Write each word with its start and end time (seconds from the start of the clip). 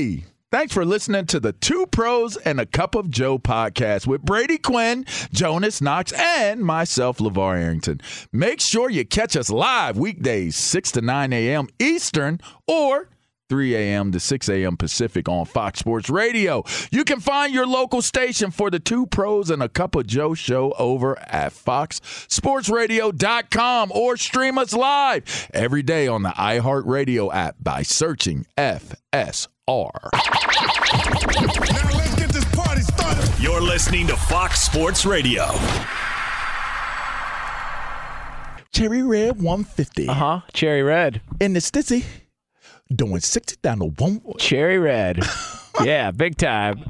Hey! 0.00 0.24
Thanks 0.50 0.72
for 0.72 0.86
listening 0.86 1.26
to 1.26 1.38
the 1.38 1.52
Two 1.52 1.86
Pros 1.86 2.38
and 2.38 2.58
a 2.58 2.64
Cup 2.64 2.94
of 2.94 3.10
Joe 3.10 3.38
podcast 3.38 4.06
with 4.06 4.22
Brady 4.22 4.56
Quinn, 4.56 5.04
Jonas 5.30 5.82
Knox, 5.82 6.10
and 6.12 6.62
myself, 6.62 7.18
LaVar 7.18 7.60
Arrington. 7.60 8.00
Make 8.32 8.62
sure 8.62 8.88
you 8.88 9.04
catch 9.04 9.36
us 9.36 9.50
live 9.50 9.98
weekdays, 9.98 10.56
6 10.56 10.92
to 10.92 11.02
9 11.02 11.34
a.m. 11.34 11.68
Eastern 11.78 12.40
or 12.66 13.10
3 13.50 13.74
a.m. 13.74 14.12
to 14.12 14.20
6 14.20 14.48
a.m. 14.48 14.76
Pacific 14.76 15.28
on 15.28 15.44
Fox 15.44 15.80
Sports 15.80 16.08
Radio. 16.08 16.62
You 16.92 17.02
can 17.04 17.18
find 17.20 17.52
your 17.52 17.66
local 17.66 18.00
station 18.00 18.52
for 18.52 18.70
the 18.70 18.78
Two 18.78 19.06
Pros 19.06 19.50
and 19.50 19.60
a 19.62 19.68
Cup 19.68 19.96
of 19.96 20.06
Joe 20.06 20.32
show 20.34 20.70
over 20.78 21.18
at 21.18 21.52
foxsportsradio.com 21.52 23.90
or 23.92 24.16
stream 24.16 24.56
us 24.56 24.72
live 24.72 25.50
every 25.52 25.82
day 25.82 26.06
on 26.06 26.22
the 26.22 26.28
iHeartRadio 26.30 27.34
app 27.34 27.56
by 27.60 27.82
searching 27.82 28.46
FSR. 28.56 29.48
Now 29.68 29.90
let's 31.92 32.14
get 32.14 32.30
this 32.30 32.44
party 32.54 32.82
started. 32.82 33.28
You're 33.42 33.60
listening 33.60 34.06
to 34.06 34.16
Fox 34.16 34.60
Sports 34.62 35.04
Radio. 35.04 35.46
Cherry 38.72 39.02
Red 39.02 39.42
150. 39.42 40.08
Uh 40.08 40.14
huh. 40.14 40.40
Cherry 40.52 40.84
Red. 40.84 41.20
In 41.40 41.54
the 41.54 41.58
stizzy. 41.60 42.04
Doing 42.94 43.20
60 43.20 43.56
down 43.62 43.78
the 43.78 43.86
one. 43.86 44.20
Cherry 44.38 44.78
Red. 44.78 45.22
yeah, 45.82 46.10
big 46.10 46.36
time. 46.36 46.84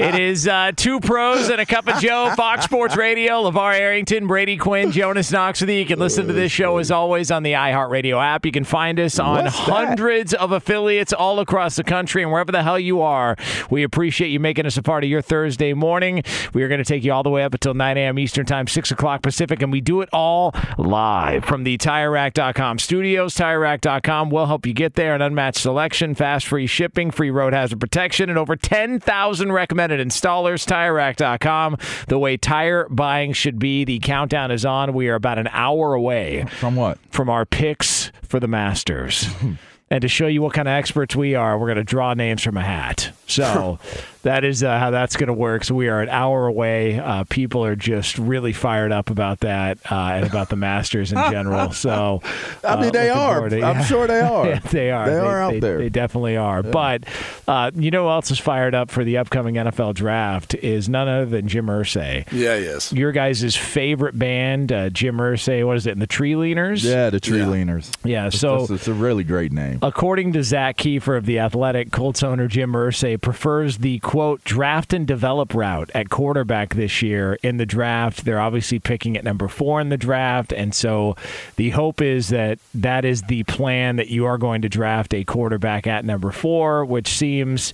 It 0.00 0.14
is 0.14 0.48
uh, 0.48 0.72
two 0.74 0.98
pros 0.98 1.50
and 1.50 1.60
a 1.60 1.66
cup 1.66 1.86
of 1.86 2.00
Joe, 2.00 2.32
Fox 2.34 2.64
Sports 2.64 2.96
Radio, 2.96 3.42
LaVar 3.42 3.78
Arrington, 3.78 4.26
Brady 4.26 4.56
Quinn, 4.56 4.92
Jonas 4.92 5.30
Knox 5.30 5.60
with 5.60 5.68
you. 5.68 5.76
You 5.76 5.84
can 5.84 5.98
listen 5.98 6.26
to 6.26 6.32
this 6.32 6.50
show 6.50 6.78
as 6.78 6.90
always 6.90 7.30
on 7.30 7.42
the 7.42 7.52
iHeartRadio 7.52 8.18
app. 8.18 8.46
You 8.46 8.52
can 8.52 8.64
find 8.64 8.98
us 8.98 9.18
on 9.18 9.44
hundreds 9.44 10.32
of 10.32 10.52
affiliates 10.52 11.12
all 11.12 11.38
across 11.38 11.76
the 11.76 11.84
country 11.84 12.22
and 12.22 12.32
wherever 12.32 12.50
the 12.50 12.62
hell 12.62 12.78
you 12.78 13.02
are. 13.02 13.36
We 13.68 13.82
appreciate 13.82 14.28
you 14.28 14.40
making 14.40 14.64
us 14.64 14.78
a 14.78 14.82
part 14.82 15.04
of 15.04 15.10
your 15.10 15.20
Thursday 15.20 15.74
morning. 15.74 16.22
We 16.54 16.62
are 16.62 16.68
going 16.68 16.82
to 16.82 16.84
take 16.84 17.04
you 17.04 17.12
all 17.12 17.22
the 17.22 17.28
way 17.28 17.44
up 17.44 17.52
until 17.52 17.74
9 17.74 17.98
a.m. 17.98 18.18
Eastern 18.18 18.46
Time, 18.46 18.68
6 18.68 18.90
o'clock 18.92 19.20
Pacific, 19.20 19.60
and 19.60 19.70
we 19.70 19.82
do 19.82 20.00
it 20.00 20.08
all 20.14 20.54
live 20.78 21.44
from 21.44 21.64
the 21.64 21.76
TireRack.com 21.76 22.78
studios. 22.78 23.34
TireRack.com 23.34 24.30
will 24.30 24.46
help 24.46 24.64
you 24.64 24.72
get 24.72 24.94
there. 24.94 25.14
An 25.14 25.20
unmatched 25.20 25.60
selection, 25.60 26.14
fast 26.14 26.46
free 26.46 26.66
shipping, 26.66 27.10
free 27.10 27.30
road 27.30 27.52
hazard 27.52 27.80
protection, 27.80 28.09
and 28.18 28.38
over 28.38 28.56
10,000 28.56 29.52
recommended 29.52 30.06
installers. 30.06 30.66
TireRack.com. 30.66 31.76
The 32.08 32.18
way 32.18 32.36
tire 32.36 32.88
buying 32.88 33.32
should 33.32 33.58
be. 33.58 33.84
The 33.84 34.00
countdown 34.00 34.50
is 34.50 34.64
on. 34.64 34.92
We 34.94 35.08
are 35.08 35.14
about 35.14 35.38
an 35.38 35.48
hour 35.52 35.94
away 35.94 36.46
From 36.58 36.74
what? 36.74 36.98
from 37.10 37.28
our 37.30 37.46
picks 37.46 38.10
for 38.22 38.40
the 38.40 38.48
Masters. 38.48 39.28
and 39.90 40.02
to 40.02 40.08
show 40.08 40.26
you 40.26 40.42
what 40.42 40.54
kind 40.54 40.66
of 40.66 40.72
experts 40.72 41.14
we 41.14 41.34
are, 41.34 41.58
we're 41.58 41.66
going 41.66 41.76
to 41.76 41.84
draw 41.84 42.14
names 42.14 42.42
from 42.42 42.56
a 42.56 42.62
hat. 42.62 43.12
So 43.30 43.78
that 44.22 44.44
is 44.44 44.62
uh, 44.62 44.78
how 44.78 44.90
that's 44.90 45.16
going 45.16 45.28
to 45.28 45.32
work. 45.32 45.64
So 45.64 45.74
we 45.74 45.88
are 45.88 46.00
an 46.02 46.08
hour 46.08 46.46
away. 46.46 46.98
Uh, 46.98 47.24
people 47.24 47.64
are 47.64 47.76
just 47.76 48.18
really 48.18 48.52
fired 48.52 48.92
up 48.92 49.10
about 49.10 49.40
that 49.40 49.78
uh, 49.90 49.94
and 50.14 50.26
about 50.26 50.48
the 50.50 50.56
Masters 50.56 51.12
in 51.12 51.18
general. 51.30 51.72
So 51.80 52.20
I 52.62 52.76
mean, 52.76 52.88
uh, 52.88 52.90
they 52.90 53.08
are. 53.08 53.48
to- 53.48 53.62
I'm 53.62 53.82
sure 53.84 54.06
they 54.06 54.20
are. 54.20 54.46
yeah, 54.48 54.58
they 54.58 54.90
are. 54.90 55.08
They 55.08 55.16
are 55.18 55.40
out 55.42 55.52
they, 55.52 55.60
there. 55.60 55.78
They 55.78 55.88
definitely 55.88 56.36
are. 56.36 56.62
But 56.62 57.04
uh, 57.48 57.70
you 57.74 57.90
know 57.90 58.04
who 58.04 58.10
else 58.10 58.30
is 58.30 58.38
fired 58.38 58.74
up 58.74 58.90
for 58.90 59.02
the 59.02 59.16
upcoming 59.18 59.54
NFL 59.54 59.94
draft 59.94 60.54
is 60.54 60.88
none 60.88 61.08
other 61.08 61.26
than 61.26 61.48
Jim 61.48 61.66
Irsay. 61.66 62.30
Yeah, 62.32 62.56
yes. 62.56 62.92
Your 62.92 63.12
guys' 63.12 63.56
favorite 63.56 64.18
band, 64.18 64.72
uh, 64.72 64.90
Jim 64.90 65.16
Irsay. 65.16 65.66
What 65.66 65.76
is 65.76 65.86
it? 65.86 65.92
And 65.92 66.02
the 66.02 66.06
Tree 66.06 66.32
Leaners. 66.34 66.84
Yeah, 66.84 67.08
the 67.10 67.20
tree 67.20 67.38
Yeah. 67.38 67.46
leaners. 67.46 67.90
Yeah, 68.04 68.28
so- 68.28 68.62
it's, 68.62 68.70
it's 68.70 68.88
a 68.88 68.94
really 68.94 69.24
great 69.24 69.52
name. 69.52 69.78
According 69.82 70.32
to 70.34 70.42
Zak 70.42 70.76
Keefer 70.76 71.16
of 71.16 71.24
The 71.26 71.38
Athletic, 71.38 71.92
Colts 71.92 72.22
owner 72.22 72.46
Jim 72.48 72.72
Irsay 72.72 73.19
prefers 73.20 73.78
the 73.78 73.98
quote 74.00 74.42
draft 74.44 74.92
and 74.92 75.06
develop 75.06 75.54
route 75.54 75.90
at 75.94 76.10
quarterback 76.10 76.74
this 76.74 77.02
year 77.02 77.38
in 77.42 77.56
the 77.56 77.66
draft. 77.66 78.24
They're 78.24 78.40
obviously 78.40 78.78
picking 78.78 79.16
at 79.16 79.24
number 79.24 79.48
four 79.48 79.80
in 79.80 79.88
the 79.88 79.96
draft, 79.96 80.52
and 80.52 80.74
so 80.74 81.16
the 81.56 81.70
hope 81.70 82.00
is 82.00 82.28
that 82.28 82.58
that 82.74 83.04
is 83.04 83.22
the 83.22 83.42
plan 83.44 83.96
that 83.96 84.08
you 84.08 84.26
are 84.26 84.38
going 84.38 84.62
to 84.62 84.68
draft 84.68 85.14
a 85.14 85.24
quarterback 85.24 85.86
at 85.86 86.04
number 86.04 86.30
four, 86.30 86.84
which 86.84 87.08
seems. 87.08 87.72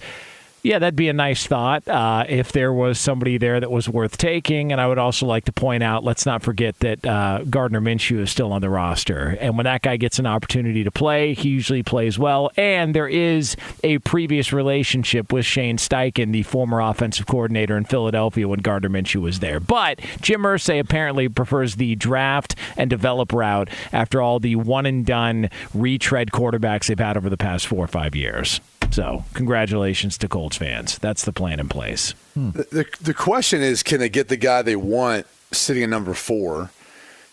Yeah, 0.66 0.80
that'd 0.80 0.96
be 0.96 1.08
a 1.08 1.12
nice 1.12 1.46
thought 1.46 1.86
uh, 1.86 2.24
if 2.28 2.50
there 2.50 2.72
was 2.72 2.98
somebody 2.98 3.38
there 3.38 3.60
that 3.60 3.70
was 3.70 3.88
worth 3.88 4.18
taking. 4.18 4.72
And 4.72 4.80
I 4.80 4.88
would 4.88 4.98
also 4.98 5.24
like 5.24 5.44
to 5.44 5.52
point 5.52 5.84
out, 5.84 6.02
let's 6.02 6.26
not 6.26 6.42
forget 6.42 6.76
that 6.80 7.06
uh, 7.06 7.44
Gardner 7.48 7.80
Minshew 7.80 8.18
is 8.18 8.32
still 8.32 8.52
on 8.52 8.62
the 8.62 8.68
roster. 8.68 9.38
And 9.40 9.56
when 9.56 9.62
that 9.62 9.82
guy 9.82 9.96
gets 9.96 10.18
an 10.18 10.26
opportunity 10.26 10.82
to 10.82 10.90
play, 10.90 11.34
he 11.34 11.50
usually 11.50 11.84
plays 11.84 12.18
well. 12.18 12.50
And 12.56 12.96
there 12.96 13.06
is 13.06 13.54
a 13.84 13.98
previous 13.98 14.52
relationship 14.52 15.32
with 15.32 15.46
Shane 15.46 15.76
Steichen, 15.76 16.32
the 16.32 16.42
former 16.42 16.80
offensive 16.80 17.28
coordinator 17.28 17.76
in 17.76 17.84
Philadelphia 17.84 18.48
when 18.48 18.58
Gardner 18.58 18.88
Minshew 18.88 19.20
was 19.20 19.38
there. 19.38 19.60
But 19.60 20.00
Jim 20.20 20.42
Irsay 20.42 20.80
apparently 20.80 21.28
prefers 21.28 21.76
the 21.76 21.94
draft 21.94 22.56
and 22.76 22.90
develop 22.90 23.32
route 23.32 23.70
after 23.92 24.20
all 24.20 24.40
the 24.40 24.56
one 24.56 24.84
and 24.84 25.06
done 25.06 25.48
retread 25.72 26.32
quarterbacks 26.32 26.88
they've 26.88 26.98
had 26.98 27.16
over 27.16 27.30
the 27.30 27.36
past 27.36 27.68
four 27.68 27.84
or 27.84 27.86
five 27.86 28.16
years. 28.16 28.60
So, 28.90 29.24
congratulations 29.34 30.16
to 30.18 30.28
Colts 30.28 30.56
fans. 30.56 30.98
That's 30.98 31.24
the 31.24 31.32
plan 31.32 31.60
in 31.60 31.68
place. 31.68 32.12
Hmm. 32.34 32.50
The, 32.50 32.66
the, 32.70 32.86
the 33.00 33.14
question 33.14 33.62
is, 33.62 33.82
can 33.82 34.00
they 34.00 34.08
get 34.08 34.28
the 34.28 34.36
guy 34.36 34.62
they 34.62 34.76
want 34.76 35.26
sitting 35.52 35.82
at 35.82 35.88
number 35.88 36.14
four? 36.14 36.70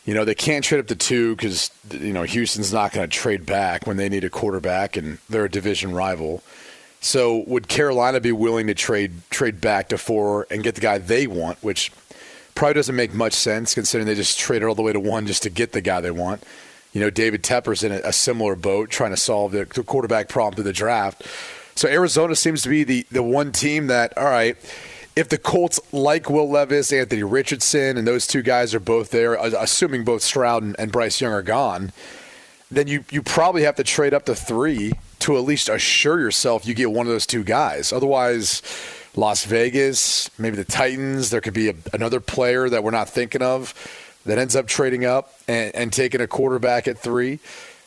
You 0.06 0.14
know, 0.14 0.26
they 0.26 0.36
can't 0.36 0.66
trade 0.66 0.80
up 0.80 0.88
to 0.88 0.96
two 0.96 1.36
because, 1.36 1.72
you 1.92 2.12
know, 2.12 2.24
Houston's 2.24 2.74
not 2.74 2.92
going 2.92 3.10
to 3.10 3.16
trade 3.16 3.46
back 3.46 3.88
when 3.88 3.96
they 3.96 4.10
need 4.10 4.26
a 4.26 4.30
quarterback 4.30 4.98
and 4.98 5.18
they're 5.30 5.46
a 5.46 5.50
division 5.50 5.94
rival. 5.94 6.44
So 7.00 7.44
would 7.48 7.68
Carolina 7.68 8.20
be 8.20 8.32
willing 8.32 8.68
to 8.68 8.74
trade 8.74 9.12
trade 9.30 9.62
back 9.62 9.90
to 9.90 9.98
four 9.98 10.48
and 10.50 10.64
get 10.64 10.76
the 10.76 10.82
guy 10.82 10.98
they 10.98 11.28
want, 11.28 11.62
which 11.62 11.92
probably 12.56 12.76
doesn't 12.76 12.96
make 12.96 13.14
much 13.14 13.34
sense 13.34 13.74
considering 13.74 14.08
they 14.08 14.16
just 14.16 14.40
traded 14.40 14.68
all 14.68 14.76
the 14.76 14.82
way 14.82 14.94
to 14.94 15.00
one 15.00 15.28
just 15.28 15.44
to 15.44 15.50
get 15.50 15.72
the 15.72 15.82
guy 15.82 16.02
they 16.02 16.12
want. 16.12 16.44
You 16.94 17.01
know, 17.01 17.10
David 17.10 17.44
Tepper's 17.44 17.84
in 17.84 17.92
a, 17.92 18.00
a 18.06 18.13
similar 18.13 18.56
boat 18.56 18.90
trying 18.90 19.12
to 19.12 19.18
solve 19.18 19.51
the, 19.51 19.66
the 19.66 19.84
quarterback 19.84 20.30
problem 20.30 20.56
through 20.56 20.63
the 20.63 20.74
draft. 20.74 21.28
So 21.75 21.90
Arizona 21.90 22.36
seems 22.36 22.62
to 22.62 22.69
be 22.69 22.84
the, 22.84 23.06
the 23.12 23.24
one 23.24 23.51
team 23.51 23.88
that, 23.88 24.16
all 24.18 24.25
right, 24.25 24.56
if 25.16 25.30
the 25.30 25.38
Colts 25.38 25.80
like 25.92 26.30
Will 26.30 26.50
Levis, 26.50 26.94
Anthony 26.94 27.24
Richardson, 27.24 27.98
and 27.98 28.07
those 28.07 28.25
two 28.25 28.42
guys 28.42 28.74
are 28.74 28.80
both 28.80 29.12
there, 29.12 29.40
uh, 29.40 29.51
assuming 29.60 30.04
both 30.04 30.22
Stroud 30.22 30.63
and, 30.63 30.75
and 30.80 30.92
Bryce 30.92 31.19
Young 31.19 31.34
are 31.34 31.44
gone, 31.44 31.92
then 32.72 32.88
you, 32.88 33.06
you 33.12 33.22
probably 33.22 33.63
have 33.63 33.75
to 33.75 33.84
trade 33.84 34.13
up 34.13 34.25
to 34.25 34.36
three 34.36 34.94
to 35.19 35.38
at 35.38 35.44
least 35.44 35.69
assure 35.69 36.19
yourself 36.19 36.66
you 36.66 36.74
get 36.74 36.92
one 36.92 37.06
of 37.06 37.12
those 37.12 37.28
two 37.28 37.44
guys. 37.44 37.94
Otherwise, 37.94 38.62
Las 39.16 39.46
Vegas, 39.46 40.30
maybe 40.39 40.56
the 40.56 40.63
Titans, 40.63 41.30
there 41.30 41.42
could 41.42 41.54
be 41.54 41.69
a, 41.69 41.75
another 41.94 42.19
player 42.19 42.68
that 42.69 42.84
we're 42.84 42.92
not 42.92 43.10
thinking 43.10 43.42
of 43.42 43.74
that 44.25 44.38
ends 44.38 44.56
up 44.56 44.68
trading 44.68 45.06
up 45.06 45.34
and, 45.48 45.75
and 45.75 45.94
taking 45.94 46.22
a 46.22 46.28
quarterback 46.28 46.88
at 46.88 46.98
three. 46.98 47.40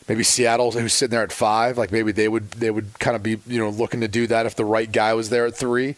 Maybe 0.07 0.23
Seattle, 0.23 0.71
who's 0.71 0.93
sitting 0.93 1.11
there 1.11 1.23
at 1.23 1.31
five, 1.33 1.77
like 1.77 1.91
maybe 1.91 2.11
they 2.11 2.29
would 2.29 2.51
they 2.51 2.71
would 2.71 2.97
kind 2.99 3.15
of 3.15 3.23
be 3.23 3.39
you 3.45 3.59
know 3.59 3.69
looking 3.69 4.01
to 4.01 4.07
do 4.07 4.27
that 4.27 4.45
if 4.45 4.55
the 4.55 4.65
right 4.65 4.89
guy 4.89 5.13
was 5.13 5.29
there 5.29 5.45
at 5.45 5.55
three. 5.55 5.95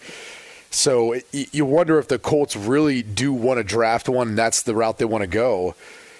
So 0.71 1.15
you 1.31 1.65
wonder 1.65 1.97
if 1.97 2.07
the 2.07 2.19
Colts 2.19 2.55
really 2.55 3.01
do 3.01 3.33
want 3.33 3.57
to 3.57 3.63
draft 3.63 4.07
one, 4.07 4.29
and 4.29 4.37
that's 4.37 4.61
the 4.61 4.75
route 4.75 4.99
they 4.99 5.05
want 5.05 5.23
to 5.23 5.27
go. 5.27 5.75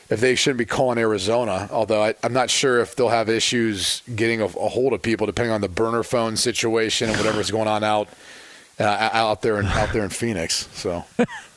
If 0.10 0.22
they 0.22 0.34
shouldn't 0.34 0.58
be 0.58 0.66
calling 0.66 0.98
Arizona, 0.98 1.70
although 1.72 2.04
I, 2.04 2.16
am 2.24 2.34
not 2.34 2.50
sure 2.50 2.80
if 2.80 2.96
they'll 2.96 3.10
have 3.10 3.30
issues 3.30 4.02
getting 4.16 4.42
a, 4.42 4.46
a, 4.46 4.70
hold 4.70 4.94
of 4.94 5.04
people, 5.04 5.28
depending 5.28 5.52
on 5.52 5.62
the 5.62 5.70
burner 5.70 6.02
phone 6.02 6.36
situation 6.36 7.10
and 7.10 7.18
whatever's 7.18 7.52
going 7.52 7.68
on 7.68 7.84
out 7.84 8.10
uh, 8.80 9.10
out 9.14 9.44
there 9.44 9.60
in 9.60 9.68
out 9.68 9.94
there 9.94 10.04
in 10.04 10.10
Phoenix. 10.10 10.68
So. 10.74 11.06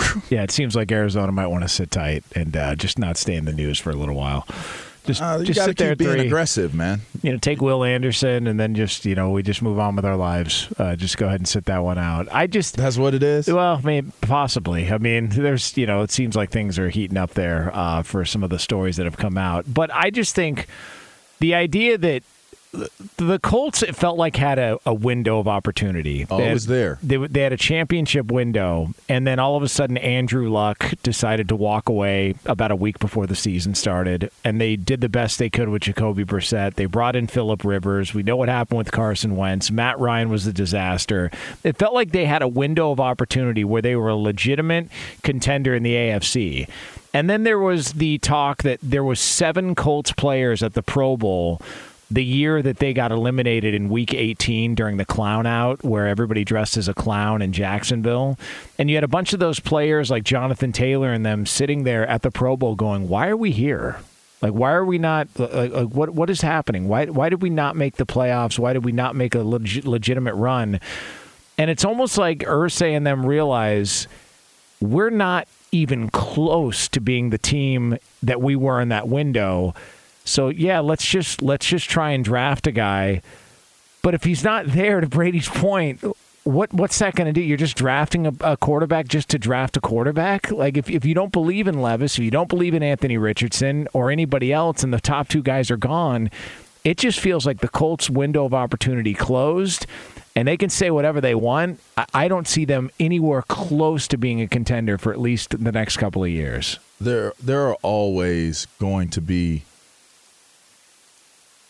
yeah, 0.30 0.42
it 0.42 0.50
seems 0.50 0.74
like 0.74 0.90
Arizona 0.92 1.32
might 1.32 1.46
want 1.48 1.64
to 1.64 1.68
sit 1.68 1.90
tight 1.90 2.24
and 2.34 2.56
uh, 2.56 2.74
just 2.74 2.98
not 2.98 3.16
stay 3.16 3.34
in 3.34 3.44
the 3.44 3.52
news 3.52 3.78
for 3.78 3.90
a 3.90 3.94
little 3.94 4.14
while. 4.14 4.46
Just, 5.04 5.22
uh, 5.22 5.42
just 5.42 5.64
sit 5.64 5.78
there 5.78 5.96
being 5.96 6.10
three. 6.10 6.26
aggressive, 6.26 6.74
man. 6.74 7.00
You 7.22 7.32
know, 7.32 7.38
take 7.38 7.62
Will 7.62 7.82
Anderson, 7.82 8.46
and 8.46 8.60
then 8.60 8.74
just 8.74 9.06
you 9.06 9.14
know 9.14 9.30
we 9.30 9.42
just 9.42 9.62
move 9.62 9.78
on 9.78 9.96
with 9.96 10.04
our 10.04 10.16
lives. 10.16 10.68
Uh, 10.78 10.96
just 10.96 11.16
go 11.16 11.26
ahead 11.26 11.40
and 11.40 11.48
sit 11.48 11.64
that 11.64 11.78
one 11.78 11.96
out. 11.96 12.28
I 12.30 12.46
just 12.46 12.76
that's 12.76 12.98
what 12.98 13.14
it 13.14 13.22
is. 13.22 13.48
Well, 13.48 13.76
I 13.76 13.80
mean, 13.80 14.12
possibly. 14.20 14.92
I 14.92 14.98
mean, 14.98 15.30
there's 15.30 15.74
you 15.78 15.86
know, 15.86 16.02
it 16.02 16.10
seems 16.10 16.36
like 16.36 16.50
things 16.50 16.78
are 16.78 16.90
heating 16.90 17.16
up 17.16 17.30
there 17.30 17.70
uh, 17.72 18.02
for 18.02 18.26
some 18.26 18.44
of 18.44 18.50
the 18.50 18.58
stories 18.58 18.98
that 18.98 19.04
have 19.04 19.16
come 19.16 19.38
out. 19.38 19.64
But 19.72 19.90
I 19.94 20.10
just 20.10 20.34
think 20.34 20.66
the 21.40 21.54
idea 21.54 21.96
that 21.96 22.22
the 22.72 23.38
Colts 23.38 23.82
it 23.82 23.96
felt 23.96 24.18
like 24.18 24.36
had 24.36 24.58
a, 24.58 24.78
a 24.84 24.92
window 24.92 25.38
of 25.38 25.48
opportunity. 25.48 26.26
Oh, 26.30 26.38
it 26.38 26.52
was 26.52 26.66
there. 26.66 26.98
They, 27.02 27.16
they 27.16 27.40
had 27.40 27.52
a 27.52 27.56
championship 27.56 28.30
window, 28.30 28.94
and 29.08 29.26
then 29.26 29.38
all 29.38 29.56
of 29.56 29.62
a 29.62 29.68
sudden 29.68 29.96
Andrew 29.96 30.50
Luck 30.50 30.92
decided 31.02 31.48
to 31.48 31.56
walk 31.56 31.88
away 31.88 32.34
about 32.44 32.70
a 32.70 32.76
week 32.76 32.98
before 32.98 33.26
the 33.26 33.34
season 33.34 33.74
started, 33.74 34.30
and 34.44 34.60
they 34.60 34.76
did 34.76 35.00
the 35.00 35.08
best 35.08 35.38
they 35.38 35.50
could 35.50 35.68
with 35.68 35.82
Jacoby 35.82 36.24
Brissett. 36.24 36.74
They 36.74 36.86
brought 36.86 37.16
in 37.16 37.26
Philip 37.26 37.64
Rivers. 37.64 38.12
We 38.12 38.22
know 38.22 38.36
what 38.36 38.48
happened 38.48 38.78
with 38.78 38.92
Carson 38.92 39.36
Wentz. 39.36 39.70
Matt 39.70 39.98
Ryan 39.98 40.28
was 40.28 40.46
a 40.46 40.52
disaster. 40.52 41.30
It 41.64 41.78
felt 41.78 41.94
like 41.94 42.12
they 42.12 42.26
had 42.26 42.42
a 42.42 42.48
window 42.48 42.90
of 42.90 43.00
opportunity 43.00 43.64
where 43.64 43.82
they 43.82 43.96
were 43.96 44.08
a 44.08 44.16
legitimate 44.16 44.88
contender 45.22 45.74
in 45.74 45.82
the 45.82 45.94
AFC. 45.94 46.68
And 47.14 47.28
then 47.28 47.44
there 47.44 47.58
was 47.58 47.94
the 47.94 48.18
talk 48.18 48.62
that 48.62 48.78
there 48.82 49.02
was 49.02 49.18
seven 49.18 49.74
Colts 49.74 50.12
players 50.12 50.62
at 50.62 50.74
the 50.74 50.82
Pro 50.82 51.16
Bowl 51.16 51.60
the 52.10 52.24
year 52.24 52.62
that 52.62 52.78
they 52.78 52.94
got 52.94 53.12
eliminated 53.12 53.74
in 53.74 53.88
week 53.88 54.14
18 54.14 54.74
during 54.74 54.96
the 54.96 55.04
clown 55.04 55.46
out 55.46 55.84
where 55.84 56.06
everybody 56.06 56.42
dressed 56.42 56.76
as 56.76 56.88
a 56.88 56.94
clown 56.94 57.42
in 57.42 57.52
Jacksonville 57.52 58.38
and 58.78 58.88
you 58.88 58.96
had 58.96 59.04
a 59.04 59.08
bunch 59.08 59.32
of 59.32 59.40
those 59.40 59.60
players 59.60 60.10
like 60.10 60.24
Jonathan 60.24 60.72
Taylor 60.72 61.12
and 61.12 61.24
them 61.24 61.44
sitting 61.44 61.84
there 61.84 62.06
at 62.06 62.22
the 62.22 62.30
Pro 62.30 62.56
Bowl 62.56 62.74
going 62.74 63.08
why 63.08 63.28
are 63.28 63.36
we 63.36 63.50
here? 63.50 63.98
Like 64.40 64.52
why 64.52 64.72
are 64.72 64.84
we 64.84 64.98
not 64.98 65.28
like, 65.36 65.72
like 65.72 65.88
what 65.88 66.10
what 66.10 66.30
is 66.30 66.40
happening? 66.40 66.88
Why 66.88 67.06
why 67.06 67.28
did 67.28 67.42
we 67.42 67.50
not 67.50 67.76
make 67.76 67.96
the 67.96 68.06
playoffs? 68.06 68.58
Why 68.58 68.72
did 68.72 68.84
we 68.84 68.92
not 68.92 69.14
make 69.14 69.34
a 69.34 69.40
leg- 69.40 69.84
legitimate 69.84 70.34
run? 70.34 70.80
And 71.58 71.70
it's 71.70 71.84
almost 71.84 72.16
like 72.16 72.38
Irsay 72.38 72.96
and 72.96 73.06
them 73.06 73.26
realize 73.26 74.08
we're 74.80 75.10
not 75.10 75.46
even 75.72 76.08
close 76.08 76.88
to 76.88 77.00
being 77.00 77.30
the 77.30 77.38
team 77.38 77.98
that 78.22 78.40
we 78.40 78.56
were 78.56 78.80
in 78.80 78.88
that 78.88 79.08
window 79.08 79.74
so 80.28 80.48
yeah, 80.48 80.80
let's 80.80 81.04
just 81.04 81.42
let's 81.42 81.66
just 81.66 81.88
try 81.88 82.10
and 82.10 82.24
draft 82.24 82.66
a 82.66 82.72
guy. 82.72 83.22
But 84.02 84.14
if 84.14 84.24
he's 84.24 84.44
not 84.44 84.66
there, 84.66 85.00
to 85.00 85.08
Brady's 85.08 85.48
point, 85.48 86.02
what 86.44 86.72
what's 86.72 86.98
that 87.00 87.14
going 87.14 87.26
to 87.26 87.32
do? 87.32 87.44
You're 87.44 87.56
just 87.56 87.76
drafting 87.76 88.26
a, 88.26 88.32
a, 88.40 88.56
quarterback 88.56 89.08
just 89.08 89.28
to 89.30 89.38
draft 89.38 89.76
a 89.76 89.80
quarterback. 89.80 90.50
Like 90.50 90.76
if 90.76 90.88
if 90.88 91.04
you 91.04 91.14
don't 91.14 91.32
believe 91.32 91.66
in 91.66 91.82
Levis, 91.82 92.18
if 92.18 92.24
you 92.24 92.30
don't 92.30 92.48
believe 92.48 92.74
in 92.74 92.82
Anthony 92.82 93.18
Richardson 93.18 93.88
or 93.92 94.10
anybody 94.10 94.52
else, 94.52 94.82
and 94.82 94.92
the 94.92 95.00
top 95.00 95.28
two 95.28 95.42
guys 95.42 95.70
are 95.70 95.76
gone, 95.76 96.30
it 96.84 96.96
just 96.96 97.20
feels 97.20 97.44
like 97.44 97.60
the 97.60 97.68
Colts' 97.68 98.08
window 98.08 98.44
of 98.44 98.54
opportunity 98.54 99.14
closed. 99.14 99.86
And 100.36 100.46
they 100.46 100.56
can 100.56 100.70
say 100.70 100.90
whatever 100.90 101.20
they 101.20 101.34
want. 101.34 101.80
I, 101.96 102.06
I 102.14 102.28
don't 102.28 102.46
see 102.46 102.64
them 102.64 102.92
anywhere 103.00 103.42
close 103.42 104.06
to 104.08 104.16
being 104.16 104.40
a 104.40 104.46
contender 104.46 104.96
for 104.96 105.12
at 105.12 105.20
least 105.20 105.50
the 105.62 105.72
next 105.72 105.96
couple 105.96 106.22
of 106.22 106.30
years. 106.30 106.78
There, 107.00 107.32
there 107.42 107.66
are 107.66 107.76
always 107.82 108.66
going 108.78 109.08
to 109.10 109.20
be 109.20 109.64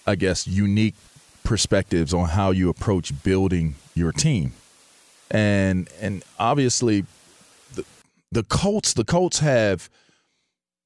I 0.08 0.14
guess, 0.14 0.46
unique 0.46 0.94
perspectives 1.44 2.12
on 2.12 2.28
how 2.28 2.50
you 2.50 2.68
approach 2.68 3.12
building 3.22 3.74
your 3.94 4.12
team. 4.12 4.52
And 5.30 5.88
and 6.00 6.24
obviously 6.38 7.04
the 7.74 7.84
the 8.32 8.42
Colts 8.42 8.94
the 8.94 9.04
Colts 9.04 9.40
have 9.40 9.90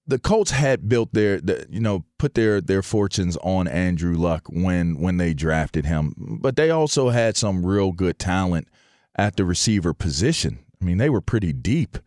the 0.07 0.19
Colts 0.19 0.51
had 0.51 0.89
built 0.89 1.13
their 1.13 1.41
the, 1.41 1.67
you 1.71 1.81
know 1.81 2.05
put 2.19 2.35
their 2.35 2.61
their 2.61 2.83
fortunes 2.83 3.37
on 3.39 3.69
Andrew 3.69 4.17
Luck 4.17 4.49
when 4.49 5.01
when 5.01 5.19
they 5.19 5.35
drafted 5.35 5.87
him, 5.87 6.15
but 6.41 6.57
they 6.57 6.71
also 6.71 7.11
had 7.11 7.37
some 7.37 7.65
real 7.65 7.93
good 7.93 8.19
talent 8.19 8.69
at 9.15 9.37
the 9.37 9.45
receiver 9.45 9.95
position. 9.95 10.59
I 10.81 10.85
mean, 10.85 10.99
they 10.99 11.11
were 11.11 11.21
pretty 11.21 11.53
deep. 11.53 11.99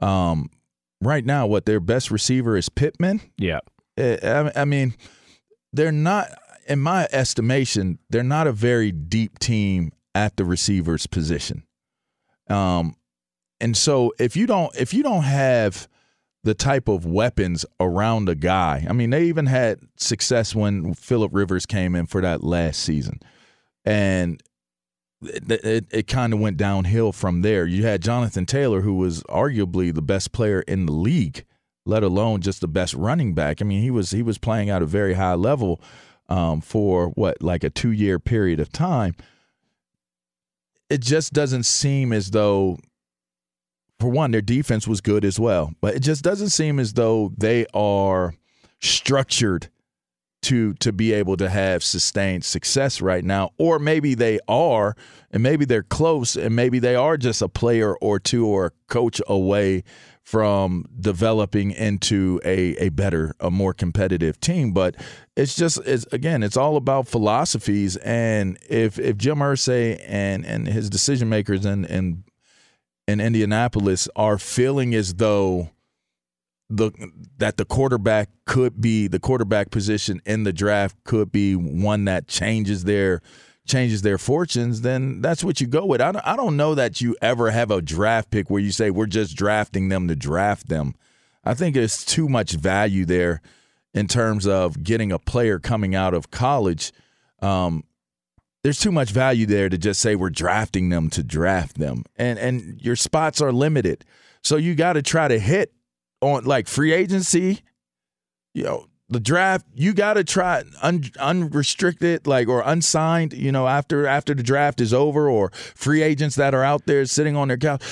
Um, 0.00 0.50
right 1.00 1.24
now, 1.24 1.46
what 1.46 1.64
their 1.64 1.80
best 1.80 2.10
receiver 2.10 2.56
is 2.56 2.68
Pittman. 2.68 3.22
Yeah, 3.38 3.60
eh, 3.96 4.18
I, 4.22 4.62
I 4.62 4.64
mean, 4.66 4.94
they're 5.72 5.92
not 5.92 6.30
in 6.70 6.78
my 6.78 7.08
estimation, 7.10 7.98
they're 8.08 8.22
not 8.22 8.46
a 8.46 8.52
very 8.52 8.92
deep 8.92 9.40
team 9.40 9.90
at 10.14 10.36
the 10.36 10.44
receivers 10.44 11.06
position. 11.08 11.64
Um, 12.48 12.94
and 13.60 13.76
so 13.76 14.12
if 14.18 14.36
you 14.36 14.46
don't 14.46 14.74
if 14.76 14.94
you 14.94 15.02
don't 15.02 15.24
have 15.24 15.88
the 16.44 16.54
type 16.54 16.88
of 16.88 17.04
weapons 17.04 17.66
around 17.80 18.28
a 18.28 18.34
guy, 18.36 18.86
I 18.88 18.92
mean, 18.92 19.10
they 19.10 19.24
even 19.24 19.46
had 19.46 19.80
success 19.96 20.54
when 20.54 20.94
Philip 20.94 21.32
Rivers 21.34 21.66
came 21.66 21.94
in 21.96 22.06
for 22.06 22.22
that 22.22 22.44
last 22.44 22.80
season, 22.80 23.18
and 23.84 24.40
it, 25.22 25.64
it, 25.64 25.86
it 25.90 26.06
kind 26.06 26.32
of 26.32 26.38
went 26.38 26.56
downhill 26.56 27.12
from 27.12 27.42
there. 27.42 27.66
You 27.66 27.82
had 27.82 28.00
Jonathan 28.00 28.46
Taylor, 28.46 28.80
who 28.80 28.94
was 28.94 29.22
arguably 29.24 29.92
the 29.92 30.02
best 30.02 30.32
player 30.32 30.62
in 30.62 30.86
the 30.86 30.92
league, 30.92 31.44
let 31.84 32.04
alone 32.04 32.40
just 32.40 32.60
the 32.60 32.68
best 32.68 32.94
running 32.94 33.34
back. 33.34 33.60
I 33.60 33.64
mean, 33.64 33.82
he 33.82 33.90
was 33.90 34.12
he 34.12 34.22
was 34.22 34.38
playing 34.38 34.70
at 34.70 34.82
a 34.82 34.86
very 34.86 35.14
high 35.14 35.34
level 35.34 35.80
um, 36.30 36.60
for 36.60 37.08
what 37.08 37.42
like 37.42 37.64
a 37.64 37.70
two 37.70 37.90
year 37.90 38.18
period 38.18 38.60
of 38.60 38.72
time. 38.72 39.14
It 40.88 41.00
just 41.02 41.32
doesn't 41.32 41.64
seem 41.64 42.12
as 42.12 42.30
though, 42.30 42.78
for 43.98 44.08
one, 44.08 44.30
their 44.30 44.40
defense 44.40 44.88
was 44.88 45.00
good 45.00 45.24
as 45.24 45.38
well, 45.38 45.72
but 45.80 45.94
it 45.94 46.00
just 46.00 46.24
doesn't 46.24 46.50
seem 46.50 46.78
as 46.78 46.94
though 46.94 47.32
they 47.36 47.66
are 47.74 48.34
structured 48.80 49.68
to 50.42 50.72
to 50.74 50.92
be 50.92 51.12
able 51.12 51.36
to 51.36 51.50
have 51.50 51.84
sustained 51.84 52.44
success 52.44 53.02
right 53.02 53.24
now 53.24 53.50
or 53.58 53.78
maybe 53.78 54.14
they 54.14 54.38
are 54.48 54.96
and 55.30 55.42
maybe 55.42 55.66
they're 55.66 55.82
close 55.82 56.34
and 56.34 56.56
maybe 56.56 56.78
they 56.78 56.94
are 56.94 57.18
just 57.18 57.42
a 57.42 57.48
player 57.48 57.94
or 57.96 58.18
two 58.18 58.46
or 58.46 58.66
a 58.66 58.70
coach 58.88 59.20
away 59.28 59.84
from 60.30 60.84
developing 61.00 61.72
into 61.72 62.40
a, 62.44 62.76
a 62.76 62.88
better, 62.90 63.34
a 63.40 63.50
more 63.50 63.74
competitive 63.74 64.38
team. 64.38 64.70
But 64.70 64.94
it's 65.36 65.56
just 65.56 65.78
it's 65.84 66.06
again, 66.12 66.44
it's 66.44 66.56
all 66.56 66.76
about 66.76 67.08
philosophies. 67.08 67.96
And 67.96 68.56
if 68.68 68.96
if 69.00 69.16
Jim 69.16 69.38
Irsay 69.38 70.00
and 70.06 70.46
and 70.46 70.68
his 70.68 70.88
decision 70.88 71.28
makers 71.28 71.66
in 71.66 71.84
in 71.84 72.22
in 73.08 73.20
Indianapolis 73.20 74.08
are 74.14 74.38
feeling 74.38 74.94
as 74.94 75.14
though 75.14 75.70
the 76.68 76.92
that 77.38 77.56
the 77.56 77.64
quarterback 77.64 78.28
could 78.46 78.80
be 78.80 79.08
the 79.08 79.18
quarterback 79.18 79.72
position 79.72 80.22
in 80.24 80.44
the 80.44 80.52
draft 80.52 80.96
could 81.02 81.32
be 81.32 81.56
one 81.56 82.04
that 82.04 82.28
changes 82.28 82.84
their 82.84 83.20
changes 83.66 84.02
their 84.02 84.18
fortunes, 84.18 84.80
then 84.82 85.20
that's 85.20 85.44
what 85.44 85.60
you 85.60 85.66
go 85.66 85.84
with. 85.86 86.00
I 86.00 86.12
don't, 86.12 86.26
I 86.26 86.36
don't 86.36 86.56
know 86.56 86.74
that 86.74 87.00
you 87.00 87.16
ever 87.22 87.50
have 87.50 87.70
a 87.70 87.82
draft 87.82 88.30
pick 88.30 88.50
where 88.50 88.60
you 88.60 88.72
say 88.72 88.90
we're 88.90 89.06
just 89.06 89.36
drafting 89.36 89.88
them 89.88 90.08
to 90.08 90.16
draft 90.16 90.68
them. 90.68 90.94
I 91.44 91.54
think 91.54 91.74
there's 91.74 92.04
too 92.04 92.28
much 92.28 92.52
value 92.52 93.04
there 93.04 93.40
in 93.94 94.06
terms 94.06 94.46
of 94.46 94.82
getting 94.82 95.12
a 95.12 95.18
player 95.18 95.58
coming 95.58 95.94
out 95.94 96.14
of 96.14 96.30
college. 96.30 96.92
Um, 97.40 97.84
there's 98.62 98.78
too 98.78 98.92
much 98.92 99.10
value 99.10 99.46
there 99.46 99.68
to 99.68 99.78
just 99.78 100.00
say 100.00 100.14
we're 100.14 100.30
drafting 100.30 100.90
them 100.90 101.08
to 101.10 101.22
draft 101.22 101.78
them, 101.78 102.04
and 102.16 102.38
and 102.38 102.80
your 102.82 102.96
spots 102.96 103.40
are 103.40 103.52
limited. 103.52 104.04
So 104.42 104.56
you 104.56 104.74
got 104.74 104.94
to 104.94 105.02
try 105.02 105.28
to 105.28 105.38
hit 105.38 105.72
on 106.20 106.44
like 106.44 106.68
free 106.68 106.92
agency. 106.92 107.60
You 108.52 108.64
know, 108.64 108.86
the 109.10 109.20
draft 109.20 109.66
you 109.74 109.92
got 109.92 110.14
to 110.14 110.24
try 110.24 110.62
un, 110.82 111.02
unrestricted 111.18 112.26
like 112.26 112.48
or 112.48 112.62
unsigned 112.64 113.32
you 113.32 113.52
know 113.52 113.66
after 113.66 114.06
after 114.06 114.34
the 114.34 114.42
draft 114.42 114.80
is 114.80 114.94
over 114.94 115.28
or 115.28 115.50
free 115.74 116.02
agents 116.02 116.36
that 116.36 116.54
are 116.54 116.64
out 116.64 116.86
there 116.86 117.04
sitting 117.04 117.36
on 117.36 117.48
their 117.48 117.58
couch 117.58 117.82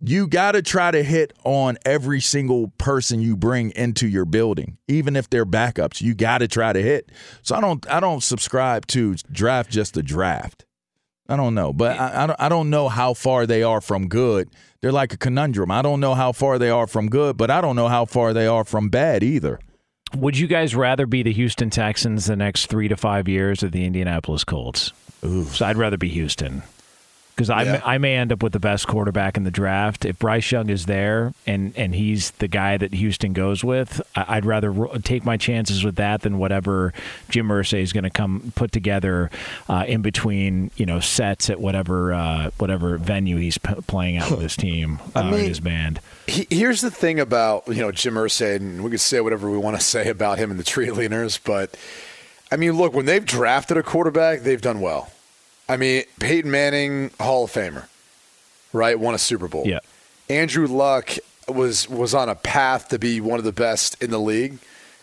you 0.00 0.28
got 0.28 0.52
to 0.52 0.62
try 0.62 0.90
to 0.90 1.02
hit 1.02 1.32
on 1.44 1.76
every 1.84 2.20
single 2.20 2.68
person 2.78 3.20
you 3.20 3.36
bring 3.36 3.72
into 3.72 4.06
your 4.06 4.24
building, 4.24 4.78
even 4.86 5.16
if 5.16 5.28
they're 5.28 5.44
backups. 5.44 6.00
You 6.00 6.14
got 6.14 6.38
to 6.38 6.46
try 6.46 6.72
to 6.72 6.80
hit. 6.80 7.10
So 7.42 7.56
I 7.56 7.60
don't 7.60 7.88
I 7.90 7.98
don't 7.98 8.22
subscribe 8.22 8.86
to 8.88 9.16
draft 9.32 9.70
just 9.70 9.96
a 9.96 10.02
draft. 10.02 10.64
I 11.28 11.36
don't 11.36 11.54
know, 11.54 11.72
but 11.72 11.98
I, 11.98 12.24
I 12.24 12.26
don't 12.26 12.40
I 12.40 12.48
don't 12.48 12.70
know 12.70 12.88
how 12.88 13.12
far 13.12 13.46
they 13.46 13.62
are 13.62 13.80
from 13.80 14.08
good. 14.08 14.50
They're 14.80 14.92
like 14.92 15.12
a 15.12 15.18
conundrum. 15.18 15.70
I 15.70 15.82
don't 15.82 16.00
know 16.00 16.14
how 16.14 16.30
far 16.32 16.58
they 16.58 16.70
are 16.70 16.86
from 16.86 17.08
good, 17.08 17.36
but 17.36 17.50
I 17.50 17.60
don't 17.60 17.76
know 17.76 17.88
how 17.88 18.04
far 18.04 18.32
they 18.32 18.46
are 18.46 18.64
from 18.64 18.88
bad 18.90 19.24
either. 19.24 19.58
Would 20.16 20.38
you 20.38 20.46
guys 20.46 20.74
rather 20.74 21.06
be 21.06 21.22
the 21.22 21.32
Houston 21.32 21.70
Texans 21.70 22.26
the 22.26 22.36
next 22.36 22.66
three 22.66 22.88
to 22.88 22.96
five 22.96 23.28
years 23.28 23.62
or 23.62 23.68
the 23.68 23.84
Indianapolis 23.84 24.44
Colts? 24.44 24.92
Ooh. 25.24 25.44
So 25.44 25.66
I'd 25.66 25.76
rather 25.76 25.96
be 25.98 26.08
Houston 26.08 26.62
because 27.38 27.50
I, 27.50 27.62
Yeah. 27.62 27.80
I 27.84 27.98
may 27.98 28.16
end 28.16 28.32
up 28.32 28.42
with 28.42 28.52
the 28.52 28.58
best 28.58 28.88
quarterback 28.88 29.36
in 29.36 29.44
the 29.44 29.50
draft. 29.52 30.04
If 30.04 30.18
Bryce 30.18 30.50
Young 30.50 30.68
is 30.70 30.86
there 30.86 31.32
and, 31.46 31.72
and 31.76 31.94
he's 31.94 32.32
the 32.32 32.48
guy 32.48 32.76
that 32.76 32.92
Houston 32.94 33.32
goes 33.32 33.62
with, 33.62 34.00
I- 34.16 34.24
I'd 34.38 34.44
rather 34.44 34.72
ro- 34.72 34.96
take 35.04 35.24
my 35.24 35.36
chances 35.36 35.84
with 35.84 35.94
that 35.96 36.22
than 36.22 36.38
whatever 36.38 36.92
Jim 37.28 37.46
Irsay 37.46 37.80
is 37.80 37.92
going 37.92 38.02
to 38.02 38.10
come 38.10 38.52
put 38.56 38.72
together 38.72 39.30
uh, 39.68 39.84
in 39.86 40.02
between 40.02 40.72
you 40.76 40.84
know 40.84 40.98
sets 40.98 41.48
at 41.48 41.60
whatever 41.60 42.12
uh, 42.12 42.50
whatever 42.58 42.98
venue 42.98 43.36
he's 43.36 43.56
p- 43.56 43.74
playing 43.86 44.16
out 44.16 44.32
with 44.32 44.40
his 44.40 44.56
team 44.56 44.98
uh, 45.14 45.20
or 45.20 45.30
mean- 45.30 45.44
his 45.48 45.60
band. 45.60 46.00
He, 46.26 46.46
here's 46.50 46.80
the 46.80 46.90
thing 46.90 47.20
about 47.20 47.68
you 47.68 47.76
know 47.82 47.92
Jim 47.92 48.14
Irsay, 48.14 48.56
and 48.56 48.82
we 48.82 48.90
can 48.90 48.98
say 48.98 49.20
whatever 49.20 49.48
we 49.48 49.58
want 49.58 49.78
to 49.78 49.82
say 49.84 50.08
about 50.08 50.38
him 50.38 50.50
and 50.50 50.58
the 50.58 50.64
Treeliners, 50.64 51.38
but 51.44 51.76
I 52.50 52.56
mean, 52.56 52.72
look, 52.72 52.94
when 52.94 53.06
they've 53.06 53.24
drafted 53.24 53.76
a 53.76 53.82
quarterback, 53.84 54.40
they've 54.40 54.60
done 54.60 54.80
well. 54.80 55.12
I 55.68 55.76
mean, 55.76 56.04
Peyton 56.18 56.50
Manning, 56.50 57.10
Hall 57.20 57.44
of 57.44 57.52
Famer, 57.52 57.86
right? 58.72 58.98
Won 58.98 59.14
a 59.14 59.18
Super 59.18 59.48
Bowl. 59.48 59.64
Yeah. 59.66 59.80
Andrew 60.30 60.66
Luck 60.66 61.10
was 61.46 61.88
was 61.88 62.14
on 62.14 62.28
a 62.28 62.34
path 62.34 62.88
to 62.88 62.98
be 62.98 63.20
one 63.20 63.38
of 63.38 63.44
the 63.44 63.52
best 63.52 64.02
in 64.02 64.10
the 64.10 64.20
league. 64.20 64.58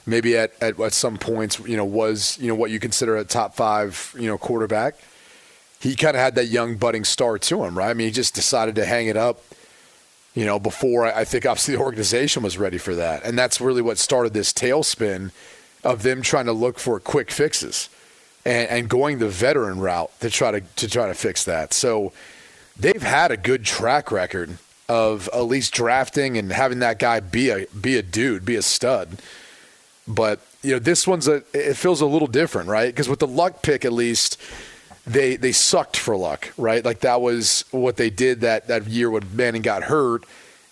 Maybe 0.07 0.37
at, 0.37 0.53
at, 0.61 0.79
at 0.79 0.93
some 0.93 1.17
points, 1.17 1.59
you 1.59 1.75
know, 1.75 1.85
was 1.85 2.37
you 2.39 2.47
know 2.47 2.55
what 2.55 2.71
you 2.71 2.79
consider 2.79 3.17
a 3.17 3.23
top 3.23 3.55
five, 3.55 4.15
you 4.17 4.27
know, 4.27 4.37
quarterback. 4.37 4.95
He 5.79 5.95
kind 5.95 6.15
of 6.15 6.21
had 6.21 6.35
that 6.35 6.45
young 6.45 6.77
budding 6.77 7.03
star 7.03 7.37
to 7.37 7.63
him, 7.63 7.77
right? 7.77 7.89
I 7.89 7.93
mean, 7.93 8.07
he 8.07 8.11
just 8.11 8.33
decided 8.33 8.75
to 8.75 8.85
hang 8.85 9.07
it 9.07 9.17
up 9.17 9.41
you 10.35 10.45
know, 10.45 10.59
before 10.59 11.05
I 11.05 11.21
I 11.21 11.25
think 11.25 11.45
obviously 11.45 11.75
the 11.75 11.81
organization 11.81 12.43
was 12.43 12.57
ready 12.57 12.77
for 12.77 12.93
that. 12.95 13.23
And 13.23 13.39
that's 13.39 13.59
really 13.59 13.81
what 13.81 13.97
started 13.97 14.33
this 14.33 14.53
tailspin 14.53 15.31
of 15.83 16.03
them 16.03 16.21
trying 16.21 16.45
to 16.45 16.51
look 16.51 16.77
for 16.77 16.99
quick 16.99 17.31
fixes 17.31 17.89
and, 18.45 18.69
and 18.69 18.89
going 18.89 19.19
the 19.19 19.29
veteran 19.29 19.79
route 19.79 20.11
to 20.19 20.29
try 20.29 20.51
to 20.51 20.61
to 20.61 20.87
try 20.87 21.07
to 21.07 21.13
fix 21.13 21.43
that. 21.45 21.73
So 21.73 22.13
they've 22.77 23.01
had 23.01 23.31
a 23.31 23.37
good 23.37 23.65
track 23.65 24.11
record 24.11 24.57
of 24.87 25.27
at 25.33 25.41
least 25.41 25.73
drafting 25.73 26.37
and 26.37 26.51
having 26.51 26.79
that 26.79 26.99
guy 26.99 27.19
be 27.19 27.49
a 27.49 27.65
be 27.67 27.97
a 27.97 28.03
dude, 28.03 28.45
be 28.45 28.55
a 28.55 28.61
stud. 28.61 29.17
But 30.07 30.39
you 30.61 30.73
know, 30.73 30.79
this 30.79 31.07
one's 31.07 31.27
a 31.27 31.43
it 31.53 31.75
feels 31.75 32.01
a 32.01 32.05
little 32.05 32.27
different, 32.27 32.69
right? 32.69 32.87
Because 32.87 33.09
with 33.09 33.19
the 33.19 33.27
luck 33.27 33.61
pick, 33.61 33.85
at 33.85 33.93
least 33.93 34.39
they 35.05 35.35
they 35.35 35.51
sucked 35.51 35.97
for 35.97 36.15
luck, 36.15 36.51
right? 36.57 36.85
Like 36.85 36.99
that 37.01 37.21
was 37.21 37.65
what 37.71 37.97
they 37.97 38.09
did 38.09 38.41
that 38.41 38.67
that 38.67 38.87
year 38.87 39.09
when 39.09 39.35
Manning 39.35 39.61
got 39.61 39.83
hurt, 39.83 40.23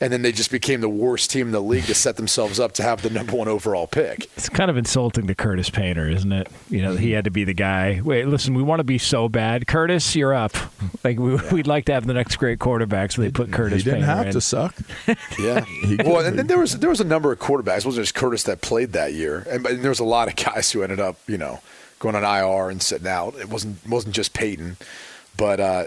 and 0.04 0.12
then 0.12 0.22
they 0.22 0.34
just 0.34 0.52
became 0.52 0.82
the 0.82 0.90
worst 0.90 1.32
team 1.32 1.48
in 1.48 1.54
the 1.54 1.62
league 1.62 1.86
to 1.86 1.96
set 1.96 2.18
themselves 2.18 2.60
up 2.60 2.74
to 2.74 2.84
have 2.84 3.02
the 3.04 3.10
number 3.10 3.38
one 3.38 3.48
overall 3.48 3.88
pick. 3.88 4.26
It's 4.36 4.50
kind 4.50 4.70
of 4.70 4.76
insulting 4.76 5.28
to 5.28 5.34
Curtis 5.34 5.70
Painter, 5.70 6.10
isn't 6.10 6.32
it? 6.34 6.50
You 6.70 6.82
know, 6.82 6.98
he 6.98 7.08
mm-hmm. 7.08 7.16
had 7.16 7.24
to 7.24 7.32
be 7.32 7.46
the 7.46 7.54
guy. 7.54 8.02
Wait, 8.04 8.28
listen, 8.28 8.54
we 8.54 8.64
want 8.64 8.82
to 8.82 8.84
be 8.84 8.98
so 8.98 9.30
bad. 9.30 9.66
Curtis, 9.66 10.14
you're 10.14 10.34
up. 10.34 10.58
Like 11.06 11.20
we, 11.20 11.38
we'd 11.54 11.68
like 11.68 11.86
to 11.86 11.94
have 11.94 12.06
the 12.06 12.14
next 12.14 12.36
great 12.36 12.60
quarterback, 12.60 13.14
so 13.14 13.22
they 13.22 13.32
put 13.32 13.54
Curtis 13.54 13.78
he 13.78 13.92
didn't 13.92 14.02
Painter 14.02 14.14
have 14.14 14.28
in. 14.28 14.34
to 14.34 14.42
suck. 14.42 14.76
Yeah. 15.40 15.66
well, 16.06 16.26
and 16.26 16.38
then 16.38 16.48
there 16.48 16.60
was 16.60 16.80
there 16.80 16.90
was 16.90 17.00
a 17.00 17.06
number 17.06 17.32
of 17.32 17.40
quarterbacks. 17.40 17.80
It 17.80 17.86
wasn't 17.86 18.06
just 18.06 18.16
Curtis 18.16 18.44
that 18.44 18.62
played 18.62 18.94
that 18.94 19.14
year, 19.14 19.46
and, 19.50 19.66
and 19.66 19.82
there 19.82 19.90
was 19.90 20.00
a 20.00 20.06
lot 20.06 20.28
of 20.28 20.36
guys 20.36 20.72
who 20.72 20.84
ended 20.84 21.00
up, 21.00 21.18
you 21.28 21.38
know, 21.38 21.60
going 22.00 22.16
on 22.16 22.24
IR 22.24 22.70
and 22.70 22.82
sitting 22.82 23.08
out. 23.08 23.36
It 23.36 23.50
wasn't 23.50 23.78
wasn't 23.88 24.16
just 24.16 24.34
Peyton, 24.34 24.78
but 25.38 25.60
uh, 25.60 25.84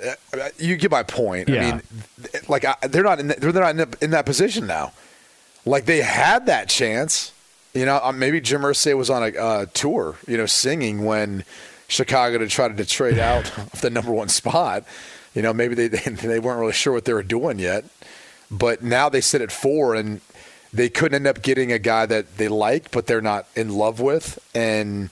you 0.59 0.77
get 0.77 0.91
my 0.91 1.03
point. 1.03 1.49
Yeah. 1.49 1.61
I 1.61 1.73
mean, 1.73 1.83
like 2.49 2.65
I, 2.65 2.75
they're 2.83 3.05
not 3.05 3.21
in 3.21 3.29
that, 3.29 3.41
they're 3.41 3.53
not 3.53 3.71
in 3.71 3.77
that, 3.77 4.03
in 4.03 4.11
that 4.11 4.27
position 4.27 4.67
now. 4.67 4.93
Like 5.65 5.87
they 5.87 6.01
had 6.01 6.47
that 6.47 6.69
chance. 6.69 7.33
You 7.75 7.85
know, 7.85 8.01
uh, 8.03 8.13
maybe 8.13 8.41
Jim 8.41 8.63
Irsay 8.63 8.97
was 8.97 9.11
on 9.11 9.23
a 9.23 9.37
uh, 9.37 9.67
tour, 9.75 10.17
you 10.27 10.37
know, 10.37 10.47
singing 10.47 11.05
when 11.05 11.45
Chicago 11.89 12.39
to 12.39 12.49
try 12.49 12.69
to 12.69 12.85
trade 12.85 13.19
out 13.19 13.57
of 13.75 13.81
the 13.81 13.91
number 13.91 14.13
one 14.13 14.29
spot. 14.29 14.85
You 15.35 15.43
know, 15.43 15.53
maybe 15.53 15.75
they 15.75 15.89
they 16.11 16.39
weren't 16.39 16.59
really 16.59 16.73
sure 16.73 16.93
what 16.93 17.05
they 17.05 17.13
were 17.13 17.23
doing 17.23 17.59
yet, 17.59 17.85
but 18.51 18.83
now 18.83 19.09
they 19.09 19.21
sit 19.21 19.43
at 19.43 19.53
four 19.53 19.95
and 19.95 20.21
they 20.73 20.89
couldn't 20.89 21.15
end 21.15 21.27
up 21.27 21.43
getting 21.43 21.73
a 21.73 21.79
guy 21.79 22.07
that 22.07 22.37
they 22.39 22.49
like, 22.49 22.91
but 22.91 23.07
they're 23.07 23.21
not 23.21 23.47
in 23.55 23.71
love 23.71 24.01
with, 24.01 24.39
and 24.55 25.11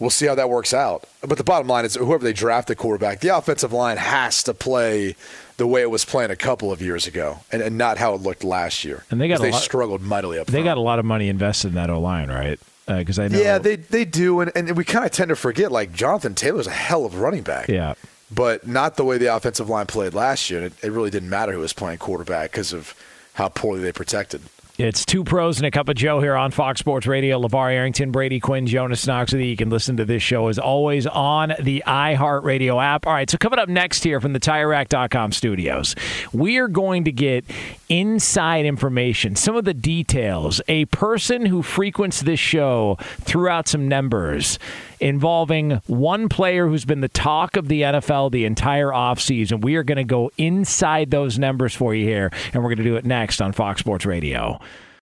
we'll 0.00 0.10
see 0.10 0.26
how 0.26 0.34
that 0.34 0.50
works 0.50 0.74
out. 0.74 1.04
But 1.20 1.38
the 1.38 1.44
bottom 1.44 1.68
line 1.68 1.84
is, 1.84 1.94
whoever 1.94 2.24
they 2.24 2.32
draft 2.32 2.66
the 2.68 2.74
quarterback, 2.74 3.20
the 3.20 3.36
offensive 3.36 3.72
line 3.72 3.98
has 3.98 4.42
to 4.44 4.54
play 4.54 5.14
the 5.58 5.66
way 5.66 5.82
it 5.82 5.90
was 5.90 6.04
playing 6.04 6.30
a 6.30 6.36
couple 6.36 6.72
of 6.72 6.80
years 6.82 7.06
ago, 7.06 7.40
and, 7.52 7.62
and 7.62 7.78
not 7.78 7.98
how 7.98 8.14
it 8.14 8.22
looked 8.22 8.42
last 8.42 8.84
year. 8.84 9.04
And 9.10 9.20
they 9.20 9.28
got 9.28 9.40
they 9.40 9.52
lot- 9.52 9.62
struggled 9.62 10.00
mightily 10.02 10.38
up. 10.38 10.46
They 10.48 10.54
front. 10.54 10.64
got 10.64 10.76
a 10.78 10.80
lot 10.80 10.98
of 10.98 11.04
money 11.04 11.28
invested 11.28 11.68
in 11.68 11.74
that 11.74 11.90
O 11.90 12.00
line, 12.00 12.28
right? 12.30 12.58
Uh, 12.88 12.98
because 12.98 13.18
I 13.20 13.28
know. 13.28 13.38
Yeah, 13.38 13.58
they 13.58 13.76
they 13.76 14.04
do, 14.04 14.40
and, 14.40 14.50
and 14.56 14.76
we 14.76 14.84
kind 14.84 15.04
of 15.04 15.12
tend 15.12 15.28
to 15.28 15.36
forget. 15.36 15.70
Like 15.70 15.92
Jonathan 15.92 16.34
Taylor's 16.34 16.66
a 16.66 16.70
hell 16.72 17.04
of 17.04 17.14
a 17.14 17.18
running 17.18 17.42
back. 17.42 17.68
Yeah. 17.68 17.94
but 18.34 18.66
not 18.66 18.96
the 18.96 19.04
way 19.04 19.18
the 19.18 19.26
offensive 19.26 19.68
line 19.68 19.86
played 19.86 20.14
last 20.14 20.50
year. 20.50 20.64
It, 20.64 20.72
it 20.82 20.90
really 20.90 21.10
didn't 21.10 21.28
matter 21.30 21.52
who 21.52 21.58
was 21.60 21.72
playing 21.72 21.98
quarterback 21.98 22.50
because 22.50 22.72
of 22.72 22.94
how 23.34 23.48
poorly 23.48 23.80
they 23.80 23.92
protected. 23.92 24.40
It's 24.82 25.04
two 25.04 25.24
pros 25.24 25.58
and 25.58 25.66
a 25.66 25.70
cup 25.70 25.90
of 25.90 25.94
Joe 25.94 26.20
here 26.20 26.34
on 26.34 26.52
Fox 26.52 26.80
Sports 26.80 27.06
Radio. 27.06 27.38
LaVar 27.38 27.70
Arrington, 27.70 28.10
Brady 28.12 28.40
Quinn, 28.40 28.66
Jonas 28.66 29.06
Knox 29.06 29.30
you. 29.34 29.40
You 29.40 29.54
can 29.54 29.68
listen 29.68 29.98
to 29.98 30.06
this 30.06 30.22
show 30.22 30.48
as 30.48 30.58
always 30.58 31.06
on 31.06 31.52
the 31.60 31.82
iHeartRadio 31.86 32.82
app. 32.82 33.06
All 33.06 33.12
right, 33.12 33.28
so 33.28 33.36
coming 33.36 33.58
up 33.58 33.68
next 33.68 34.02
here 34.04 34.22
from 34.22 34.32
the 34.32 34.40
TireRack.com 34.40 35.32
studios, 35.32 35.94
we 36.32 36.56
are 36.56 36.66
going 36.66 37.04
to 37.04 37.12
get 37.12 37.44
inside 37.90 38.64
information, 38.64 39.36
some 39.36 39.54
of 39.54 39.66
the 39.66 39.74
details. 39.74 40.62
A 40.66 40.86
person 40.86 41.44
who 41.44 41.60
frequents 41.60 42.22
this 42.22 42.40
show 42.40 42.96
threw 43.20 43.50
out 43.50 43.68
some 43.68 43.86
numbers 43.86 44.58
involving 45.00 45.80
one 45.86 46.28
player 46.28 46.68
who's 46.68 46.84
been 46.84 47.00
the 47.00 47.08
talk 47.08 47.56
of 47.56 47.68
the 47.68 47.82
NFL 47.82 48.30
the 48.30 48.44
entire 48.44 48.88
offseason. 48.88 49.62
We 49.62 49.76
are 49.76 49.82
going 49.82 49.96
to 49.96 50.04
go 50.04 50.30
inside 50.38 51.10
those 51.10 51.38
numbers 51.38 51.74
for 51.74 51.94
you 51.94 52.06
here, 52.06 52.30
and 52.52 52.62
we're 52.62 52.68
going 52.70 52.78
to 52.78 52.84
do 52.84 52.96
it 52.96 53.04
next 53.04 53.42
on 53.42 53.52
Fox 53.52 53.80
Sports 53.80 54.06
Radio. 54.06 54.60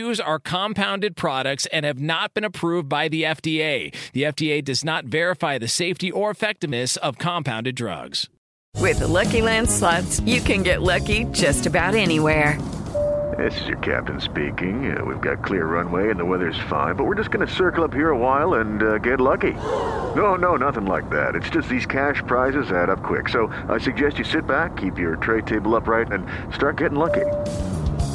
Chews 0.00 0.18
are 0.18 0.38
compounded 0.38 1.14
products 1.14 1.66
and 1.74 1.84
have 1.84 2.00
not 2.00 2.32
been 2.32 2.42
approved 2.42 2.88
by 2.88 3.08
the 3.08 3.24
FDA. 3.24 3.94
The 4.14 4.22
FDA 4.22 4.64
does 4.64 4.82
not 4.82 5.04
verify 5.04 5.58
the 5.58 5.68
safety 5.68 6.10
or 6.10 6.30
effectiveness 6.30 6.96
of 7.02 7.18
compounded 7.18 7.74
drugs. 7.74 8.26
With 8.76 9.00
the 9.00 9.06
Lucky 9.06 9.42
Land 9.42 9.68
slots, 9.68 10.20
you 10.20 10.40
can 10.40 10.62
get 10.62 10.80
lucky 10.80 11.24
just 11.24 11.66
about 11.66 11.94
anywhere. 11.94 12.58
This 13.36 13.54
is 13.60 13.66
your 13.68 13.76
captain 13.76 14.22
speaking. 14.22 14.96
Uh, 14.96 15.04
we've 15.04 15.20
got 15.20 15.44
clear 15.44 15.66
runway 15.66 16.08
and 16.08 16.18
the 16.18 16.24
weather's 16.24 16.58
fine, 16.70 16.96
but 16.96 17.04
we're 17.04 17.14
just 17.14 17.30
going 17.30 17.46
to 17.46 17.52
circle 17.52 17.84
up 17.84 17.92
here 17.92 18.08
a 18.08 18.18
while 18.18 18.54
and 18.54 18.82
uh, 18.82 18.96
get 18.96 19.20
lucky. 19.20 19.52
No, 19.52 20.34
no, 20.34 20.56
nothing 20.56 20.86
like 20.86 21.10
that. 21.10 21.34
It's 21.34 21.50
just 21.50 21.68
these 21.68 21.84
cash 21.84 22.22
prizes 22.26 22.72
add 22.72 22.88
up 22.88 23.02
quick. 23.02 23.28
So 23.28 23.48
I 23.68 23.76
suggest 23.76 24.16
you 24.16 24.24
sit 24.24 24.46
back, 24.46 24.78
keep 24.78 24.96
your 24.96 25.16
tray 25.16 25.42
table 25.42 25.76
upright, 25.76 26.10
and 26.10 26.26
start 26.54 26.78
getting 26.78 26.98
lucky. 26.98 27.26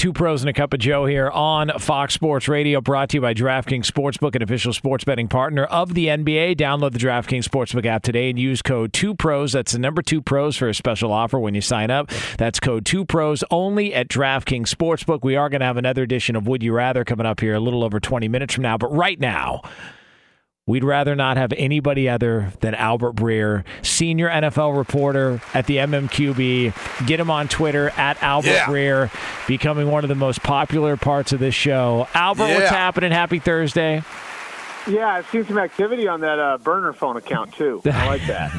Two 0.00 0.14
pros 0.14 0.40
and 0.40 0.48
a 0.48 0.54
cup 0.54 0.72
of 0.72 0.80
Joe 0.80 1.04
here 1.04 1.28
on 1.28 1.70
Fox 1.78 2.14
Sports 2.14 2.48
Radio, 2.48 2.80
brought 2.80 3.10
to 3.10 3.18
you 3.18 3.20
by 3.20 3.34
DraftKings 3.34 3.84
Sportsbook, 3.84 4.34
an 4.34 4.40
official 4.40 4.72
sports 4.72 5.04
betting 5.04 5.28
partner 5.28 5.64
of 5.64 5.92
the 5.92 6.06
NBA. 6.06 6.56
Download 6.56 6.90
the 6.90 6.98
DraftKings 6.98 7.44
Sportsbook 7.44 7.84
app 7.84 8.02
today 8.02 8.30
and 8.30 8.38
use 8.38 8.62
code 8.62 8.94
2pros. 8.94 9.52
That's 9.52 9.72
the 9.72 9.78
number 9.78 10.00
2 10.00 10.22
pros 10.22 10.56
for 10.56 10.70
a 10.70 10.74
special 10.74 11.12
offer 11.12 11.38
when 11.38 11.54
you 11.54 11.60
sign 11.60 11.90
up. 11.90 12.10
That's 12.38 12.58
code 12.58 12.86
2pros 12.86 13.42
only 13.50 13.92
at 13.92 14.08
DraftKings 14.08 14.74
Sportsbook. 14.74 15.22
We 15.22 15.36
are 15.36 15.50
going 15.50 15.60
to 15.60 15.66
have 15.66 15.76
another 15.76 16.02
edition 16.02 16.34
of 16.34 16.48
Would 16.48 16.62
You 16.62 16.72
Rather 16.72 17.04
coming 17.04 17.26
up 17.26 17.40
here 17.40 17.52
a 17.52 17.60
little 17.60 17.84
over 17.84 18.00
20 18.00 18.26
minutes 18.26 18.54
from 18.54 18.62
now. 18.62 18.78
But 18.78 18.96
right 18.96 19.20
now, 19.20 19.60
We'd 20.70 20.84
rather 20.84 21.16
not 21.16 21.36
have 21.36 21.52
anybody 21.56 22.08
other 22.08 22.52
than 22.60 22.76
Albert 22.76 23.16
Breer, 23.16 23.64
senior 23.82 24.30
NFL 24.30 24.76
reporter 24.78 25.42
at 25.52 25.66
the 25.66 25.78
MMQB. 25.78 27.06
Get 27.08 27.18
him 27.18 27.28
on 27.28 27.48
Twitter 27.48 27.90
at 27.96 28.22
Albert 28.22 28.50
Yeah. 28.50 28.66
Breer, 28.66 29.46
becoming 29.48 29.90
one 29.90 30.04
of 30.04 30.08
the 30.08 30.14
most 30.14 30.44
popular 30.44 30.96
parts 30.96 31.32
of 31.32 31.40
this 31.40 31.56
show. 31.56 32.06
Albert, 32.14 32.54
what's 32.54 32.68
happening? 32.70 33.10
Happy 33.10 33.40
Thursday. 33.40 34.04
Yeah, 34.86 35.08
I've 35.08 35.28
seen 35.30 35.44
some 35.44 35.58
activity 35.58 36.08
on 36.08 36.20
that 36.20 36.38
uh, 36.38 36.58
burner 36.58 36.92
phone 36.92 37.16
account 37.16 37.52
too. 37.54 37.82
I 37.84 38.06
like 38.06 38.26
that. 38.26 38.50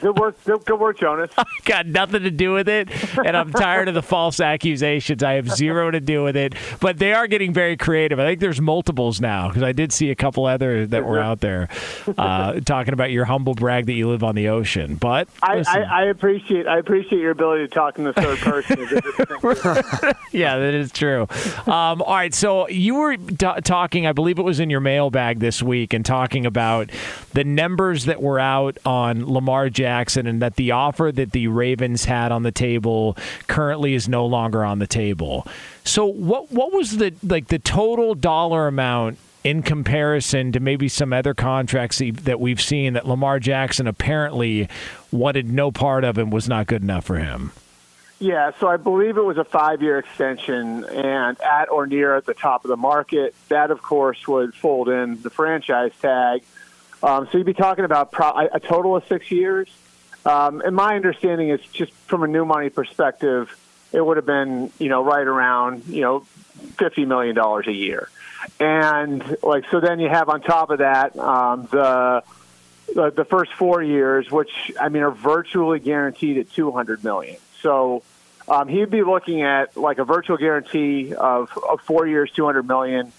good 0.00 0.18
work, 0.18 0.42
good, 0.44 0.64
good 0.64 0.78
work, 0.78 0.98
Jonas. 0.98 1.30
Got 1.64 1.86
nothing 1.86 2.22
to 2.22 2.30
do 2.30 2.52
with 2.52 2.68
it, 2.68 2.88
and 3.18 3.36
I'm 3.36 3.52
tired 3.52 3.88
of 3.88 3.94
the 3.94 4.02
false 4.02 4.40
accusations. 4.40 5.22
I 5.22 5.34
have 5.34 5.50
zero 5.50 5.90
to 5.90 6.00
do 6.00 6.22
with 6.22 6.36
it, 6.36 6.54
but 6.80 6.98
they 6.98 7.12
are 7.12 7.26
getting 7.26 7.52
very 7.52 7.76
creative. 7.76 8.18
I 8.20 8.24
think 8.24 8.40
there's 8.40 8.60
multiples 8.60 9.20
now 9.20 9.48
because 9.48 9.62
I 9.62 9.72
did 9.72 9.92
see 9.92 10.10
a 10.10 10.14
couple 10.14 10.46
other 10.46 10.86
that 10.86 11.04
were 11.04 11.20
out 11.20 11.40
there 11.40 11.68
uh, 12.16 12.60
talking 12.60 12.94
about 12.94 13.10
your 13.10 13.24
humble 13.24 13.54
brag 13.54 13.86
that 13.86 13.94
you 13.94 14.08
live 14.08 14.22
on 14.22 14.34
the 14.34 14.48
ocean. 14.48 14.96
But 14.96 15.28
I. 15.42 15.64
I, 15.66 15.80
I 15.80 16.04
appreciate 16.04 16.66
I 16.66 16.78
appreciate 16.78 17.20
your 17.20 17.30
ability 17.30 17.66
to 17.66 17.74
talk 17.74 17.98
in 17.98 18.04
the 18.04 18.12
third 18.12 18.38
person. 18.38 18.78
yeah, 20.32 20.58
that 20.58 20.74
is 20.74 20.92
true. 20.92 21.22
Um, 21.66 22.02
all 22.02 22.14
right, 22.14 22.34
so 22.34 22.68
you 22.68 22.96
were 22.96 23.16
t- 23.16 23.36
talking, 23.64 24.06
I 24.06 24.12
believe 24.12 24.38
it 24.38 24.42
was 24.42 24.60
in 24.60 24.70
your 24.70 24.80
mailbag 24.80 25.40
this 25.40 25.62
week, 25.64 25.92
and 25.92 26.04
talking 26.04 26.46
about 26.46 26.90
the 27.32 27.44
numbers 27.44 28.04
that 28.04 28.22
were 28.22 28.38
out 28.38 28.78
on 28.84 29.26
Lamar 29.26 29.70
Jackson, 29.70 30.26
and 30.26 30.40
that 30.42 30.56
the 30.56 30.70
offer 30.70 31.10
that 31.12 31.32
the 31.32 31.48
Ravens 31.48 32.04
had 32.04 32.32
on 32.32 32.42
the 32.42 32.52
table 32.52 33.16
currently 33.46 33.94
is 33.94 34.08
no 34.08 34.26
longer 34.26 34.64
on 34.64 34.78
the 34.78 34.86
table. 34.86 35.46
So, 35.84 36.06
what 36.06 36.50
what 36.52 36.72
was 36.72 36.96
the 36.98 37.14
like 37.22 37.48
the 37.48 37.58
total 37.58 38.14
dollar 38.14 38.66
amount? 38.66 39.18
In 39.42 39.62
comparison 39.62 40.52
to 40.52 40.60
maybe 40.60 40.88
some 40.88 41.12
other 41.12 41.34
contracts 41.34 42.00
that- 42.00 42.40
we've 42.40 42.62
seen, 42.62 42.94
that 42.94 43.06
Lamar 43.06 43.38
Jackson 43.38 43.86
apparently 43.86 44.70
wanted 45.12 45.52
no 45.52 45.70
part 45.70 46.02
of 46.02 46.16
and 46.16 46.32
was 46.32 46.48
not 46.48 46.66
good 46.66 46.80
enough 46.80 47.04
for 47.04 47.18
him. 47.18 47.52
Yeah, 48.24 48.52
so 48.58 48.68
I 48.68 48.78
believe 48.78 49.18
it 49.18 49.22
was 49.22 49.36
a 49.36 49.44
five-year 49.44 49.98
extension, 49.98 50.82
and 50.86 51.38
at 51.42 51.68
or 51.68 51.86
near 51.86 52.16
at 52.16 52.24
the 52.24 52.32
top 52.32 52.64
of 52.64 52.70
the 52.70 52.76
market. 52.78 53.34
That, 53.50 53.70
of 53.70 53.82
course, 53.82 54.26
would 54.26 54.54
fold 54.54 54.88
in 54.88 55.20
the 55.20 55.28
franchise 55.28 55.92
tag. 56.00 56.42
Um, 57.02 57.28
so 57.30 57.36
you'd 57.36 57.44
be 57.44 57.52
talking 57.52 57.84
about 57.84 58.12
pro- 58.12 58.48
a 58.50 58.58
total 58.60 58.96
of 58.96 59.04
six 59.08 59.30
years. 59.30 59.68
Um, 60.24 60.62
and 60.62 60.74
my 60.74 60.96
understanding 60.96 61.50
is 61.50 61.60
just 61.74 61.92
from 62.06 62.22
a 62.22 62.26
new 62.26 62.46
money 62.46 62.70
perspective, 62.70 63.54
it 63.92 64.00
would 64.00 64.16
have 64.16 64.24
been 64.24 64.72
you 64.78 64.88
know 64.88 65.04
right 65.04 65.26
around 65.26 65.86
you 65.86 66.00
know 66.00 66.20
fifty 66.78 67.04
million 67.04 67.34
dollars 67.34 67.66
a 67.66 67.74
year, 67.74 68.08
and 68.58 69.36
like 69.42 69.64
so 69.70 69.80
then 69.80 70.00
you 70.00 70.08
have 70.08 70.30
on 70.30 70.40
top 70.40 70.70
of 70.70 70.78
that 70.78 71.14
um, 71.18 71.68
the 71.70 72.22
the, 72.94 73.10
the 73.10 73.26
first 73.26 73.52
four 73.52 73.82
years, 73.82 74.30
which 74.30 74.72
I 74.80 74.88
mean 74.88 75.02
are 75.02 75.10
virtually 75.10 75.78
guaranteed 75.78 76.38
at 76.38 76.50
two 76.52 76.72
hundred 76.72 77.04
million. 77.04 77.36
So 77.60 78.02
um, 78.48 78.68
he'd 78.68 78.90
be 78.90 79.02
looking 79.02 79.42
at 79.42 79.76
like 79.76 79.98
a 79.98 80.04
virtual 80.04 80.36
guarantee 80.36 81.14
of, 81.14 81.50
of 81.68 81.80
four 81.82 82.06
years, 82.06 82.30
two 82.30 82.44
hundred 82.44 82.68
million, 82.68 83.12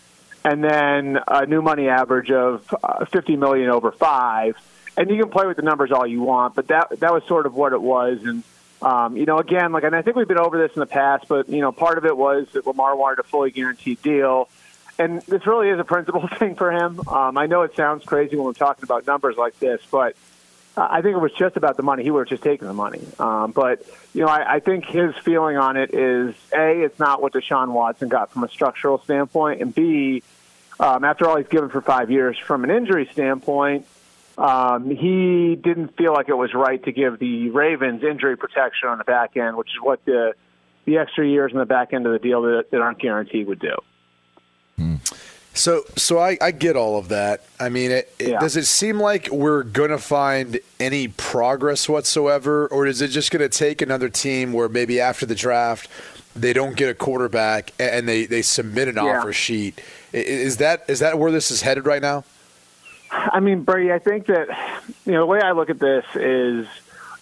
and 0.44 0.64
then 0.64 1.20
a 1.28 1.46
new 1.46 1.62
money 1.62 1.90
average 1.90 2.32
of 2.32 2.74
uh, 2.84 3.06
fifty 3.06 3.36
million 3.36 3.70
over 3.70 3.92
five. 3.92 4.56
And 4.98 5.10
you 5.10 5.18
can 5.22 5.30
play 5.30 5.46
with 5.46 5.58
the 5.58 5.64
numbers 5.64 5.92
all 5.92 6.08
you 6.08 6.22
want, 6.22 6.56
but 6.56 6.68
that 6.68 7.00
that 7.00 7.12
was 7.14 7.24
sort 7.26 7.46
of 7.46 7.54
what 7.54 7.74
it 7.74 7.82
was. 7.82 8.24
And 8.24 8.44
um, 8.82 9.18
you 9.18 9.26
know, 9.26 9.40
again, 9.40 9.72
like, 9.72 9.84
and 9.84 9.96
I 9.96 10.02
think 10.04 10.16
we've 10.16 10.28
been 10.28 10.38
over 10.38 10.58
this 10.58 10.76
in 10.76 10.80
the 10.80 10.86
past, 10.86 11.28
but 11.28 11.50
you 11.50 11.62
know, 11.62 11.72
part 11.72 11.98
of 11.98 12.06
it 12.06 12.16
was 12.16 12.48
that 12.54 12.68
Lamar 12.68 12.96
wanted 12.96 13.20
a 13.20 13.24
fully 13.24 13.52
guaranteed 13.52 14.02
deal. 14.02 14.48
And 14.98 15.22
this 15.24 15.46
really 15.46 15.70
is 15.70 15.80
a 15.80 15.84
principal 15.84 16.28
thing 16.40 16.56
for 16.56 16.72
him. 16.72 17.06
Um, 17.08 17.38
I 17.38 17.48
know 17.48 17.64
it 17.64 17.76
sounds 17.76 18.06
crazy 18.06 18.36
when 18.36 18.46
we're 18.46 18.54
talking 18.54 18.84
about 18.84 19.08
numbers 19.08 19.38
like 19.38 19.58
this, 19.60 19.82
but 19.92 20.16
I 20.78 21.02
think 21.02 21.16
it 21.16 21.22
was 21.22 21.32
just 21.34 21.56
about 21.56 21.78
the 21.78 21.84
money. 21.84 22.04
He 22.04 22.12
would 22.12 22.22
have 22.22 22.30
just 22.30 22.44
taken 22.44 22.68
the 22.68 22.74
money. 22.74 23.02
Um, 23.18 23.52
but, 23.52 23.86
you 24.14 24.22
know, 24.22 24.28
I, 24.28 24.56
I 24.56 24.60
think 24.60 24.86
his 24.86 25.16
feeling 25.24 25.56
on 25.58 25.78
it 25.78 25.94
is 25.94 26.36
A, 26.54 26.82
it's 26.82 27.00
not 27.00 27.22
what 27.22 27.34
Deshaun 27.34 27.72
Watson 27.72 28.10
got 28.10 28.32
from 28.32 28.44
a 28.44 28.50
structural 28.50 29.02
standpoint, 29.02 29.62
and 29.62 29.74
B, 29.74 30.22
um, 30.80 31.06
after 31.06 31.28
all 31.28 31.38
he's 31.38 31.48
given 31.48 31.70
for 31.70 31.82
five 31.82 32.12
years 32.12 32.38
from 32.38 32.66
an 32.66 32.72
injury 32.72 33.08
standpoint, 33.14 33.88
um, 34.38 34.90
he 34.90 35.56
didn't 35.56 35.96
feel 35.96 36.12
like 36.12 36.28
it 36.28 36.34
was 36.34 36.54
right 36.54 36.84
to 36.84 36.92
give 36.92 37.20
the 37.20 37.50
Ravens 37.52 38.04
injury 38.04 38.36
protection 38.36 38.90
on 38.90 38.98
the 38.98 39.06
back 39.06 39.38
end, 39.38 39.56
which 39.56 39.70
is 39.70 39.82
what 39.82 40.04
the 40.04 40.34
the 40.84 40.98
extra 40.98 41.28
years 41.28 41.52
on 41.52 41.58
the 41.58 41.66
back 41.66 41.94
end 41.94 42.06
of 42.06 42.12
the 42.12 42.20
deal 42.20 42.44
that, 42.44 42.70
that 42.70 42.80
aren't 42.80 43.00
guaranteed 43.00 43.48
would 43.48 43.60
do. 43.60 43.76
So, 45.56 45.84
so 45.96 46.20
I, 46.20 46.38
I 46.41 46.52
get 46.52 46.76
all 46.76 46.98
of 47.00 47.08
that. 47.10 47.46
I 47.60 47.70
mean, 47.70 47.89
it, 47.91 48.13
it- 48.20 48.28
Yeah. 48.32 48.39
does 48.39 48.58
it 48.58 48.65
seem 48.65 49.00
like 49.00 49.30
we're 49.32 49.63
going 49.63 49.89
to 49.89 49.98
find 49.98 50.60
any 50.80 51.08
progress 51.08 51.88
whatsoever, 51.88 52.68
or 52.68 52.86
is 52.86 53.02
it 53.02 53.08
just 53.08 53.32
going 53.32 53.41
to 53.41 53.58
take 53.58 53.82
another 53.82 54.10
team 54.10 54.52
where 54.54 54.68
maybe 54.70 55.00
after 55.00 55.26
the 55.26 55.36
draft 55.36 55.89
they 56.36 56.52
don't 56.52 56.76
get 56.76 56.89
a 56.89 56.94
quarterback 56.94 57.72
and 57.80 58.08
they, 58.10 58.26
they 58.26 58.41
submit 58.41 58.89
an 58.89 58.96
Yeah. 58.96 59.20
offer 59.20 59.32
sheet? 59.32 59.80
Is 60.12 60.58
that 60.58 60.84
is 60.89 61.00
that 61.00 61.18
where 61.18 61.32
this 61.32 61.50
is 61.52 61.62
headed 61.62 61.86
right 61.86 62.02
now? 62.02 62.26
I 63.12 63.39
mean, 63.39 63.62
Brady, 63.63 63.94
I 63.94 64.00
think 64.00 64.26
that 64.28 64.48
you 65.06 65.13
know 65.13 65.20
the 65.22 65.26
way 65.26 65.39
I 65.39 65.54
look 65.54 65.70
at 65.70 65.80
this 65.80 66.04
is 66.15 66.68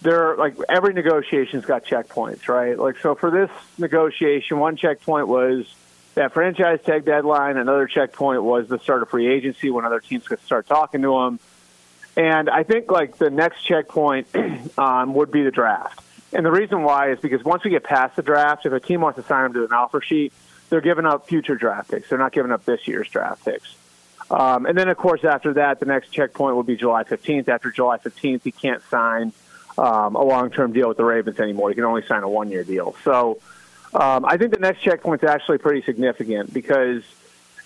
there 0.02 0.32
are, 0.32 0.36
like 0.36 0.56
every 0.68 0.92
negotiation's 0.92 1.64
got 1.64 1.84
checkpoints, 1.84 2.48
right? 2.48 2.76
Like 2.76 2.98
so 2.98 3.14
for 3.14 3.30
this 3.30 3.50
negotiation, 3.78 4.58
one 4.58 4.76
checkpoint 4.76 5.28
was 5.28 5.72
that 6.14 6.32
franchise 6.32 6.80
tag 6.84 7.04
deadline. 7.04 7.56
Another 7.56 7.86
checkpoint 7.86 8.42
was 8.42 8.68
the 8.68 8.78
start 8.78 9.02
of 9.02 9.10
free 9.10 9.26
agency 9.26 9.70
when 9.70 9.84
other 9.84 10.00
teams 10.00 10.26
could 10.26 10.40
start 10.42 10.66
talking 10.66 11.02
to 11.02 11.08
them. 11.08 11.40
And 12.16 12.48
I 12.48 12.62
think 12.62 12.90
like 12.90 13.18
the 13.18 13.30
next 13.30 13.62
checkpoint 13.62 14.28
um, 14.78 15.14
would 15.14 15.30
be 15.30 15.42
the 15.42 15.50
draft. 15.50 16.00
And 16.32 16.44
the 16.44 16.50
reason 16.50 16.82
why 16.82 17.12
is 17.12 17.20
because 17.20 17.44
once 17.44 17.64
we 17.64 17.70
get 17.70 17.84
past 17.84 18.16
the 18.16 18.22
draft, 18.22 18.66
if 18.66 18.72
a 18.72 18.80
team 18.80 19.00
wants 19.00 19.18
to 19.20 19.24
sign 19.24 19.44
them 19.44 19.52
to 19.54 19.64
an 19.64 19.72
offer 19.72 20.00
sheet, 20.00 20.32
they're 20.68 20.80
giving 20.80 21.06
up 21.06 21.28
future 21.28 21.54
draft 21.54 21.90
picks. 21.90 22.08
They're 22.08 22.18
not 22.18 22.32
giving 22.32 22.50
up 22.50 22.64
this 22.64 22.88
year's 22.88 23.08
draft 23.08 23.44
picks. 23.44 23.76
Um, 24.30 24.66
and 24.66 24.76
then, 24.76 24.88
of 24.88 24.96
course, 24.96 25.22
after 25.24 25.54
that, 25.54 25.80
the 25.80 25.86
next 25.86 26.10
checkpoint 26.10 26.56
would 26.56 26.66
be 26.66 26.76
July 26.76 27.04
15th. 27.04 27.48
After 27.48 27.70
July 27.70 27.98
15th, 27.98 28.42
he 28.42 28.52
can't 28.52 28.82
sign 28.90 29.32
um, 29.76 30.16
a 30.16 30.24
long-term 30.24 30.72
deal 30.72 30.88
with 30.88 30.96
the 30.96 31.04
Ravens 31.04 31.38
anymore. 31.38 31.68
He 31.68 31.74
can 31.74 31.84
only 31.84 32.06
sign 32.06 32.22
a 32.22 32.28
one-year 32.28 32.64
deal. 32.64 32.96
So 33.04 33.38
um, 33.94 34.24
I 34.24 34.36
think 34.36 34.52
the 34.52 34.60
next 34.60 34.82
checkpoint 34.82 35.22
is 35.22 35.28
actually 35.28 35.58
pretty 35.58 35.82
significant 35.82 36.52
because 36.52 37.02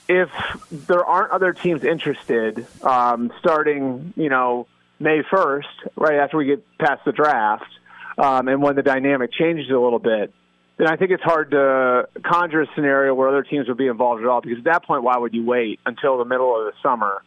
if 0.08 0.30
there 0.70 1.04
aren't 1.04 1.32
other 1.32 1.52
teams 1.52 1.84
interested 1.84 2.66
um, 2.82 3.32
starting, 3.38 4.12
you 4.16 4.28
know, 4.28 4.66
May 5.00 5.22
1st, 5.22 5.64
right 5.96 6.18
after 6.18 6.36
we 6.36 6.46
get 6.46 6.78
past 6.78 7.04
the 7.04 7.12
draft, 7.12 7.70
um, 8.16 8.48
and 8.48 8.60
when 8.60 8.74
the 8.74 8.82
dynamic 8.82 9.32
changes 9.32 9.70
a 9.70 9.78
little 9.78 9.98
bit, 10.00 10.32
then 10.76 10.86
I 10.88 10.96
think 10.96 11.10
it's 11.10 11.22
hard 11.22 11.50
to 11.52 12.08
conjure 12.24 12.62
a 12.62 12.66
scenario 12.74 13.14
where 13.14 13.28
other 13.28 13.42
teams 13.42 13.68
would 13.68 13.76
be 13.76 13.86
involved 13.86 14.22
at 14.22 14.28
all. 14.28 14.40
Because 14.40 14.58
at 14.58 14.64
that 14.64 14.84
point, 14.84 15.02
why 15.02 15.16
would 15.16 15.34
you 15.34 15.44
wait 15.44 15.80
until 15.86 16.18
the 16.18 16.24
middle 16.24 16.56
of 16.58 16.72
the 16.72 16.72
summer 16.82 17.22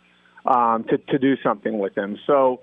um, 0.46 0.86
to 0.86 0.98
to 0.98 1.20
do 1.20 1.38
something 1.44 1.78
with 1.80 1.94
them? 1.96 2.18
So, 2.28 2.62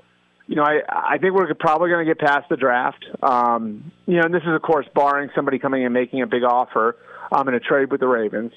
you 0.49 0.57
know, 0.57 0.65
I 0.65 0.81
I 0.89 1.19
think 1.19 1.35
we're 1.35 1.53
probably 1.55 1.91
going 1.91 2.05
to 2.05 2.13
get 2.13 2.19
past 2.19 2.49
the 2.49 2.57
draft. 2.57 3.05
Um, 3.23 3.93
you 4.07 4.17
know, 4.17 4.23
and 4.23 4.35
this 4.35 4.43
is 4.43 4.49
of 4.49 4.63
course 4.63 4.87
barring 4.95 5.29
somebody 5.35 5.59
coming 5.59 5.85
and 5.85 5.93
making 5.93 6.23
a 6.23 6.27
big 6.27 6.43
offer 6.43 6.97
um, 7.31 7.47
in 7.49 7.55
a 7.55 7.61
trade 7.61 7.93
with 7.93 8.01
the 8.01 8.09
Ravens. 8.09 8.53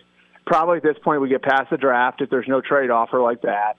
Probably 0.46 0.78
at 0.78 0.84
this 0.84 0.96
point, 1.04 1.22
we 1.22 1.28
get 1.28 1.44
past 1.44 1.70
the 1.70 1.78
draft 1.78 2.22
if 2.22 2.30
there's 2.30 2.48
no 2.48 2.62
trade 2.62 2.90
offer 2.90 3.20
like 3.20 3.42
that, 3.42 3.76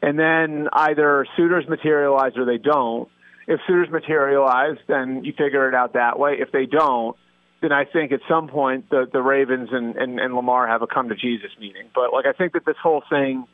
and 0.00 0.16
then 0.16 0.68
either 0.72 1.26
suitors 1.36 1.68
materialize 1.68 2.32
or 2.36 2.44
they 2.44 2.58
don't. 2.58 3.08
If 3.48 3.60
suitors 3.66 3.88
materialize, 3.90 4.76
then 4.86 5.24
you 5.24 5.32
figure 5.32 5.68
it 5.68 5.74
out 5.74 5.94
that 5.94 6.18
way. 6.18 6.36
If 6.38 6.52
they 6.52 6.66
don't, 6.66 7.16
then 7.60 7.72
I 7.72 7.86
think 7.86 8.12
at 8.12 8.20
some 8.28 8.46
point 8.46 8.88
the 8.88 9.08
the 9.12 9.20
Ravens 9.20 9.70
and, 9.72 9.96
and, 9.96 10.20
and 10.20 10.32
Lamar 10.34 10.68
have 10.68 10.82
a 10.82 10.86
come 10.86 11.08
to 11.08 11.16
Jesus 11.16 11.50
meeting. 11.58 11.90
But 11.92 12.12
like 12.12 12.24
I 12.24 12.32
think 12.32 12.52
that 12.52 12.64
this 12.64 12.76
whole 12.80 13.02
thing 13.10 13.46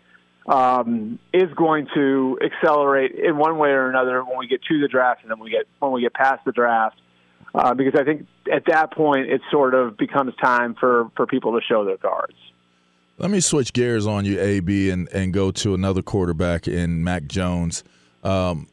um, 0.46 1.18
is 1.33 1.52
going 1.57 1.87
to 1.94 2.38
accelerate 2.44 3.12
in 3.12 3.37
one 3.37 3.59
way 3.59 3.70
or 3.70 3.88
another 3.88 4.22
when 4.24 4.38
we 4.38 4.46
get 4.46 4.62
to 4.64 4.80
the 4.80 4.88
draft 4.88 5.22
and 5.22 5.30
then 5.30 5.38
we 5.38 5.50
get 5.50 5.66
when 5.78 5.92
we 5.92 6.02
get 6.02 6.14
past 6.14 6.44
the 6.44 6.52
draft. 6.52 7.00
Uh, 7.54 7.72
because 7.72 7.94
I 7.98 8.04
think 8.04 8.26
at 8.52 8.64
that 8.66 8.92
point 8.92 9.28
it 9.28 9.40
sort 9.50 9.74
of 9.74 9.96
becomes 9.96 10.35
time 10.42 10.74
for, 10.74 11.11
for 11.16 11.26
people 11.26 11.52
to 11.52 11.61
show 11.64 11.85
their 11.85 11.96
cards. 11.96 12.35
Let 13.16 13.30
me 13.30 13.38
switch 13.38 13.72
gears 13.72 14.09
on 14.09 14.24
you, 14.24 14.40
AB, 14.40 14.90
and, 14.90 15.09
and 15.12 15.33
go 15.33 15.52
to 15.52 15.72
another 15.72 16.02
quarterback 16.02 16.66
in 16.66 17.04
Mac 17.04 17.26
Jones. 17.26 17.85
Um, 18.24 18.66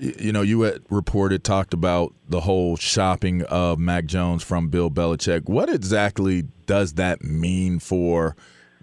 y- 0.00 0.14
you 0.18 0.32
know, 0.32 0.42
you 0.42 0.62
had 0.62 0.82
reported, 0.90 1.44
talked 1.44 1.72
about 1.72 2.12
the 2.28 2.40
whole 2.40 2.76
shopping 2.76 3.42
of 3.42 3.78
Mac 3.78 4.06
Jones 4.06 4.42
from 4.42 4.70
Bill 4.70 4.90
Belichick. 4.90 5.48
What 5.48 5.68
exactly 5.68 6.46
does 6.66 6.94
that 6.94 7.22
mean 7.22 7.78
for 7.78 8.34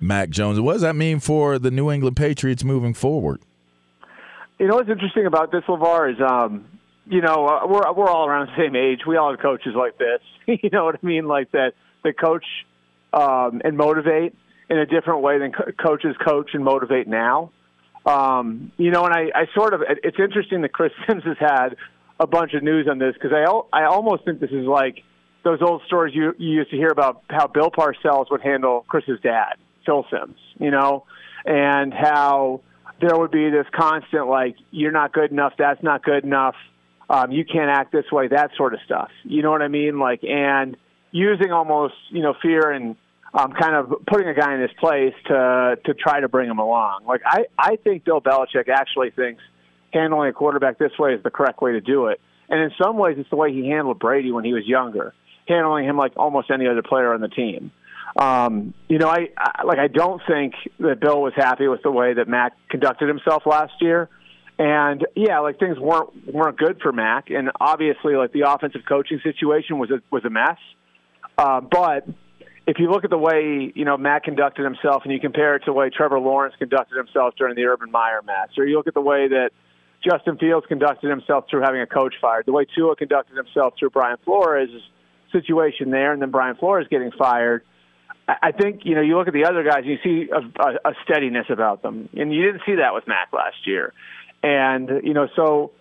Mac 0.04 0.30
Jones? 0.30 0.60
What 0.60 0.74
does 0.74 0.82
that 0.82 0.96
mean 0.96 1.20
for 1.20 1.58
the 1.58 1.72
New 1.72 1.90
England 1.90 2.18
Patriots 2.18 2.64
moving 2.64 2.94
forward? 2.94 3.42
You 4.60 4.68
know 4.68 4.76
what's 4.76 4.90
interesting 4.90 5.26
about 5.26 5.52
this, 5.52 5.64
LaVar, 5.68 6.14
is 6.14 6.22
um, 6.22 6.66
you 7.08 7.22
know 7.22 7.48
uh, 7.48 7.68
we're 7.68 7.92
we're 7.94 8.10
all 8.10 8.28
around 8.28 8.48
the 8.48 8.58
same 8.58 8.76
age. 8.76 9.00
We 9.08 9.18
all 9.18 9.32
have 9.32 9.40
coaches 9.40 9.74
like 9.76 9.98
this. 9.98 10.22
you 10.64 10.70
know 10.72 10.86
what 10.86 10.96
I 10.96 11.06
mean? 11.06 11.28
Like 11.28 11.52
that, 11.52 11.74
that 12.04 12.20
coach 12.20 12.46
um, 13.12 13.62
and 13.64 13.78
motivate 13.78 14.36
in 14.70 14.78
a 14.78 14.86
different 14.86 15.22
way 15.22 15.40
than 15.40 15.52
co- 15.52 15.72
coaches 15.72 16.16
coach 16.24 16.52
and 16.54 16.64
motivate 16.64 17.08
now. 17.08 17.52
Um, 18.06 18.72
you 18.78 18.92
know, 18.92 19.06
and 19.06 19.14
I, 19.14 19.32
I 19.34 19.46
sort 19.56 19.74
of 19.74 19.82
it's 19.88 20.20
interesting 20.20 20.62
that 20.62 20.74
Chris 20.74 20.92
Simms 21.08 21.24
has 21.24 21.38
had 21.40 21.76
a 22.20 22.28
bunch 22.28 22.54
of 22.54 22.64
news 22.64 22.88
on 22.90 23.00
this 23.00 23.14
because 23.14 23.32
I 23.34 23.44
I 23.76 23.86
almost 23.86 24.26
think 24.26 24.40
this 24.40 24.52
is 24.52 24.66
like 24.66 25.04
those 25.44 25.62
old 25.62 25.82
stories 25.86 26.16
you, 26.16 26.34
you 26.38 26.50
used 26.50 26.72
to 26.72 26.78
hear 26.78 26.90
about 26.90 27.24
how 27.30 27.48
Bill 27.48 27.70
Parcells 27.70 28.32
would 28.32 28.42
handle 28.42 28.86
Chris's 28.88 29.20
dad, 29.22 29.56
Phil 29.86 30.06
Simms. 30.10 30.40
You 30.60 30.72
know, 30.72 31.06
and 31.46 31.94
how 31.94 32.62
there 33.02 33.18
would 33.18 33.32
be 33.32 33.50
this 33.50 33.68
constant 33.72 34.28
like 34.28 34.56
you're 34.72 34.92
not 34.92 35.14
good 35.14 35.32
enough, 35.32 35.54
that's 35.58 35.84
not 35.84 36.04
good 36.04 36.24
enough, 36.24 36.56
um, 37.10 37.32
you 37.32 37.46
can't 37.46 37.70
act 37.70 37.92
this 37.92 38.10
way, 38.12 38.28
that 38.30 38.52
sort 38.56 38.74
of 38.74 38.80
stuff. 38.86 39.10
You 39.24 39.42
know 39.42 39.52
what 39.52 39.62
I 39.62 39.68
mean? 39.68 40.00
Like 40.00 40.24
and 40.24 40.78
using 41.12 41.52
almost 41.52 41.96
you 42.10 42.22
know 42.22 42.34
fear 42.42 42.72
and 42.72 42.96
um, 43.34 43.54
kind 43.54 43.76
of 43.76 43.94
putting 44.06 44.28
a 44.28 44.34
guy 44.34 44.54
in 44.54 44.62
his 44.62 44.72
place 44.80 45.14
to 45.26 45.78
to 45.86 45.94
try 45.94 46.20
to 46.20 46.28
bring 46.28 46.50
him 46.50 46.60
along. 46.60 47.06
Like 47.06 47.22
I 47.26 47.46
I 47.58 47.76
think 47.78 48.06
Bill 48.06 48.22
Belichick 48.22 48.70
actually 48.70 49.12
thinks 49.12 49.42
handling 49.94 50.30
a 50.30 50.34
quarterback 50.34 50.78
this 50.78 50.92
way 50.98 51.14
is 51.14 51.24
the 51.24 51.32
correct 51.32 51.62
way 51.62 51.74
to 51.74 51.82
do 51.82 52.08
it, 52.08 52.22
and 52.50 52.62
in 52.62 52.72
some 52.82 52.98
ways 52.98 53.18
it's 53.20 53.30
the 53.30 53.36
way 53.36 53.52
he 53.54 53.68
handled 53.70 54.00
Brady 54.00 54.32
when 54.32 54.44
he 54.44 54.54
was 54.54 54.66
younger, 54.66 55.14
handling 55.48 55.86
him 55.86 55.98
like 55.98 56.14
almost 56.18 56.52
any 56.52 56.68
other 56.68 56.84
player 56.84 57.14
on 57.14 57.22
the 57.22 57.28
team. 57.28 57.72
Um, 58.16 58.74
you 58.88 59.00
know, 59.00 59.08
I, 59.08 59.30
I 59.38 59.64
like 59.64 59.80
I 59.80 59.88
don't 59.88 60.22
think 60.28 60.54
that 60.80 61.00
Bill 61.00 61.22
was 61.22 61.34
happy 61.36 61.68
with 61.68 61.82
the 61.82 61.92
way 61.92 62.14
that 62.14 62.28
Mac 62.28 62.54
conducted 62.70 63.08
himself 63.08 63.44
last 63.46 63.74
year. 63.82 64.10
And 64.60 65.06
yeah, 65.16 65.40
like 65.40 65.58
things 65.60 65.80
weren't 65.80 66.32
weren't 66.32 66.58
good 66.58 66.80
for 66.82 66.92
Mac, 66.92 67.32
and 67.32 67.50
obviously, 67.60 68.16
like 68.16 68.32
the 68.34 68.42
offensive 68.48 68.82
coaching 68.88 69.20
situation 69.24 69.80
was 69.80 69.90
a 69.90 70.00
was 70.12 70.24
a 70.26 70.30
mess. 70.30 70.58
Uh, 71.38 71.62
but 71.62 72.08
if 72.68 72.78
you 72.78 72.92
look 72.92 73.04
at 73.04 73.10
the 73.10 73.18
way 73.18 73.72
you 73.74 73.84
know 73.84 73.98
Mac 73.98 74.26
conducted 74.26 74.64
himself, 74.64 75.02
and 75.06 75.12
you 75.12 75.20
compare 75.20 75.56
it 75.56 75.60
to 75.62 75.66
the 75.68 75.74
way 75.74 75.90
Trevor 75.90 76.20
Lawrence 76.20 76.54
conducted 76.60 76.96
himself 76.96 77.34
during 77.36 77.56
the 77.56 77.66
Urban 77.66 77.90
Meyer 77.90 78.22
mess, 78.24 78.50
or 78.56 78.68
you 78.68 78.78
look 78.78 78.86
at 78.86 78.94
the 78.94 79.02
way 79.02 79.28
that 79.28 79.50
Justin 80.08 80.38
Fields 80.38 80.68
conducted 80.68 81.10
himself 81.10 81.46
through 81.50 81.62
having 81.62 81.82
a 81.82 81.88
coach 81.88 82.14
fired, 82.22 82.46
the 82.46 82.52
way 82.52 82.66
Tua 82.76 82.96
conducted 82.96 83.36
himself 83.36 83.74
through 83.80 83.90
Brian 83.90 84.18
Flores' 84.24 84.70
situation 85.32 85.90
there, 85.90 86.14
and 86.14 86.22
then 86.22 86.30
Brian 86.30 86.56
Flores 86.58 86.86
getting 86.92 87.12
fired. 87.12 87.64
I 88.28 88.52
think 88.52 88.82
you 88.86 88.96
know 88.96 89.02
you 89.02 89.18
look 89.18 89.28
at 89.28 89.34
the 89.34 89.46
other 89.46 89.64
guys, 89.64 89.84
you 89.84 89.98
see 90.04 90.30
a, 90.32 90.38
a, 90.38 90.92
a 90.92 90.94
steadiness 91.04 91.48
about 91.50 91.82
them, 91.82 92.08
and 92.14 92.34
you 92.34 92.42
didn't 92.46 92.62
see 92.66 92.76
that 92.76 92.94
with 92.94 93.06
Mac 93.08 93.34
last 93.34 93.66
year. 93.66 93.94
And 94.42 94.90
you 95.04 95.14
know, 95.14 95.28
so 95.36 95.72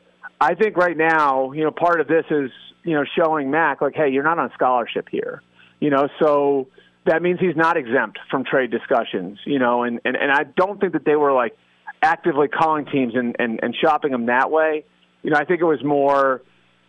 I 0.40 0.54
think 0.54 0.76
right 0.76 0.96
now, 0.96 1.52
you 1.52 1.62
know, 1.62 1.70
part 1.70 2.00
of 2.00 2.08
this 2.08 2.24
is 2.30 2.50
you 2.82 2.94
know 2.94 3.04
showing 3.16 3.50
Mac 3.50 3.80
like, 3.80 3.94
hey, 3.94 4.10
you're 4.10 4.24
not 4.24 4.38
on 4.38 4.50
scholarship 4.54 5.08
here. 5.08 5.42
You 5.78 5.90
know, 5.90 6.08
so 6.20 6.68
that 7.06 7.22
means 7.22 7.38
he's 7.38 7.56
not 7.56 7.76
exempt 7.76 8.18
from 8.28 8.44
trade 8.44 8.72
discussions. 8.72 9.38
You 9.44 9.60
know, 9.60 9.84
and 9.84 10.00
and, 10.04 10.16
and 10.16 10.32
I 10.32 10.42
don't 10.42 10.80
think 10.80 10.94
that 10.94 11.04
they 11.04 11.16
were 11.16 11.32
like 11.32 11.56
actively 12.02 12.48
calling 12.48 12.86
teams 12.86 13.14
and, 13.14 13.36
and 13.38 13.60
and 13.62 13.76
shopping 13.80 14.12
him 14.12 14.26
that 14.26 14.50
way. 14.50 14.84
You 15.22 15.30
know, 15.30 15.36
I 15.36 15.44
think 15.44 15.60
it 15.60 15.64
was 15.64 15.84
more 15.84 16.42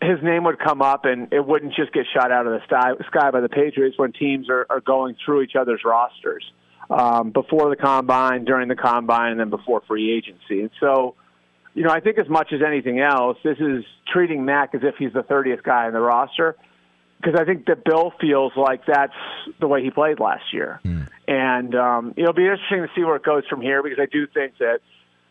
his 0.04 0.24
name 0.24 0.44
would 0.44 0.60
come 0.60 0.82
up 0.82 1.06
and 1.06 1.32
it 1.32 1.46
wouldn't 1.46 1.74
just 1.74 1.94
get 1.94 2.06
shot 2.13 2.32
out 2.32 2.46
of 2.46 2.54
the 2.54 2.96
sky, 3.10 3.32
by 3.32 3.42
the 3.42 3.50
Patriots 3.50 3.98
when 3.98 4.12
teams 4.13 4.50
are, 4.50 4.66
are 4.70 4.82
going 4.82 5.16
through 5.24 5.42
each 5.42 5.56
other's 5.60 5.82
rosters 5.86 6.44
um, 6.89 7.32
before 7.32 7.70
the 7.70 7.76
combine, 7.76 8.46
during 8.46 8.68
the 8.68 8.76
combine, 8.76 9.32
and 9.32 9.39
then 9.39 9.50
before 9.50 9.82
free 9.88 10.16
agency. 10.16 10.62
And 10.62 10.72
so, 10.80 11.16
you 11.74 11.84
know, 11.84 11.89
I 11.89 12.00
think 12.00 12.18
as 12.20 12.30
much 12.30 12.54
as 12.54 12.62
anything 12.66 13.00
else, 13.00 13.38
this 13.44 13.58
is 13.60 13.84
treating 14.12 14.46
Mac 14.46 14.76
as 14.76 14.82
if 14.84 14.96
he's 14.98 15.13
the 15.13 15.24
30th 15.24 15.63
guy 15.63 15.88
in 15.88 15.94
the 15.94 16.02
roster 16.02 16.56
because 17.24 17.39
I 17.39 17.46
think 17.46 17.66
that 17.68 17.86
Bill 17.86 18.12
feels 18.20 18.52
like 18.58 18.82
that's 18.86 19.13
the 19.60 19.68
way 19.68 19.82
he 19.82 19.92
played 19.92 20.20
last 20.20 20.44
year. 20.52 20.82
And 21.28 21.74
um, 21.74 22.13
it'll 22.18 22.34
be 22.34 22.44
interesting 22.44 22.82
to 22.82 22.89
see 22.96 23.04
where 23.04 23.16
it 23.16 23.24
goes 23.24 23.44
from 23.50 23.62
here 23.62 23.82
because 23.82 24.00
I 24.00 24.08
do 24.12 24.28
think 24.28 24.58
that 24.60 24.80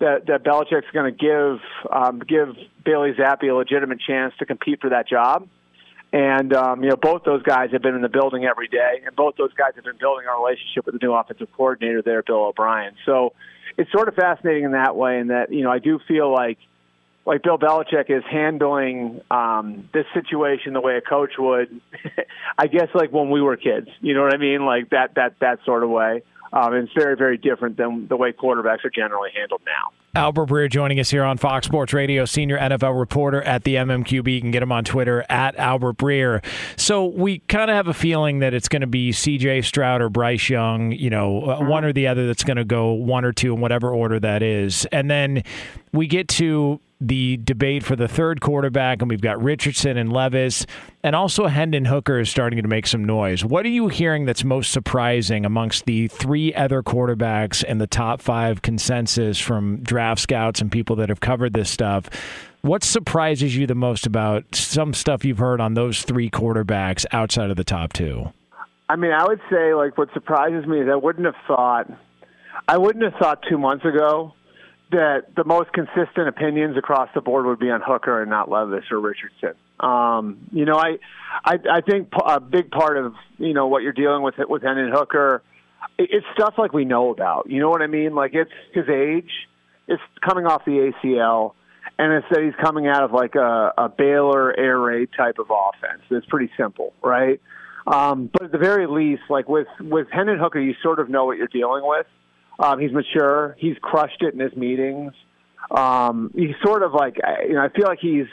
that, 0.02 0.26
that 0.26 0.42
Belichick's 0.42 0.90
going 0.92 1.14
to 1.14 1.16
give 1.16 1.60
um, 1.90 2.18
give 2.18 2.56
Bailey 2.84 3.12
Zappe 3.12 3.48
a 3.48 3.54
legitimate 3.54 4.00
chance 4.00 4.34
to 4.40 4.44
compete 4.46 4.80
for 4.80 4.90
that 4.90 5.08
job. 5.08 5.48
And 6.12 6.52
um, 6.52 6.82
you 6.82 6.90
know, 6.90 6.96
both 6.96 7.22
those 7.24 7.42
guys 7.42 7.70
have 7.72 7.82
been 7.82 7.94
in 7.94 8.02
the 8.02 8.08
building 8.08 8.44
every 8.44 8.68
day, 8.68 9.00
and 9.06 9.14
both 9.16 9.36
those 9.36 9.52
guys 9.54 9.72
have 9.76 9.84
been 9.84 9.96
building 9.98 10.26
a 10.26 10.36
relationship 10.36 10.84
with 10.84 11.00
the 11.00 11.06
new 11.06 11.14
offensive 11.14 11.48
coordinator 11.56 12.02
there, 12.02 12.22
Bill 12.22 12.46
O'Brien. 12.46 12.94
So 13.06 13.32
it's 13.78 13.90
sort 13.92 14.08
of 14.08 14.14
fascinating 14.14 14.64
in 14.64 14.72
that 14.72 14.96
way, 14.96 15.20
in 15.20 15.28
that 15.28 15.52
you 15.52 15.62
know 15.62 15.70
I 15.70 15.78
do 15.78 16.00
feel 16.06 16.30
like 16.30 16.58
like 17.24 17.42
Bill 17.44 17.56
Belichick 17.56 18.10
is 18.10 18.24
handling 18.28 19.20
um, 19.30 19.88
this 19.94 20.06
situation 20.12 20.72
the 20.72 20.80
way 20.80 20.96
a 20.96 21.00
coach 21.00 21.34
would, 21.38 21.80
I 22.58 22.66
guess, 22.66 22.88
like 22.92 23.12
when 23.12 23.30
we 23.30 23.40
were 23.40 23.56
kids. 23.56 23.88
You 24.00 24.14
know 24.14 24.22
what 24.22 24.34
I 24.34 24.38
mean? 24.38 24.66
Like 24.66 24.90
that 24.90 25.14
that 25.14 25.38
that 25.40 25.60
sort 25.64 25.84
of 25.84 25.90
way. 25.90 26.22
Um, 26.52 26.74
and 26.74 26.84
it's 26.84 26.92
very, 26.94 27.16
very 27.16 27.38
different 27.38 27.76
than 27.76 28.06
the 28.08 28.16
way 28.16 28.32
quarterbacks 28.32 28.84
are 28.84 28.90
generally 28.90 29.30
handled 29.34 29.62
now. 29.64 29.92
Albert 30.14 30.46
Breer 30.46 30.70
joining 30.70 31.00
us 31.00 31.10
here 31.10 31.24
on 31.24 31.38
Fox 31.38 31.66
Sports 31.66 31.94
Radio, 31.94 32.26
senior 32.26 32.58
NFL 32.58 32.98
reporter 32.98 33.40
at 33.42 33.64
the 33.64 33.76
MMQB. 33.76 34.34
You 34.34 34.40
can 34.42 34.50
get 34.50 34.62
him 34.62 34.70
on 34.70 34.84
Twitter 34.84 35.24
at 35.30 35.56
Albert 35.56 35.96
Breer. 35.96 36.44
So 36.76 37.06
we 37.06 37.38
kind 37.38 37.70
of 37.70 37.76
have 37.76 37.88
a 37.88 37.94
feeling 37.94 38.40
that 38.40 38.52
it's 38.52 38.68
going 38.68 38.82
to 38.82 38.86
be 38.86 39.12
C.J. 39.12 39.62
Stroud 39.62 40.02
or 40.02 40.10
Bryce 40.10 40.50
Young, 40.50 40.92
you 40.92 41.08
know, 41.08 41.42
uh, 41.50 41.64
one 41.64 41.86
or 41.86 41.94
the 41.94 42.06
other 42.08 42.26
that's 42.26 42.44
going 42.44 42.58
to 42.58 42.64
go 42.64 42.92
one 42.92 43.24
or 43.24 43.32
two 43.32 43.54
in 43.54 43.60
whatever 43.62 43.90
order 43.90 44.20
that 44.20 44.42
is. 44.42 44.84
And 44.92 45.10
then 45.10 45.44
we 45.94 46.06
get 46.06 46.28
to 46.28 46.78
the 47.08 47.38
debate 47.38 47.82
for 47.82 47.96
the 47.96 48.08
third 48.08 48.40
quarterback, 48.40 49.02
and 49.02 49.10
we've 49.10 49.20
got 49.20 49.42
Richardson 49.42 49.96
and 49.96 50.12
Levis, 50.12 50.66
and 51.02 51.16
also 51.16 51.46
Hendon 51.46 51.84
Hooker 51.84 52.20
is 52.20 52.30
starting 52.30 52.62
to 52.62 52.68
make 52.68 52.86
some 52.86 53.04
noise. 53.04 53.44
What 53.44 53.64
are 53.66 53.70
you 53.70 53.88
hearing 53.88 54.24
that's 54.24 54.44
most 54.44 54.72
surprising 54.72 55.44
amongst 55.44 55.86
the 55.86 56.08
three 56.08 56.54
other 56.54 56.82
quarterbacks 56.82 57.64
in 57.64 57.78
the 57.78 57.86
top 57.86 58.22
five 58.22 58.62
consensus 58.62 59.38
from 59.38 59.82
draft 59.82 60.20
scouts 60.20 60.60
and 60.60 60.70
people 60.70 60.96
that 60.96 61.08
have 61.08 61.20
covered 61.20 61.52
this 61.52 61.70
stuff? 61.70 62.08
What 62.62 62.84
surprises 62.84 63.56
you 63.56 63.66
the 63.66 63.74
most 63.74 64.06
about 64.06 64.54
some 64.54 64.94
stuff 64.94 65.24
you've 65.24 65.38
heard 65.38 65.60
on 65.60 65.74
those 65.74 66.02
three 66.02 66.30
quarterbacks 66.30 67.04
outside 67.10 67.50
of 67.50 67.56
the 67.56 67.64
top 67.64 67.92
two? 67.92 68.32
I 68.88 68.96
mean, 68.96 69.10
I 69.10 69.24
would 69.24 69.40
say 69.50 69.74
like 69.74 69.98
what 69.98 70.12
surprises 70.14 70.66
me 70.66 70.80
is 70.80 70.88
I 70.88 70.94
wouldn't 70.94 71.26
have 71.26 71.34
thought, 71.46 71.90
I 72.68 72.78
wouldn't 72.78 73.04
have 73.04 73.14
thought 73.20 73.42
two 73.48 73.58
months 73.58 73.84
ago 73.84 74.34
that 74.92 75.34
the 75.36 75.44
most 75.44 75.72
consistent 75.72 76.28
opinions 76.28 76.76
across 76.76 77.08
the 77.14 77.20
board 77.20 77.46
would 77.46 77.58
be 77.58 77.70
on 77.70 77.82
Hooker 77.84 78.22
and 78.22 78.30
not 78.30 78.50
Levis 78.50 78.84
or 78.90 79.00
Richardson. 79.00 79.54
Um, 79.80 80.46
you 80.52 80.64
know, 80.64 80.76
I, 80.76 80.98
I, 81.44 81.56
I 81.70 81.80
think 81.80 82.08
a 82.24 82.40
big 82.40 82.70
part 82.70 82.96
of 82.96 83.14
you 83.38 83.52
know 83.52 83.66
what 83.66 83.82
you're 83.82 83.92
dealing 83.92 84.22
with 84.22 84.34
with 84.48 84.62
Hendon 84.62 84.92
Hooker, 84.92 85.42
it's 85.98 86.26
stuff 86.34 86.54
like 86.56 86.72
we 86.72 86.84
know 86.84 87.10
about. 87.10 87.50
You 87.50 87.60
know 87.60 87.70
what 87.70 87.82
I 87.82 87.86
mean? 87.86 88.14
Like 88.14 88.32
it's 88.34 88.52
his 88.72 88.88
age, 88.88 89.30
it's 89.88 90.02
coming 90.26 90.46
off 90.46 90.64
the 90.64 90.92
ACL, 91.04 91.54
and 91.98 92.12
it's 92.12 92.26
that 92.30 92.42
he's 92.42 92.54
coming 92.64 92.86
out 92.86 93.02
of 93.02 93.12
like 93.12 93.34
a, 93.34 93.72
a 93.76 93.88
Baylor 93.88 94.56
air 94.56 94.78
raid 94.78 95.08
type 95.16 95.38
of 95.38 95.46
offense. 95.50 96.02
It's 96.10 96.26
pretty 96.26 96.50
simple, 96.56 96.92
right? 97.02 97.40
Um, 97.86 98.30
but 98.32 98.44
at 98.44 98.52
the 98.52 98.58
very 98.58 98.86
least, 98.86 99.22
like 99.28 99.48
with 99.48 99.66
with 99.80 100.06
Hendon 100.12 100.38
Hooker, 100.38 100.60
you 100.60 100.74
sort 100.82 101.00
of 101.00 101.08
know 101.08 101.24
what 101.24 101.36
you're 101.36 101.48
dealing 101.48 101.82
with. 101.84 102.06
Um, 102.58 102.78
he's 102.80 102.92
mature. 102.92 103.56
He's 103.58 103.76
crushed 103.80 104.22
it 104.22 104.34
in 104.34 104.40
his 104.40 104.54
meetings. 104.56 105.12
Um, 105.70 106.30
he's 106.34 106.54
sort 106.64 106.82
of 106.82 106.92
like 106.92 107.16
you 107.46 107.54
know 107.54 107.62
I 107.62 107.68
feel 107.68 107.86
like 107.86 108.00
he's 108.00 108.26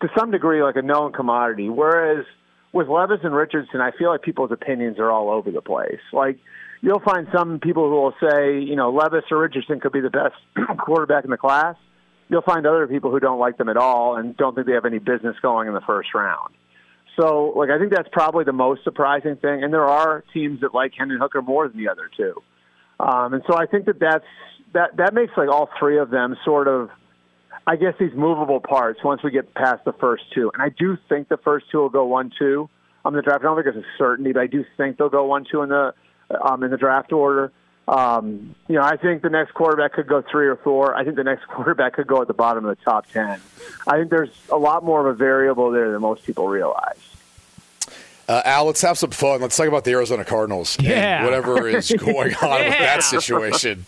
to 0.00 0.08
some 0.16 0.30
degree 0.30 0.62
like 0.62 0.76
a 0.76 0.82
known 0.82 1.12
commodity. 1.12 1.68
Whereas 1.68 2.24
with 2.72 2.88
Levis 2.88 3.20
and 3.22 3.34
Richardson, 3.34 3.80
I 3.80 3.90
feel 3.98 4.10
like 4.10 4.22
people's 4.22 4.52
opinions 4.52 4.98
are 4.98 5.10
all 5.10 5.30
over 5.30 5.50
the 5.50 5.62
place. 5.62 6.00
Like 6.12 6.38
you'll 6.82 7.00
find 7.00 7.26
some 7.34 7.58
people 7.60 7.88
who 7.88 7.96
will 7.96 8.14
say 8.20 8.60
you 8.60 8.76
know 8.76 8.90
Levis 8.90 9.24
or 9.30 9.38
Richardson 9.38 9.80
could 9.80 9.92
be 9.92 10.00
the 10.00 10.10
best 10.10 10.34
quarterback 10.78 11.24
in 11.24 11.30
the 11.30 11.38
class. 11.38 11.76
You'll 12.28 12.42
find 12.42 12.66
other 12.66 12.86
people 12.86 13.10
who 13.10 13.20
don't 13.20 13.38
like 13.38 13.58
them 13.58 13.68
at 13.68 13.76
all 13.76 14.16
and 14.16 14.36
don't 14.36 14.54
think 14.54 14.66
they 14.66 14.72
have 14.72 14.86
any 14.86 14.98
business 14.98 15.36
going 15.42 15.68
in 15.68 15.74
the 15.74 15.82
first 15.82 16.14
round. 16.14 16.54
So, 17.20 17.52
like, 17.56 17.70
I 17.70 17.78
think 17.78 17.92
that's 17.92 18.08
probably 18.10 18.44
the 18.44 18.52
most 18.52 18.82
surprising 18.82 19.36
thing. 19.36 19.62
And 19.62 19.72
there 19.72 19.84
are 19.84 20.24
teams 20.32 20.60
that 20.62 20.74
like 20.74 20.92
Hendon 20.96 21.18
Hooker 21.20 21.42
more 21.42 21.68
than 21.68 21.78
the 21.78 21.88
other 21.88 22.10
two. 22.16 22.42
Um, 23.00 23.34
and 23.34 23.42
so 23.46 23.56
I 23.56 23.66
think 23.66 23.86
that 23.86 23.98
that's 23.98 24.24
that 24.72 24.96
that 24.96 25.14
makes 25.14 25.32
like 25.36 25.48
all 25.48 25.68
three 25.78 25.98
of 25.98 26.10
them 26.10 26.36
sort 26.44 26.68
of, 26.68 26.90
I 27.66 27.76
guess, 27.76 27.94
these 27.98 28.12
movable 28.14 28.60
parts 28.60 29.00
once 29.02 29.22
we 29.22 29.30
get 29.30 29.54
past 29.54 29.84
the 29.84 29.92
first 29.94 30.24
two. 30.34 30.50
And 30.54 30.62
I 30.62 30.68
do 30.68 30.96
think 31.08 31.28
the 31.28 31.38
first 31.38 31.66
two 31.70 31.78
will 31.78 31.88
go 31.88 32.04
one 32.04 32.30
two 32.38 32.68
on 33.04 33.12
the 33.14 33.22
draft. 33.22 33.40
I 33.40 33.44
don't 33.44 33.62
think 33.62 33.74
it's 33.74 33.84
a 33.84 33.98
certainty, 33.98 34.32
but 34.32 34.40
I 34.40 34.46
do 34.46 34.64
think 34.76 34.98
they'll 34.98 35.08
go 35.08 35.24
one 35.26 35.44
two 35.50 35.62
in 35.62 35.68
the 35.68 35.94
um, 36.44 36.62
in 36.62 36.70
the 36.70 36.76
draft 36.76 37.12
order. 37.12 37.52
Um, 37.86 38.54
you 38.66 38.76
know, 38.76 38.82
I 38.82 38.96
think 38.96 39.22
the 39.22 39.28
next 39.28 39.52
quarterback 39.52 39.92
could 39.92 40.08
go 40.08 40.22
three 40.30 40.46
or 40.46 40.56
four. 40.56 40.94
I 40.94 41.04
think 41.04 41.16
the 41.16 41.24
next 41.24 41.46
quarterback 41.48 41.94
could 41.94 42.06
go 42.06 42.22
at 42.22 42.28
the 42.28 42.34
bottom 42.34 42.64
of 42.64 42.76
the 42.76 42.84
top 42.84 43.10
ten. 43.10 43.40
I 43.86 43.98
think 43.98 44.10
there's 44.10 44.30
a 44.50 44.56
lot 44.56 44.84
more 44.84 45.00
of 45.00 45.06
a 45.06 45.16
variable 45.16 45.70
there 45.70 45.90
than 45.92 46.00
most 46.00 46.24
people 46.24 46.48
realize. 46.48 47.13
Uh, 48.28 48.42
Al, 48.44 48.64
let's 48.64 48.80
have 48.80 48.96
some 48.98 49.10
fun. 49.10 49.40
Let's 49.40 49.56
talk 49.56 49.68
about 49.68 49.84
the 49.84 49.92
Arizona 49.92 50.24
Cardinals. 50.24 50.78
Yeah. 50.80 51.24
whatever 51.24 51.68
is 51.68 51.92
going 51.98 52.34
on 52.36 52.60
yeah. 52.60 52.68
with 52.68 52.78
that 52.78 53.02
situation. 53.02 53.84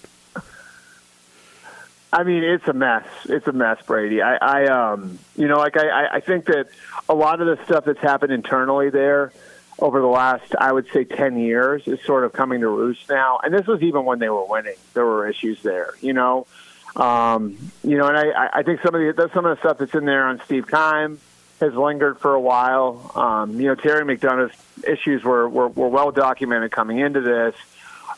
I 2.12 2.22
mean, 2.22 2.44
it's 2.44 2.66
a 2.68 2.72
mess. 2.72 3.07
It's 3.25 3.46
a 3.46 3.53
mess, 3.53 3.79
Brady. 3.87 4.22
I, 4.22 4.37
I 4.37 4.64
um, 4.66 5.18
you 5.37 5.49
know, 5.49 5.59
like 5.59 5.77
I, 5.77 6.09
I 6.14 6.20
think 6.20 6.46
that 6.46 6.68
a 7.09 7.14
lot 7.14 7.40
of 7.40 7.46
the 7.46 7.62
stuff 7.64 7.85
that's 7.85 7.99
happened 7.99 8.33
internally 8.33 8.90
there 8.90 9.33
over 9.79 10.01
the 10.01 10.07
last, 10.07 10.55
I 10.59 10.72
would 10.72 10.87
say, 10.92 11.05
ten 11.05 11.38
years 11.38 11.87
is 11.87 12.01
sort 12.03 12.25
of 12.25 12.33
coming 12.33 12.61
to 12.61 12.68
roost 12.68 13.09
now. 13.11 13.40
And 13.42 13.53
this 13.53 13.66
was 13.66 13.83
even 13.83 14.05
when 14.05 14.18
they 14.18 14.29
were 14.29 14.44
winning. 14.44 14.77
There 14.94 15.05
were 15.05 15.29
issues 15.29 15.62
there, 15.62 15.94
you 16.01 16.12
know. 16.12 16.46
Um, 16.94 17.59
you 17.85 17.99
know, 17.99 18.07
and 18.07 18.16
I, 18.16 18.49
I 18.61 18.62
think 18.62 18.81
some 18.81 18.94
of 18.94 19.16
the 19.16 19.31
some 19.35 19.44
of 19.44 19.57
the 19.57 19.61
stuff 19.61 19.79
that's 19.79 19.94
in 19.94 20.07
there 20.07 20.27
on 20.27 20.40
Steve 20.44 20.66
Keim 20.68 21.20
has 21.61 21.75
lingered 21.75 22.19
for 22.19 22.35
a 22.35 22.40
while. 22.40 23.12
Um, 23.14 23.61
you 23.61 23.69
know, 23.69 23.75
Terry 23.75 24.05
McDonough's 24.05 24.57
issues 24.87 25.25
were, 25.25 25.49
were, 25.49 25.69
were 25.69 25.88
well 25.88 26.11
documented 26.12 26.71
coming 26.71 26.99
into 26.99 27.21
this. 27.21 27.55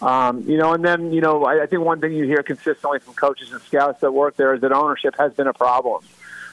Um, 0.01 0.43
you 0.49 0.57
know, 0.57 0.75
and 0.75 0.85
then, 0.85 1.13
you 1.13 1.21
know, 1.21 1.45
I, 1.45 1.63
I 1.63 1.67
think 1.67 1.83
one 1.83 2.01
thing 2.01 2.13
you 2.13 2.25
hear 2.25 2.43
consistently 2.43 3.01
from 3.01 3.15
coaches 3.15 3.53
and 3.53 3.61
scouts 3.63 4.01
that 4.01 4.13
work 4.13 4.37
there 4.37 4.55
is 4.55 4.61
that 4.61 4.73
ownership 4.73 5.17
has 5.19 5.33
been 5.33 5.49
a 5.49 5.55
problem. 5.55 6.05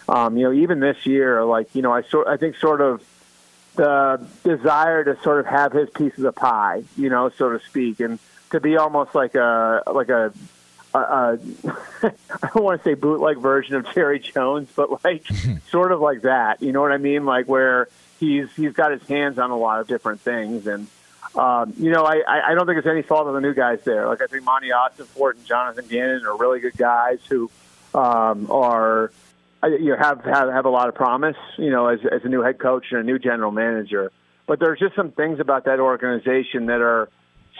Um, 0.08 0.38
you 0.38 0.44
know, 0.44 0.54
even 0.54 0.80
this 0.80 1.06
year, 1.06 1.44
like, 1.44 1.74
you 1.76 1.82
know, 1.82 1.92
I 1.92 2.04
sort, 2.04 2.28
I 2.28 2.38
think 2.38 2.58
sort 2.58 2.82
of 2.82 3.04
the 3.76 4.26
desire 4.44 5.04
to 5.04 5.22
sort 5.22 5.40
of 5.42 5.48
have 5.48 5.74
his 5.74 5.90
piece 5.90 6.16
of 6.18 6.24
the 6.24 6.32
pie, 6.32 6.84
you 6.98 7.10
know, 7.10 7.30
so 7.30 7.58
to 7.58 7.60
speak, 7.66 8.00
and 8.00 8.20
to 8.52 8.60
be 8.60 8.78
almost 8.78 9.14
like 9.14 9.36
a, 9.36 9.84
like 9.92 10.10
a, 10.10 10.32
uh, 10.98 11.38
I 12.04 12.50
don't 12.54 12.64
want 12.64 12.84
to 12.84 12.90
say 12.90 12.94
bootleg 12.94 13.38
version 13.38 13.76
of 13.76 13.86
Jerry 13.94 14.20
Jones, 14.20 14.70
but 14.76 15.04
like 15.04 15.26
sort 15.70 15.92
of 15.92 16.02
like 16.02 16.22
that. 16.24 16.62
You 16.62 16.72
know 16.72 16.82
what 16.82 16.92
I 16.92 16.98
mean? 16.98 17.26
Like 17.26 17.48
where 17.48 17.88
he's 18.20 18.48
he's 18.56 18.74
got 18.74 18.92
his 18.92 19.08
hands 19.08 19.40
on 19.40 19.52
a 19.52 19.58
lot 19.58 19.80
of 19.80 19.88
different 19.88 20.22
things, 20.22 20.68
and 20.68 20.88
um, 21.36 21.74
you 21.78 21.92
know 21.92 22.04
I 22.06 22.22
I 22.52 22.54
don't 22.56 22.66
think 22.66 22.78
it's 22.78 22.88
any 22.88 23.02
fault 23.02 23.28
of 23.28 23.34
the 23.34 23.42
new 23.42 23.54
guys 23.54 23.80
there. 23.84 24.08
Like 24.08 24.22
I 24.22 24.28
think 24.28 24.44
Monti 24.44 24.70
Ossenfort 24.70 25.36
and 25.36 25.46
Jonathan 25.46 25.86
Gannon 25.88 26.26
are 26.26 26.38
really 26.38 26.60
good 26.60 26.78
guys 26.78 27.20
who 27.30 27.50
um, 27.94 28.50
are 28.50 29.12
you 29.64 29.92
know 29.92 29.98
have, 29.98 30.24
have 30.24 30.50
have 30.50 30.66
a 30.66 30.70
lot 30.70 30.88
of 30.88 30.96
promise. 30.96 31.38
You 31.58 31.72
know 31.72 31.88
as 31.88 32.00
as 32.06 32.24
a 32.24 32.30
new 32.30 32.42
head 32.42 32.60
coach 32.60 32.86
and 32.92 33.00
a 33.00 33.04
new 33.04 33.20
general 33.20 33.52
manager, 33.52 34.12
but 34.48 34.60
there's 34.60 34.80
just 34.80 34.96
some 34.96 35.12
things 35.12 35.40
about 35.40 35.66
that 35.66 35.80
organization 35.80 36.68
that 36.68 36.82
are 36.82 37.10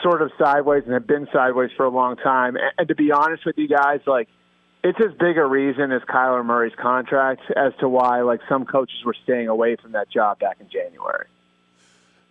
sort 0.02 0.22
of 0.22 0.32
sideways 0.38 0.84
and 0.86 0.94
have 0.94 1.08
been 1.08 1.28
sideways 1.32 1.72
for 1.76 1.86
a 1.86 1.90
long 1.90 2.18
time. 2.18 2.58
And 2.78 2.88
to 2.88 2.96
be 2.96 3.12
honest 3.12 3.46
with 3.46 3.58
you 3.58 3.68
guys, 3.68 4.02
like 4.06 4.28
it's 4.84 5.00
as 5.00 5.14
big 5.18 5.38
a 5.38 5.46
reason 5.46 5.92
as 5.92 6.02
Kyler 6.04 6.46
Murray's 6.46 6.76
contract 6.78 7.42
as 7.56 7.74
to 7.80 7.90
why 7.90 8.22
like 8.22 8.42
some 8.48 8.66
coaches 8.66 9.04
were 9.06 9.16
staying 9.24 9.48
away 9.48 9.76
from 9.76 9.94
that 9.94 10.10
job 10.10 10.40
back 10.40 10.58
in 10.60 10.70
January. 10.70 11.28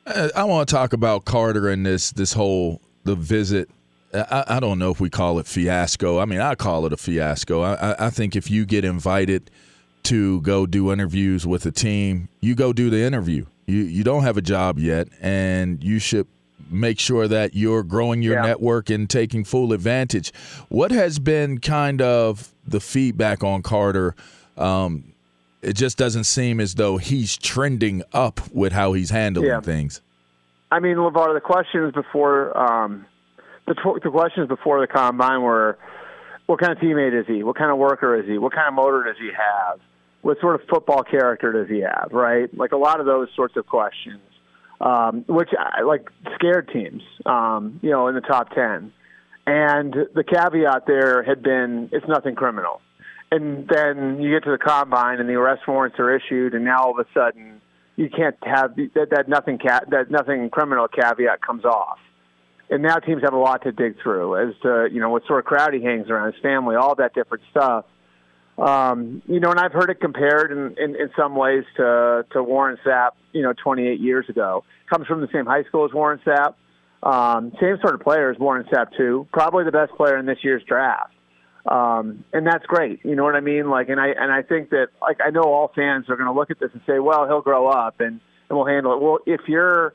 Uh, 0.06 0.28
I 0.36 0.44
want 0.44 0.68
to 0.68 0.74
talk 0.74 0.92
about 0.92 1.24
Carter 1.24 1.68
and 1.68 1.84
this 1.84 2.12
this 2.12 2.32
whole 2.32 2.80
the 3.04 3.16
visit. 3.16 3.70
I, 4.12 4.44
I 4.46 4.60
don't 4.60 4.78
know 4.78 4.90
if 4.90 5.00
we 5.00 5.10
call 5.10 5.40
it 5.40 5.46
fiasco. 5.46 6.20
I 6.20 6.26
mean, 6.26 6.40
I 6.40 6.54
call 6.54 6.86
it 6.86 6.92
a 6.92 6.96
fiasco. 6.96 7.62
I, 7.62 8.06
I 8.06 8.10
think 8.10 8.36
if 8.36 8.50
you 8.50 8.64
get 8.64 8.84
invited 8.84 9.50
to 10.04 10.40
go 10.42 10.66
do 10.66 10.92
interviews 10.92 11.46
with 11.46 11.66
a 11.66 11.72
team, 11.72 12.28
you 12.40 12.54
go 12.54 12.72
do 12.72 12.90
the 12.90 13.02
interview. 13.02 13.46
You 13.66 13.78
you 13.78 14.04
don't 14.04 14.22
have 14.22 14.36
a 14.36 14.42
job 14.42 14.78
yet, 14.78 15.08
and 15.20 15.82
you 15.82 15.98
should 15.98 16.28
make 16.70 16.98
sure 16.98 17.28
that 17.28 17.54
you're 17.54 17.82
growing 17.82 18.22
your 18.22 18.34
Yeah. 18.34 18.42
network 18.46 18.90
and 18.90 19.08
taking 19.08 19.44
full 19.44 19.72
advantage. 19.72 20.32
What 20.68 20.90
has 20.92 21.18
been 21.18 21.58
kind 21.58 22.00
of 22.02 22.52
the 22.66 22.80
feedback 22.80 23.42
on 23.44 23.62
Carter? 23.62 24.14
Um, 24.56 25.04
it 25.62 25.74
just 25.74 25.96
doesn't 25.98 26.24
seem 26.24 26.60
as 26.60 26.74
though 26.74 26.96
he's 26.98 27.36
trending 27.36 28.02
up 28.12 28.40
with 28.52 28.72
how 28.72 28.92
he's 28.92 29.10
handling 29.10 29.48
Yeah. 29.48 29.60
things. 29.60 30.00
I 30.70 30.80
mean, 30.80 30.96
LaVar, 30.96 31.34
the 31.34 31.40
questions 31.40 31.92
before 31.94 32.56
um, 32.58 33.06
the, 33.66 33.74
the 34.02 34.10
questions 34.10 34.48
before 34.48 34.80
the 34.80 34.86
combine 34.86 35.40
were, 35.42 35.78
what 36.46 36.60
kind 36.60 36.72
of 36.72 36.78
teammate 36.78 37.18
is 37.18 37.26
he? 37.26 37.42
What 37.42 37.56
kind 37.56 37.70
of 37.70 37.78
worker 37.78 38.14
is 38.16 38.26
he? 38.26 38.36
What 38.36 38.52
kind 38.52 38.68
of 38.68 38.74
motor 38.74 39.04
does 39.04 39.16
he 39.18 39.28
have? 39.28 39.80
What 40.20 40.38
sort 40.40 40.54
of 40.60 40.66
football 40.68 41.02
character 41.02 41.52
does 41.52 41.68
he 41.68 41.80
have? 41.80 42.08
Right, 42.12 42.54
like 42.56 42.72
a 42.72 42.76
lot 42.76 43.00
of 43.00 43.06
those 43.06 43.28
sorts 43.36 43.56
of 43.56 43.66
questions, 43.66 44.20
um, 44.80 45.24
which 45.28 45.50
I, 45.58 45.82
like 45.82 46.08
scared 46.34 46.70
teams, 46.72 47.02
um, 47.26 47.80
you 47.82 47.90
know, 47.90 48.08
in 48.08 48.14
the 48.14 48.20
top 48.20 48.50
ten. 48.50 48.92
And 49.46 49.94
the 50.14 50.24
caveat 50.24 50.86
there 50.86 51.22
had 51.22 51.42
been, 51.42 51.90
it's 51.92 52.06
nothing 52.08 52.34
criminal. 52.34 52.80
And 53.30 53.68
then 53.68 54.22
you 54.22 54.30
get 54.30 54.44
to 54.44 54.50
the 54.50 54.58
combine, 54.58 55.20
and 55.20 55.28
the 55.28 55.34
arrest 55.34 55.62
warrants 55.66 55.98
are 55.98 56.14
issued, 56.14 56.54
and 56.54 56.64
now 56.64 56.84
all 56.84 56.98
of 56.98 57.04
a 57.04 57.08
sudden 57.12 57.60
you 57.96 58.08
can't 58.08 58.36
have 58.42 58.76
that, 58.76 59.08
that 59.10 59.28
nothing 59.28 59.58
ca- 59.58 59.84
that 59.88 60.10
nothing 60.10 60.50
criminal 60.50 60.88
caveat 60.88 61.40
comes 61.42 61.64
off. 61.64 61.98
And 62.70 62.82
now 62.82 62.96
teams 62.96 63.22
have 63.22 63.34
a 63.34 63.38
lot 63.38 63.62
to 63.64 63.72
dig 63.72 64.00
through 64.02 64.36
as 64.36 64.54
to 64.62 64.88
you 64.90 65.00
know 65.00 65.10
what 65.10 65.26
sort 65.26 65.40
of 65.40 65.44
crowd 65.44 65.74
he 65.74 65.82
hangs 65.82 66.08
around, 66.08 66.32
his 66.32 66.42
family, 66.42 66.76
all 66.76 66.94
that 66.96 67.14
different 67.14 67.44
stuff. 67.50 67.84
Um, 68.58 69.22
you 69.26 69.40
know, 69.40 69.50
and 69.50 69.58
I've 69.58 69.72
heard 69.72 69.90
it 69.90 70.00
compared 70.00 70.52
in, 70.52 70.76
in, 70.78 70.94
in 70.94 71.10
some 71.16 71.34
ways 71.34 71.64
to 71.76 72.24
to 72.32 72.42
Warren 72.42 72.78
Sapp, 72.84 73.10
you 73.32 73.42
know, 73.42 73.52
28 73.52 74.00
years 74.00 74.28
ago. 74.28 74.64
Comes 74.88 75.06
from 75.06 75.20
the 75.20 75.28
same 75.32 75.46
high 75.46 75.64
school 75.64 75.84
as 75.84 75.92
Warren 75.92 76.20
Sapp. 76.24 76.54
Um, 77.02 77.52
same 77.60 77.78
sort 77.80 77.94
of 77.94 78.00
player 78.00 78.30
as 78.30 78.38
Warren 78.38 78.64
Sapp 78.72 78.96
too. 78.96 79.26
Probably 79.32 79.64
the 79.64 79.72
best 79.72 79.92
player 79.92 80.16
in 80.16 80.26
this 80.26 80.38
year's 80.42 80.62
draft. 80.64 81.12
Um, 81.66 82.24
and 82.32 82.46
that's 82.46 82.64
great. 82.66 83.04
You 83.04 83.16
know 83.16 83.24
what 83.24 83.34
I 83.34 83.40
mean? 83.40 83.70
Like, 83.70 83.88
and 83.88 83.98
I 83.98 84.08
and 84.08 84.30
I 84.30 84.42
think 84.42 84.70
that 84.70 84.88
like 85.00 85.18
I 85.24 85.30
know 85.30 85.42
all 85.42 85.72
fans 85.74 86.08
are 86.08 86.16
going 86.16 86.28
to 86.28 86.32
look 86.32 86.50
at 86.50 86.60
this 86.60 86.70
and 86.72 86.82
say, 86.86 86.98
well, 86.98 87.26
he'll 87.26 87.42
grow 87.42 87.68
up 87.68 88.00
and 88.00 88.20
and 88.48 88.58
we'll 88.58 88.66
handle 88.66 88.92
it. 88.94 89.02
Well, 89.02 89.18
if 89.26 89.40
you're 89.48 89.94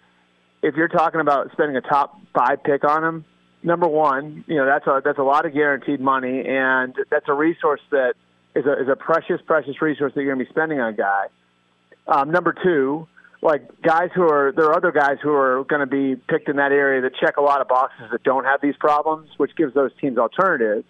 if 0.62 0.76
you're 0.76 0.88
talking 0.88 1.22
about 1.22 1.52
spending 1.54 1.78
a 1.78 1.82
top 1.82 2.19
five 2.36 2.63
pick 2.63 2.84
on 2.84 3.04
him, 3.04 3.26
number 3.63 3.88
one, 3.88 4.43
you 4.48 4.56
know 4.56 4.65
that's 4.65 4.86
a 4.88 5.02
that's 5.04 5.19
a 5.19 5.24
lot 5.24 5.45
of 5.45 5.54
guaranteed 5.54 6.00
money, 6.00 6.43
and 6.45 6.95
that's 7.10 7.26
a 7.28 7.34
resource 7.34 7.82
that 7.91 8.15
is 8.56 8.66
a 8.66 8.82
is 8.82 8.88
a 8.90 8.96
precious 8.96 9.42
precious 9.46 9.82
resource 9.82 10.14
that 10.16 10.22
you're 10.22 10.34
going 10.34 10.46
to 10.46 10.52
be 10.52 10.52
spending 10.52 10.80
on 10.80 10.96
guy. 10.96 11.28
Um, 12.08 12.32
number 12.32 12.56
two, 12.64 13.08
like 13.42 13.82
guys 13.82 14.10
who 14.14 14.24
are 14.24 14.52
there 14.56 14.66
are 14.66 14.76
other 14.76 14.92
guys 14.92 15.18
who 15.22 15.32
are 15.32 15.64
going 15.66 15.82
to 15.82 15.86
be 15.86 16.16
picked 16.16 16.50
in 16.50 16.58
that 16.58 16.72
area 16.72 17.02
that 17.02 17.16
check 17.16 17.38
a 17.38 17.42
lot 17.42 17.62
of 17.62 17.68
boxes 17.68 18.06
that 18.12 18.24
don't 18.24 18.46
have 18.46 18.62
these 18.62 18.76
problems, 18.80 19.30
which 19.38 19.56
gives 19.56 19.74
those 19.74 19.92
teams 20.02 20.18
alternatives. 20.18 20.86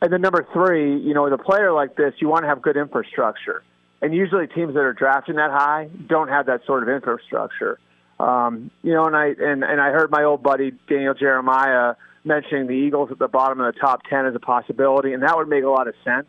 And 0.00 0.12
then 0.12 0.20
number 0.20 0.46
three, 0.52 0.98
you 0.98 1.12
know, 1.12 1.24
with 1.24 1.32
a 1.32 1.38
player 1.38 1.72
like 1.72 1.96
this, 1.96 2.14
you 2.18 2.28
want 2.28 2.44
to 2.44 2.48
have 2.48 2.62
good 2.62 2.76
infrastructure. 2.76 3.64
And 4.00 4.14
usually 4.14 4.46
teams 4.46 4.74
that 4.74 4.80
are 4.80 4.92
drafting 4.92 5.36
that 5.36 5.50
high 5.50 5.90
don't 6.06 6.28
have 6.28 6.46
that 6.46 6.64
sort 6.66 6.84
of 6.84 6.88
infrastructure. 6.88 7.80
Um, 8.20 8.70
you 8.82 8.92
know, 8.92 9.06
and 9.06 9.16
I 9.16 9.26
and, 9.26 9.62
and 9.62 9.80
I 9.80 9.90
heard 9.90 10.10
my 10.10 10.24
old 10.24 10.42
buddy 10.42 10.72
Daniel 10.88 11.14
Jeremiah 11.14 11.94
mentioning 12.24 12.66
the 12.66 12.74
Eagles 12.74 13.10
at 13.12 13.18
the 13.18 13.28
bottom 13.28 13.60
of 13.60 13.72
the 13.72 13.78
top 13.78 14.02
ten 14.08 14.26
as 14.26 14.34
a 14.34 14.40
possibility, 14.40 15.12
and 15.12 15.22
that 15.22 15.36
would 15.36 15.48
make 15.48 15.64
a 15.64 15.68
lot 15.68 15.86
of 15.86 15.94
sense 16.04 16.26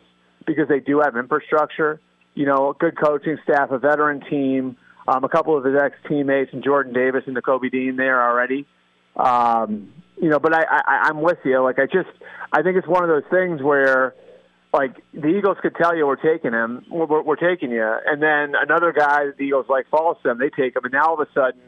because 0.54 0.68
they 0.68 0.80
do 0.80 1.00
have 1.00 1.16
infrastructure. 1.16 2.00
You 2.34 2.46
know, 2.46 2.74
good 2.78 2.98
coaching 2.98 3.38
staff, 3.44 3.70
a 3.70 3.78
veteran 3.78 4.20
team, 4.28 4.76
um, 5.08 5.24
a 5.24 5.28
couple 5.28 5.56
of 5.56 5.64
his 5.64 5.74
ex 5.80 5.96
teammates, 6.08 6.52
and 6.52 6.62
Jordan 6.62 6.92
Davis 6.92 7.24
and 7.26 7.36
Nakobe 7.36 7.70
Dean 7.70 7.96
there 7.96 8.22
already. 8.22 8.66
Um, 9.16 9.92
you 10.20 10.28
know, 10.28 10.38
but 10.38 10.54
I, 10.54 10.62
I, 10.62 11.08
I'm 11.08 11.22
with 11.22 11.38
you. 11.44 11.62
Like, 11.62 11.78
I 11.78 11.86
just, 11.86 12.10
I 12.52 12.62
think 12.62 12.76
it's 12.76 12.86
one 12.86 13.02
of 13.02 13.08
those 13.08 13.28
things 13.30 13.62
where, 13.62 14.14
like, 14.72 14.96
the 15.12 15.28
Eagles 15.28 15.56
could 15.62 15.74
tell 15.74 15.96
you 15.96 16.06
we're 16.06 16.16
taking 16.16 16.52
him, 16.52 16.84
we're, 16.90 17.22
we're 17.22 17.36
taking 17.36 17.70
you, 17.70 17.96
and 18.06 18.22
then 18.22 18.54
another 18.60 18.92
guy 18.92 19.26
that 19.26 19.36
the 19.38 19.44
Eagles 19.44 19.66
like 19.68 19.88
falls 19.88 20.18
to 20.22 20.28
them, 20.28 20.38
they 20.38 20.50
take 20.50 20.76
him, 20.76 20.84
and 20.84 20.92
now 20.92 21.06
all 21.06 21.20
of 21.20 21.26
a 21.26 21.32
sudden, 21.32 21.60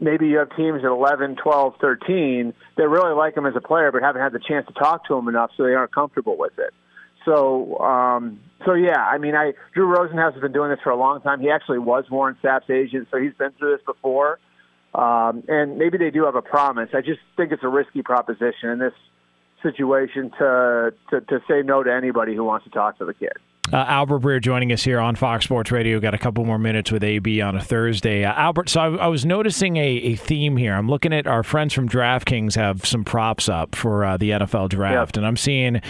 maybe 0.00 0.26
you 0.26 0.38
have 0.38 0.54
teams 0.56 0.80
at 0.84 0.90
11, 0.90 1.36
12, 1.36 1.74
13 1.80 2.54
that 2.76 2.88
really 2.88 3.14
like 3.14 3.36
him 3.36 3.46
as 3.46 3.54
a 3.56 3.60
player, 3.60 3.92
but 3.92 4.02
haven't 4.02 4.22
had 4.22 4.32
the 4.32 4.40
chance 4.40 4.66
to 4.66 4.72
talk 4.72 5.06
to 5.06 5.14
him 5.14 5.28
enough, 5.28 5.50
so 5.56 5.62
they 5.62 5.74
aren't 5.74 5.94
comfortable 5.94 6.36
with 6.36 6.58
it. 6.58 6.74
So, 7.24 7.78
um, 7.78 8.40
so 8.64 8.74
yeah, 8.74 9.04
I 9.04 9.18
mean, 9.18 9.34
I 9.34 9.52
Drew 9.74 9.86
Rosenhaus 9.86 10.32
has 10.32 10.40
been 10.40 10.52
doing 10.52 10.70
this 10.70 10.80
for 10.82 10.90
a 10.90 10.96
long 10.96 11.20
time. 11.20 11.40
He 11.40 11.50
actually 11.50 11.78
was 11.78 12.04
Warren 12.10 12.36
Sapp's 12.42 12.70
agent, 12.70 13.08
so 13.10 13.18
he's 13.18 13.34
been 13.34 13.52
through 13.52 13.76
this 13.76 13.84
before. 13.84 14.38
Um, 14.94 15.42
and 15.48 15.78
maybe 15.78 15.96
they 15.96 16.10
do 16.10 16.24
have 16.24 16.34
a 16.34 16.42
promise. 16.42 16.90
I 16.92 17.00
just 17.00 17.20
think 17.36 17.50
it's 17.50 17.64
a 17.64 17.68
risky 17.68 18.02
proposition 18.02 18.68
in 18.68 18.78
this 18.78 18.92
situation 19.62 20.30
to, 20.38 20.92
to 21.10 21.20
to 21.20 21.40
say 21.48 21.62
no 21.62 21.82
to 21.82 21.92
anybody 21.92 22.34
who 22.34 22.44
wants 22.44 22.64
to 22.64 22.70
talk 22.70 22.98
to 22.98 23.04
the 23.04 23.14
kid. 23.14 23.32
Uh, 23.70 23.76
Albert 23.76 24.18
Breer 24.18 24.40
joining 24.40 24.72
us 24.72 24.82
here 24.82 24.98
on 24.98 25.14
Fox 25.14 25.44
Sports 25.44 25.70
Radio. 25.70 26.00
Got 26.00 26.14
a 26.14 26.18
couple 26.18 26.44
more 26.44 26.58
minutes 26.58 26.90
with 26.90 27.04
AB 27.04 27.40
on 27.40 27.56
a 27.56 27.62
Thursday. 27.62 28.24
Uh, 28.24 28.32
Albert, 28.32 28.68
so 28.68 28.80
I, 28.80 29.04
I, 29.04 29.06
was 29.06 29.24
noticing 29.24 29.76
a, 29.76 29.86
a 29.86 30.16
theme 30.16 30.56
here. 30.56 30.74
I'm 30.74 30.88
looking 30.88 31.12
at 31.12 31.28
our 31.28 31.44
friends 31.44 31.72
from 31.72 31.88
DraftKings 31.88 32.56
have 32.56 32.84
some 32.84 33.04
props 33.04 33.48
up 33.48 33.76
for 33.76 34.04
uh, 34.04 34.16
the 34.16 34.30
NFL 34.30 34.70
draft, 34.70 35.16
yep. 35.16 35.16
and 35.16 35.26
I'm 35.26 35.36
seeing, 35.36 35.76
all 35.76 35.80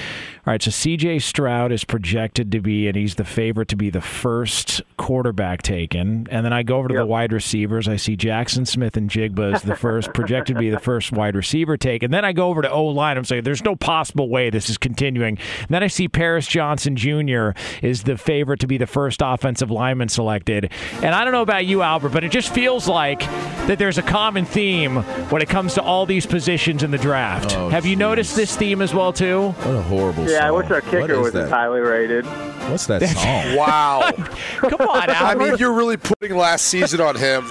right, 0.44 0.62
so 0.62 0.70
CJ 0.70 1.22
Stroud 1.22 1.72
is 1.72 1.82
projected 1.82 2.52
to 2.52 2.61
be, 2.61 2.88
and 2.88 2.96
he's 2.96 3.14
the 3.14 3.24
favorite 3.24 3.68
to 3.68 3.76
be 3.76 3.88
the 3.88 4.02
first 4.02 4.82
quarterback 4.98 5.62
taken. 5.62 6.28
And 6.30 6.44
then 6.44 6.52
I 6.52 6.62
go 6.62 6.76
over 6.76 6.88
to 6.88 6.94
yep. 6.94 7.02
the 7.02 7.06
wide 7.06 7.32
receivers. 7.32 7.88
I 7.88 7.96
see 7.96 8.16
Jackson 8.16 8.66
Smith-Njigba 8.66 9.54
is 9.54 9.62
the 9.62 9.76
first, 9.76 10.12
projected 10.14 10.56
to 10.56 10.61
be 10.61 10.68
the 10.68 10.78
first 10.78 11.11
wide 11.11 11.35
receiver 11.35 11.78
take. 11.78 12.02
And 12.02 12.12
then 12.12 12.24
I 12.24 12.32
go 12.32 12.48
over 12.48 12.61
to 12.61 12.70
O 12.70 12.85
line. 12.85 13.16
I'm 13.16 13.24
saying 13.24 13.44
there's 13.44 13.64
no 13.64 13.76
possible 13.76 14.28
way 14.28 14.50
this 14.50 14.68
is 14.68 14.76
continuing. 14.76 15.38
And 15.61 15.68
then 15.70 15.82
I 15.82 15.87
see 15.87 16.06
Paris 16.06 16.46
Johnson 16.46 16.96
Jr 16.96 17.52
is 17.83 18.05
the 18.05 18.16
favorite 18.16 18.61
to 18.61 18.66
be 18.66 18.79
the 18.79 18.87
first 18.87 19.20
offensive 19.25 19.70
lineman 19.70 20.09
selected. 20.09 20.70
And 20.96 21.14
I 21.14 21.25
don't 21.25 21.33
know 21.33 21.42
about 21.42 21.66
you, 21.66 21.83
Albert, 21.83 22.11
but 22.11 22.25
it 22.25 22.31
just 22.31 22.53
feels 22.55 22.88
like 22.88 23.20
that 23.66 23.79
there's 23.79 23.98
a 23.98 24.03
common 24.03 24.44
theme 24.44 24.96
when 25.31 25.42
it 25.42 25.48
comes 25.48 25.75
to 25.75 25.83
all 25.83 26.07
these 26.07 26.27
positions 26.27 26.83
in 26.83 26.90
the 26.90 26.98
draft. 26.98 27.57
Oh, 27.57 27.68
Have 27.68 27.87
you 27.87 27.96
noticed 27.96 28.37
this 28.37 28.57
theme 28.57 28.83
as 28.83 28.92
well 28.94 29.12
too? 29.12 29.51
What 29.51 29.66
a 29.75 29.83
horrible. 29.83 30.29
Yeah, 30.29 30.40
song. 30.40 30.48
I 30.48 30.51
wish 30.51 30.70
our 30.70 30.81
kicker 30.81 31.20
was 31.20 31.35
as 31.35 31.51
highly 31.51 31.81
rated. 31.81 32.27
What's 32.70 32.87
that 32.87 33.03
song? 33.03 33.57
wow. 33.57 34.11
Come 34.59 34.88
on, 34.88 35.11
Albert. 35.11 35.14
I 35.14 35.35
mean, 35.35 35.59
you're 35.59 35.72
really 35.72 35.96
putting 35.96 36.37
last 36.37 36.66
season 36.66 37.01
on 37.01 37.16
him. 37.16 37.46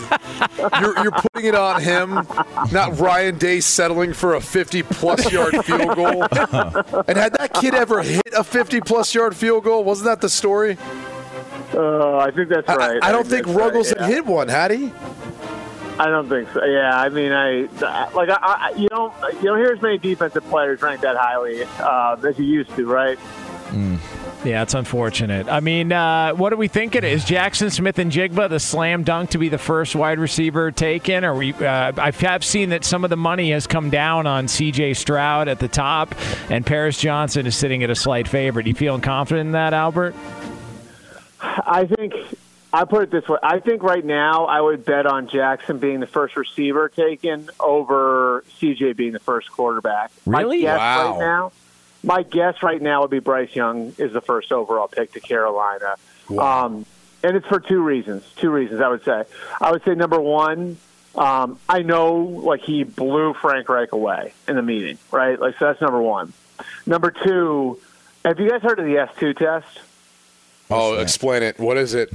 You're, 0.79 1.03
you're 1.03 1.11
putting 1.11 1.47
it 1.47 1.55
on 1.55 1.81
him, 1.81 2.13
not 2.71 2.97
Ryan 2.99 3.37
Day 3.37 3.59
settling 3.59 4.13
for 4.13 4.35
a 4.35 4.41
50 4.41 4.83
plus 4.83 5.31
yard 5.31 5.65
field 5.65 5.95
goal. 5.95 6.23
and 7.07 7.17
had 7.17 7.33
that 7.33 7.51
kid 7.53 7.75
ever 7.75 8.01
hit 8.01 8.33
a 8.35 8.43
50 8.43 8.81
plus 8.81 9.13
yard 9.13 9.35
field 9.35 9.63
goal? 9.63 9.83
Wasn't 9.83 10.00
that 10.03 10.21
the 10.21 10.29
story? 10.29 10.77
Uh, 11.73 12.17
I 12.17 12.31
think 12.31 12.49
that's 12.49 12.67
right. 12.67 13.01
I, 13.01 13.09
I 13.09 13.11
don't 13.11 13.25
think, 13.25 13.45
think 13.45 13.57
Ruggles 13.57 13.91
right, 13.91 14.01
yeah. 14.01 14.05
had 14.05 14.13
hit 14.13 14.25
one, 14.25 14.47
had 14.47 14.71
he? 14.71 14.91
I 15.99 16.07
don't 16.07 16.27
think 16.27 16.49
so. 16.51 16.63
Yeah, 16.65 16.99
I 16.99 17.09
mean, 17.09 17.31
I 17.31 17.67
like 18.13 18.29
I, 18.29 18.37
I 18.41 18.73
you 18.75 18.89
don't 18.89 19.13
you 19.35 19.43
don't 19.43 19.59
hear 19.59 19.71
as 19.71 19.81
many 19.81 19.97
defensive 19.97 20.43
players 20.45 20.81
ranked 20.81 21.03
that 21.03 21.15
highly 21.15 21.63
uh, 21.79 22.17
as 22.27 22.39
you 22.39 22.45
used 22.45 22.75
to, 22.75 22.85
right? 22.85 23.19
Mm. 23.69 23.99
Yeah, 24.43 24.63
it's 24.63 24.73
unfortunate. 24.73 25.47
I 25.47 25.59
mean, 25.59 25.91
uh, 25.91 26.33
what 26.33 26.49
do 26.49 26.57
we 26.57 26.67
think 26.67 26.95
it 26.95 27.03
is? 27.03 27.23
Jackson 27.23 27.69
Smith-Njigba, 27.69 28.49
the 28.49 28.59
slam 28.59 29.03
dunk 29.03 29.31
to 29.31 29.37
be 29.37 29.49
the 29.49 29.59
first 29.59 29.95
wide 29.95 30.17
receiver 30.17 30.71
taken? 30.71 31.23
Or 31.23 31.35
we? 31.35 31.53
Uh, 31.53 31.91
I 31.95 32.11
have 32.11 32.43
seen 32.43 32.69
that 32.69 32.83
some 32.83 33.03
of 33.03 33.11
the 33.11 33.17
money 33.17 33.51
has 33.51 33.67
come 33.67 33.91
down 33.91 34.25
on 34.25 34.47
C.J. 34.47 34.95
Stroud 34.95 35.47
at 35.47 35.59
the 35.59 35.67
top, 35.67 36.15
and 36.49 36.65
Paris 36.65 36.99
Johnson 36.99 37.45
is 37.45 37.55
sitting 37.55 37.83
at 37.83 37.91
a 37.91 37.95
slight 37.95 38.27
favorite. 38.27 38.65
You 38.65 38.73
feeling 38.73 39.01
confident 39.01 39.47
in 39.47 39.51
that, 39.51 39.73
Albert? 39.73 40.15
I 41.39 41.85
think 41.85 42.15
I 42.73 42.85
put 42.85 43.03
it 43.03 43.11
this 43.11 43.27
way. 43.27 43.37
I 43.43 43.59
think 43.59 43.83
right 43.83 44.03
now 44.03 44.45
I 44.45 44.61
would 44.61 44.85
bet 44.85 45.05
on 45.05 45.27
Jackson 45.27 45.77
being 45.77 45.99
the 45.99 46.07
first 46.07 46.35
receiver 46.35 46.89
taken 46.89 47.49
over 47.59 48.43
CJ 48.59 48.95
being 48.95 49.11
the 49.11 49.19
first 49.19 49.51
quarterback. 49.51 50.11
Really? 50.25 50.63
wow. 50.63 51.11
Right 51.11 51.19
now, 51.19 51.51
my 52.03 52.23
guess 52.23 52.63
right 52.63 52.81
now 52.81 53.01
would 53.01 53.11
be 53.11 53.19
Bryce 53.19 53.55
Young 53.55 53.93
is 53.97 54.13
the 54.13 54.21
first 54.21 54.51
overall 54.51 54.87
pick 54.87 55.13
to 55.13 55.19
Carolina. 55.19 55.95
Wow. 56.29 56.65
Um, 56.65 56.85
and 57.23 57.37
it's 57.37 57.47
for 57.47 57.59
two 57.59 57.81
reasons. 57.81 58.23
Two 58.35 58.49
reasons, 58.49 58.81
I 58.81 58.87
would 58.87 59.03
say. 59.03 59.23
I 59.59 59.71
would 59.71 59.83
say 59.83 59.93
number 59.93 60.19
one, 60.19 60.77
um, 61.13 61.59
I 61.69 61.83
know 61.83 62.15
like 62.15 62.61
he 62.61 62.83
blew 62.83 63.33
Frank 63.33 63.69
Reich 63.69 63.91
away 63.91 64.33
in 64.47 64.55
the 64.55 64.61
meeting, 64.61 64.97
right? 65.11 65.39
Like 65.39 65.57
so 65.59 65.65
that's 65.65 65.81
number 65.81 66.01
one. 66.01 66.33
Number 66.85 67.11
two, 67.11 67.79
have 68.25 68.39
you 68.39 68.49
guys 68.49 68.61
heard 68.61 68.79
of 68.79 68.85
the 68.85 68.97
S 68.97 69.09
two 69.19 69.33
test? 69.33 69.81
Oh, 70.69 70.95
explain 70.95 71.43
it. 71.43 71.59
What 71.59 71.77
is 71.77 71.93
it? 71.93 72.13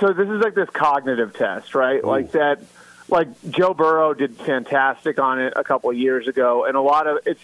So 0.00 0.12
this 0.12 0.28
is 0.28 0.42
like 0.42 0.54
this 0.54 0.68
cognitive 0.70 1.34
test, 1.34 1.74
right? 1.74 2.02
Ooh. 2.02 2.06
Like 2.06 2.32
that. 2.32 2.60
Like 3.08 3.28
Joe 3.50 3.72
Burrow 3.72 4.14
did 4.14 4.36
fantastic 4.36 5.20
on 5.20 5.40
it 5.40 5.52
a 5.54 5.62
couple 5.62 5.90
of 5.90 5.96
years 5.96 6.26
ago, 6.26 6.64
and 6.64 6.76
a 6.76 6.80
lot 6.80 7.06
of 7.06 7.20
it's 7.24 7.40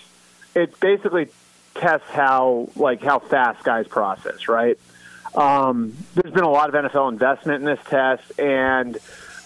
it 0.56 0.78
basically 0.80 1.28
tests 1.74 2.08
how 2.10 2.68
like 2.76 3.02
how 3.02 3.18
fast 3.18 3.64
guys 3.64 3.86
process, 3.86 4.48
right? 4.48 4.78
Um, 5.34 5.96
there's 6.14 6.34
been 6.34 6.44
a 6.44 6.50
lot 6.50 6.74
of 6.74 6.74
NFL 6.74 7.10
investment 7.10 7.60
in 7.60 7.64
this 7.64 7.84
test, 7.88 8.38
and 8.38 8.98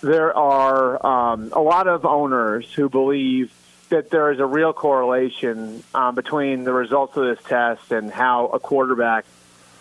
there 0.02 0.36
are 0.36 1.06
um, 1.06 1.52
a 1.52 1.60
lot 1.60 1.86
of 1.86 2.04
owners 2.04 2.70
who 2.72 2.88
believe 2.88 3.52
that 3.88 4.10
there 4.10 4.32
is 4.32 4.40
a 4.40 4.46
real 4.46 4.72
correlation 4.72 5.82
um, 5.94 6.14
between 6.14 6.64
the 6.64 6.72
results 6.72 7.16
of 7.16 7.24
this 7.24 7.44
test 7.46 7.92
and 7.92 8.10
how 8.10 8.48
a 8.48 8.58
quarterback 8.58 9.24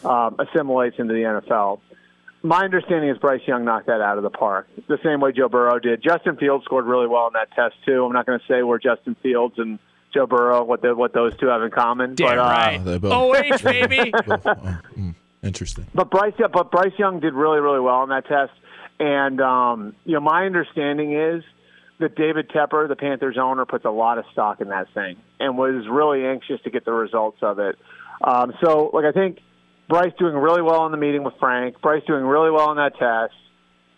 um, 0.03 0.35
assimilates 0.37 0.99
into 0.99 1.13
the 1.13 1.21
NFL. 1.21 1.79
My 2.43 2.63
understanding 2.63 3.09
is 3.09 3.17
Bryce 3.17 3.41
Young 3.47 3.65
knocked 3.65 3.87
that 3.87 4.01
out 4.01 4.17
of 4.17 4.23
the 4.23 4.29
park, 4.29 4.67
the 4.87 4.99
same 5.03 5.19
way 5.19 5.31
Joe 5.31 5.49
Burrow 5.49 5.79
did. 5.79 6.03
Justin 6.03 6.37
Fields 6.37 6.63
scored 6.65 6.85
really 6.85 7.07
well 7.07 7.25
in 7.25 7.33
that 7.33 7.51
test 7.53 7.75
too. 7.85 8.05
I'm 8.05 8.13
not 8.13 8.27
going 8.27 8.39
to 8.39 8.45
say 8.45 8.61
where 8.61 8.77
Justin 8.77 9.15
Fields 9.15 9.57
and 9.57 9.79
Joe 10.15 10.25
Burrow 10.25 10.63
what 10.63 10.81
the, 10.81 10.95
what 10.95 11.13
those 11.13 11.37
two 11.37 11.47
have 11.47 11.61
in 11.61 11.69
common. 11.69 12.15
Damn 12.15 12.37
but, 12.37 12.37
right. 12.37 13.03
Uh, 13.03 13.07
OH 13.07 13.57
baby. 13.63 14.11
both, 14.25 14.45
uh, 14.47 14.53
mm, 14.97 15.13
interesting. 15.43 15.85
But 15.93 16.09
Bryce, 16.09 16.33
yeah, 16.39 16.47
but 16.47 16.71
Bryce 16.71 16.97
Young 16.97 17.19
did 17.19 17.33
really 17.33 17.59
really 17.59 17.81
well 17.81 18.01
in 18.03 18.09
that 18.09 18.25
test, 18.27 18.53
and 18.99 19.39
um, 19.41 19.95
you 20.05 20.13
know 20.13 20.21
my 20.21 20.45
understanding 20.45 21.13
is 21.13 21.43
that 21.99 22.15
David 22.15 22.49
Tepper, 22.49 22.87
the 22.87 22.95
Panthers 22.95 23.37
owner, 23.37 23.65
puts 23.65 23.85
a 23.85 23.89
lot 23.89 24.17
of 24.17 24.25
stock 24.31 24.61
in 24.61 24.69
that 24.69 24.87
thing 24.93 25.17
and 25.39 25.57
was 25.57 25.85
really 25.89 26.25
anxious 26.25 26.61
to 26.63 26.69
get 26.69 26.85
the 26.85 26.91
results 26.91 27.37
of 27.41 27.59
it. 27.59 27.77
Um, 28.21 28.53
so, 28.63 28.89
like 28.93 29.05
I 29.05 29.11
think 29.11 29.39
Bryce 29.87 30.13
doing 30.17 30.35
really 30.35 30.61
well 30.61 30.85
in 30.85 30.91
the 30.91 30.97
meeting 30.97 31.23
with 31.23 31.35
Frank. 31.39 31.81
Bryce 31.81 32.03
doing 32.07 32.23
really 32.23 32.51
well 32.51 32.71
in 32.71 32.77
that 32.77 32.93
test. 32.97 33.33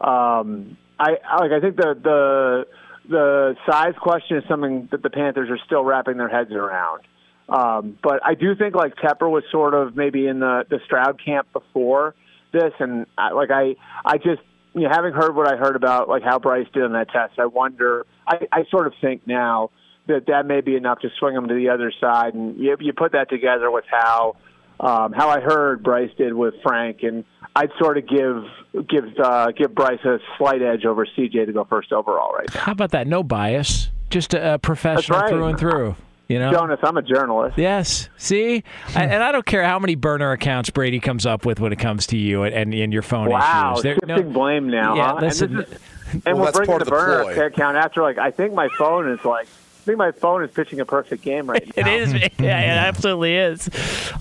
Um, 0.01 0.77
I 0.99 1.11
like. 1.39 1.51
I 1.51 1.59
think 1.59 1.75
the 1.75 1.95
the 2.01 2.67
the 3.09 3.55
size 3.69 3.93
question 3.99 4.37
is 4.37 4.43
something 4.47 4.87
that 4.91 5.01
the 5.03 5.09
Panthers 5.09 5.49
are 5.49 5.59
still 5.65 5.83
wrapping 5.83 6.17
their 6.17 6.29
heads 6.29 6.51
around. 6.51 7.01
Um, 7.49 7.97
but 8.03 8.19
I 8.25 8.33
do 8.35 8.55
think 8.55 8.75
like 8.75 8.95
Tepper 8.95 9.29
was 9.29 9.43
sort 9.51 9.73
of 9.73 9.95
maybe 9.95 10.27
in 10.27 10.39
the 10.39 10.65
the 10.69 10.79
Stroud 10.85 11.23
camp 11.23 11.47
before 11.53 12.13
this, 12.51 12.73
and 12.79 13.05
I, 13.17 13.31
like 13.31 13.51
I 13.51 13.75
I 14.05 14.17
just 14.17 14.41
you 14.73 14.81
know 14.81 14.89
having 14.89 15.13
heard 15.13 15.35
what 15.35 15.47
I 15.51 15.55
heard 15.55 15.75
about 15.75 16.09
like 16.09 16.23
how 16.23 16.39
Bryce 16.39 16.67
did 16.73 16.83
in 16.83 16.91
that 16.93 17.09
test, 17.09 17.39
I 17.39 17.45
wonder. 17.45 18.05
I, 18.27 18.47
I 18.51 18.65
sort 18.69 18.87
of 18.87 18.93
think 18.99 19.25
now 19.25 19.69
that 20.07 20.25
that 20.27 20.45
may 20.45 20.61
be 20.61 20.75
enough 20.75 20.99
to 20.99 21.09
swing 21.19 21.35
them 21.35 21.47
to 21.47 21.53
the 21.53 21.69
other 21.69 21.91
side. 21.99 22.33
And 22.33 22.57
you, 22.57 22.75
you 22.79 22.93
put 22.93 23.11
that 23.13 23.29
together 23.29 23.69
with 23.69 23.85
how 23.89 24.35
um, 24.79 25.13
how 25.13 25.29
I 25.29 25.39
heard 25.39 25.83
Bryce 25.83 26.11
did 26.17 26.33
with 26.33 26.55
Frank, 26.63 27.03
and 27.03 27.23
I'd 27.55 27.71
sort 27.79 27.97
of 27.97 28.07
give 28.07 28.43
give 28.87 29.05
uh, 29.19 29.51
give 29.51 29.73
Bryce 29.73 30.03
a 30.05 30.19
slight 30.37 30.61
edge 30.61 30.85
over 30.85 31.05
CJ 31.05 31.45
to 31.47 31.53
go 31.53 31.63
first 31.63 31.91
overall 31.91 32.33
right 32.33 32.47
now. 32.53 32.61
How 32.61 32.71
about 32.71 32.91
that? 32.91 33.07
No 33.07 33.23
bias, 33.23 33.89
just 34.09 34.33
a, 34.33 34.55
a 34.55 34.59
professional 34.59 35.19
right. 35.19 35.29
through 35.29 35.45
and 35.45 35.59
through. 35.59 35.95
You 36.27 36.39
know, 36.39 36.51
Jonas, 36.51 36.79
I'm 36.83 36.97
a 36.97 37.01
journalist. 37.01 37.57
Yes. 37.57 38.09
See, 38.17 38.61
I, 38.93 39.05
and 39.05 39.23
I 39.23 39.31
don't 39.31 39.45
care 39.45 39.63
how 39.63 39.79
many 39.79 39.95
burner 39.95 40.33
accounts 40.33 40.69
Brady 40.69 40.99
comes 40.99 41.25
up 41.25 41.45
with 41.45 41.61
when 41.61 41.71
it 41.71 41.79
comes 41.79 42.05
to 42.07 42.17
you 42.17 42.43
and, 42.43 42.53
and, 42.53 42.73
and 42.73 42.91
your 42.91 43.01
phone 43.01 43.29
Wow, 43.29 43.71
issues. 43.73 43.83
There- 43.83 43.95
shifting 43.95 44.33
blame 44.33 44.69
now, 44.69 44.95
Yeah, 44.97 45.07
huh? 45.13 45.19
listen, 45.21 45.55
and, 45.55 45.59
this 45.59 45.69
is, 45.71 45.79
and 46.13 46.23
Well, 46.25 46.35
we're 46.35 46.43
that's 46.45 46.57
bringing 46.57 46.77
part 46.77 46.85
the 46.85 46.93
of 46.95 46.99
the 46.99 47.05
burner 47.07 47.33
ploy. 47.33 47.45
account 47.45 47.77
after 47.77 48.01
like 48.01 48.17
I 48.17 48.31
think 48.31 48.53
my 48.53 48.67
phone 48.77 49.09
is 49.09 49.23
like 49.23 49.47
I 49.47 49.49
think 49.87 49.97
my 49.97 50.11
phone 50.11 50.43
is 50.43 50.51
pitching 50.51 50.79
a 50.79 50.85
perfect 50.85 51.23
game 51.23 51.49
right 51.49 51.65
now. 51.77 51.87
It 51.87 52.01
is. 52.01 52.13
Yeah, 52.39 52.59
it 52.61 52.87
absolutely 52.87 53.35
is. 53.35 53.67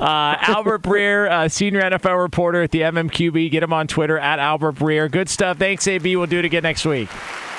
Uh, 0.01 0.37
Albert 0.41 0.83
Breer, 0.83 1.31
uh, 1.31 1.49
senior 1.49 1.83
NFL 1.83 2.21
reporter 2.21 2.63
at 2.63 2.71
the 2.71 2.81
MMQB. 2.81 3.51
Get 3.51 3.63
him 3.63 3.73
on 3.75 3.87
Twitter 3.87 4.19
at 4.19 4.39
Albert 4.39 4.77
Breer. 4.77 5.11
Good 5.11 5.29
stuff. 5.29 5.59
Thanks, 5.59 5.87
AB. 5.87 6.17
We'll 6.17 6.27
do 6.27 6.39
it 6.39 6.45
again 6.47 6.63
next 6.63 6.87
week. 6.87 7.09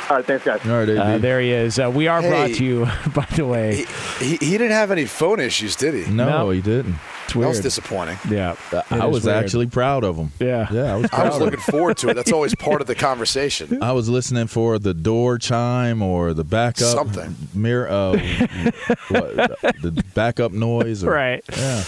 All 0.09 0.15
right, 0.17 0.25
thanks, 0.25 0.43
guys. 0.45 0.65
All 0.65 0.71
right, 0.71 0.89
AB. 0.89 0.97
Uh, 0.97 1.17
there 1.19 1.39
he 1.41 1.51
is. 1.51 1.77
Uh, 1.79 1.91
we 1.93 2.07
are 2.07 2.21
brought 2.21 2.51
to 2.55 2.65
you, 2.65 2.85
by 3.15 3.25
the 3.35 3.45
way. 3.45 3.85
He, 4.19 4.37
he 4.37 4.51
didn't 4.57 4.71
have 4.71 4.89
any 4.89 5.05
phone 5.05 5.39
issues, 5.39 5.75
did 5.75 5.93
he? 5.93 6.11
no, 6.11 6.25
No. 6.29 6.49
he 6.49 6.61
didn't. 6.61 6.95
It's 7.27 7.33
That 7.33 7.47
was 7.47 7.59
disappointing. 7.61 8.17
Yeah. 8.29 8.55
I 8.91 9.05
was 9.05 9.25
weird. 9.25 9.37
actually 9.37 9.67
proud 9.67 10.03
of 10.03 10.15
him. 10.17 10.31
Yeah. 10.39 10.67
Yeah, 10.71 10.93
I 10.93 10.97
was. 10.97 11.09
Proud 11.09 11.21
I 11.21 11.25
was 11.25 11.35
of 11.35 11.41
looking 11.41 11.59
him. 11.59 11.71
forward 11.71 11.97
to 11.97 12.09
it. 12.09 12.13
That's 12.15 12.31
always 12.31 12.55
part 12.55 12.81
of 12.81 12.87
the 12.87 12.95
conversation. 12.95 13.81
I 13.81 13.91
was 13.91 14.09
listening 14.09 14.47
for 14.47 14.79
the 14.79 14.93
door 14.93 15.37
chime 15.37 16.01
or 16.01 16.33
the 16.33 16.43
backup 16.43 16.87
Something. 16.87 17.35
mirror, 17.53 17.87
uh, 17.89 18.11
what, 19.09 19.35
the 19.81 20.03
backup 20.13 20.51
noise. 20.51 21.03
Or, 21.03 21.11
Right. 21.11 21.43
Yeah. 21.55 21.83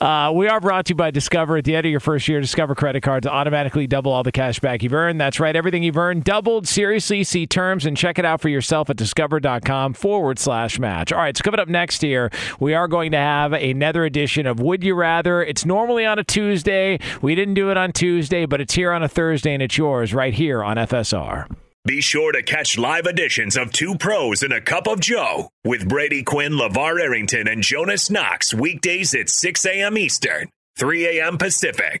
Uh, 0.00 0.32
we 0.32 0.48
are 0.48 0.60
brought 0.60 0.86
to 0.86 0.90
you 0.90 0.94
by 0.96 1.10
Discover. 1.10 1.58
At 1.58 1.64
the 1.64 1.76
end 1.76 1.86
of 1.86 1.90
your 1.90 2.00
first 2.00 2.26
year, 2.28 2.40
Discover 2.40 2.74
credit 2.74 3.02
cards 3.02 3.26
automatically 3.26 3.86
double 3.86 4.12
all 4.12 4.22
the 4.22 4.32
cash 4.32 4.58
back 4.60 4.82
you've 4.82 4.94
earned. 4.94 5.20
That's 5.20 5.38
right. 5.40 5.54
Everything 5.54 5.82
you've 5.82 5.96
earned 5.98 6.24
doubled. 6.24 6.66
Seriously, 6.66 7.24
see 7.24 7.46
terms 7.46 7.84
and 7.86 7.96
check 7.96 8.18
it 8.18 8.24
out 8.24 8.40
for 8.40 8.48
yourself 8.48 8.88
at 8.90 8.96
discover.com 8.96 9.94
forward 9.94 10.38
slash 10.38 10.78
match. 10.78 11.12
All 11.12 11.18
right, 11.20 11.36
so 11.36 11.42
coming 11.42 11.60
up 11.60 11.68
next 11.68 12.02
year, 12.02 12.30
we 12.58 12.72
are 12.74 12.88
going 12.88 13.10
to 13.12 13.18
have 13.18 13.52
another 13.52 14.04
edition 14.04 14.46
of 14.46 14.58
Would 14.80 14.86
You 14.86 14.94
Rather. 14.94 15.42
It's 15.42 15.66
normally 15.66 16.06
on 16.06 16.18
a 16.18 16.24
Tuesday. 16.24 16.98
We 17.20 17.34
didn't 17.34 17.52
do 17.52 17.70
it 17.70 17.76
on 17.76 17.92
Tuesday, 17.92 18.46
but 18.46 18.62
it's 18.62 18.72
here 18.72 18.92
on 18.92 19.02
a 19.02 19.08
Thursday, 19.08 19.52
and 19.52 19.62
it's 19.62 19.76
yours 19.76 20.14
right 20.14 20.32
here 20.32 20.64
on 20.64 20.78
FSR. 20.78 21.54
Be 21.84 22.00
sure 22.00 22.32
to 22.32 22.42
catch 22.42 22.78
live 22.78 23.04
editions 23.04 23.58
of 23.58 23.72
Two 23.72 23.96
Pros 23.96 24.42
and 24.42 24.54
a 24.54 24.60
Cup 24.62 24.86
of 24.86 25.00
Joe 25.00 25.50
with 25.66 25.86
Brady 25.86 26.22
Quinn, 26.22 26.52
LaVar 26.52 26.98
Arrington, 26.98 27.46
and 27.46 27.62
Jonas 27.62 28.08
Knox 28.08 28.54
weekdays 28.54 29.14
at 29.14 29.28
6 29.28 29.66
a.m. 29.66 29.98
Eastern, 29.98 30.48
3 30.78 31.18
a.m. 31.18 31.36
Pacific. 31.36 32.00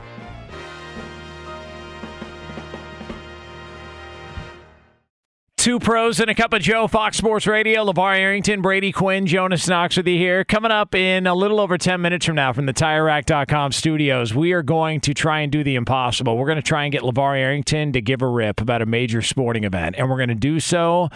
Two 5.71 5.79
pros 5.79 6.19
and 6.19 6.29
a 6.29 6.35
cup 6.35 6.51
of 6.51 6.61
Joe, 6.61 6.85
Fox 6.89 7.15
Sports 7.15 7.47
Radio. 7.47 7.85
LaVar 7.85 8.17
Arrington, 8.17 8.61
Brady 8.61 8.91
Quinn, 8.91 9.25
Jonas 9.25 9.69
Knox 9.69 9.95
with 9.95 10.05
you 10.05 10.17
here. 10.17 10.43
Coming 10.43 10.69
up 10.69 10.93
in 10.93 11.25
a 11.25 11.33
little 11.33 11.61
over 11.61 11.77
10 11.77 12.01
minutes 12.01 12.25
from 12.25 12.35
now 12.35 12.51
from 12.51 12.65
the 12.65 12.73
TireRack.com 12.73 13.71
studios, 13.71 14.35
we 14.35 14.51
are 14.51 14.63
going 14.63 14.99
to 14.99 15.13
try 15.13 15.39
and 15.39 15.49
do 15.49 15.63
the 15.63 15.75
impossible. 15.75 16.37
We're 16.37 16.47
going 16.47 16.57
to 16.57 16.61
try 16.61 16.83
and 16.83 16.91
get 16.91 17.03
LaVar 17.03 17.37
Arrington 17.37 17.93
to 17.93 18.01
give 18.01 18.21
a 18.21 18.27
rip 18.27 18.59
about 18.59 18.81
a 18.81 18.85
major 18.85 19.21
sporting 19.21 19.63
event, 19.63 19.95
and 19.97 20.09
we're 20.09 20.17
going 20.17 20.27
to 20.27 20.35
do 20.35 20.59
so 20.59 21.09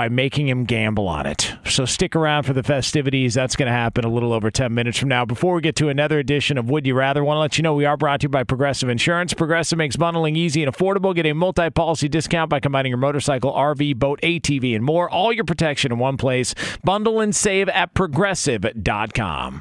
by 0.00 0.08
making 0.08 0.48
him 0.48 0.64
gamble 0.64 1.06
on 1.06 1.26
it. 1.26 1.54
So 1.66 1.84
stick 1.84 2.16
around 2.16 2.44
for 2.44 2.54
the 2.54 2.62
festivities. 2.62 3.34
That's 3.34 3.54
going 3.54 3.66
to 3.66 3.72
happen 3.72 4.02
a 4.02 4.08
little 4.08 4.32
over 4.32 4.50
10 4.50 4.72
minutes 4.72 4.96
from 4.96 5.10
now. 5.10 5.26
Before 5.26 5.54
we 5.54 5.60
get 5.60 5.76
to 5.76 5.90
another 5.90 6.18
edition 6.18 6.56
of 6.56 6.70
Would 6.70 6.86
You 6.86 6.94
Rather, 6.94 7.20
I 7.20 7.24
want 7.24 7.36
to 7.36 7.40
let 7.40 7.58
you 7.58 7.62
know 7.62 7.74
we 7.74 7.84
are 7.84 7.98
brought 7.98 8.20
to 8.20 8.24
you 8.24 8.28
by 8.30 8.44
Progressive 8.44 8.88
Insurance. 8.88 9.34
Progressive 9.34 9.76
makes 9.76 9.96
bundling 9.96 10.36
easy 10.36 10.64
and 10.64 10.74
affordable. 10.74 11.14
Get 11.14 11.26
a 11.26 11.34
multi-policy 11.34 12.08
discount 12.08 12.48
by 12.48 12.60
combining 12.60 12.88
your 12.88 12.96
motorcycle, 12.96 13.52
RV, 13.52 13.98
boat, 13.98 14.18
ATV, 14.22 14.74
and 14.74 14.82
more. 14.82 15.10
All 15.10 15.34
your 15.34 15.44
protection 15.44 15.92
in 15.92 15.98
one 15.98 16.16
place. 16.16 16.54
Bundle 16.82 17.20
and 17.20 17.36
save 17.36 17.68
at 17.68 17.92
progressive.com. 17.92 19.60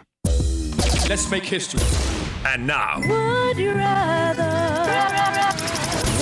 Let's 1.10 1.30
make 1.30 1.44
history. 1.44 1.82
And 2.46 2.66
now, 2.66 3.02
Would 3.02 3.58
you 3.58 3.74
rather? 3.74 4.50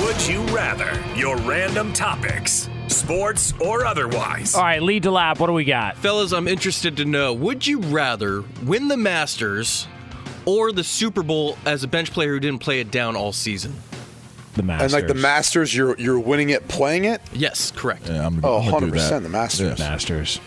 Would 0.04 0.28
You 0.28 0.42
Rather? 0.56 1.04
Your 1.16 1.38
random 1.38 1.92
topics, 1.92 2.70
sports 2.88 3.54
or 3.62 3.86
otherwise. 3.86 4.56
All 4.56 4.62
right, 4.64 4.82
Lee 4.82 5.00
DeLapp. 5.00 5.40
What 5.40 5.48
do 5.48 5.54
we 5.54 5.64
got? 5.66 5.98
Fellas, 5.98 6.32
I'm 6.32 6.48
interested 6.48 6.98
to 6.98 7.06
know 7.06 7.34
would 7.34 7.66
you 7.66 7.80
rather 7.80 8.44
win 8.66 8.88
the 8.88 8.98
Masters 8.98 9.88
or 10.46 10.72
the 10.72 10.84
Super 10.84 11.24
Bowl 11.24 11.58
as 11.66 11.84
a 11.84 11.88
bench 11.88 12.12
player 12.12 12.34
who 12.34 12.40
didn't 12.40 12.60
play 12.60 12.80
it 12.80 12.92
down 12.92 13.16
all 13.16 13.32
season? 13.34 13.74
The 14.54 14.64
Masters. 14.64 14.94
And 14.94 15.02
like 15.04 15.08
the 15.08 15.20
Masters, 15.22 15.76
you're 15.76 15.98
you're 16.00 16.20
winning 16.20 16.50
it 16.50 16.68
playing 16.68 17.06
it. 17.06 17.22
Yes, 17.34 17.72
correct. 17.72 18.08
Yeah, 18.10 18.26
I'm, 18.26 18.44
Oh, 18.44 18.58
I'm 18.60 18.72
gonna 18.72 18.88
do 18.88 18.92
100% 18.94 19.10
that. 19.10 19.24
the 19.24 19.30
Masters. 19.30 19.80
Yeah. 19.80 19.90
Masters. 19.90 20.40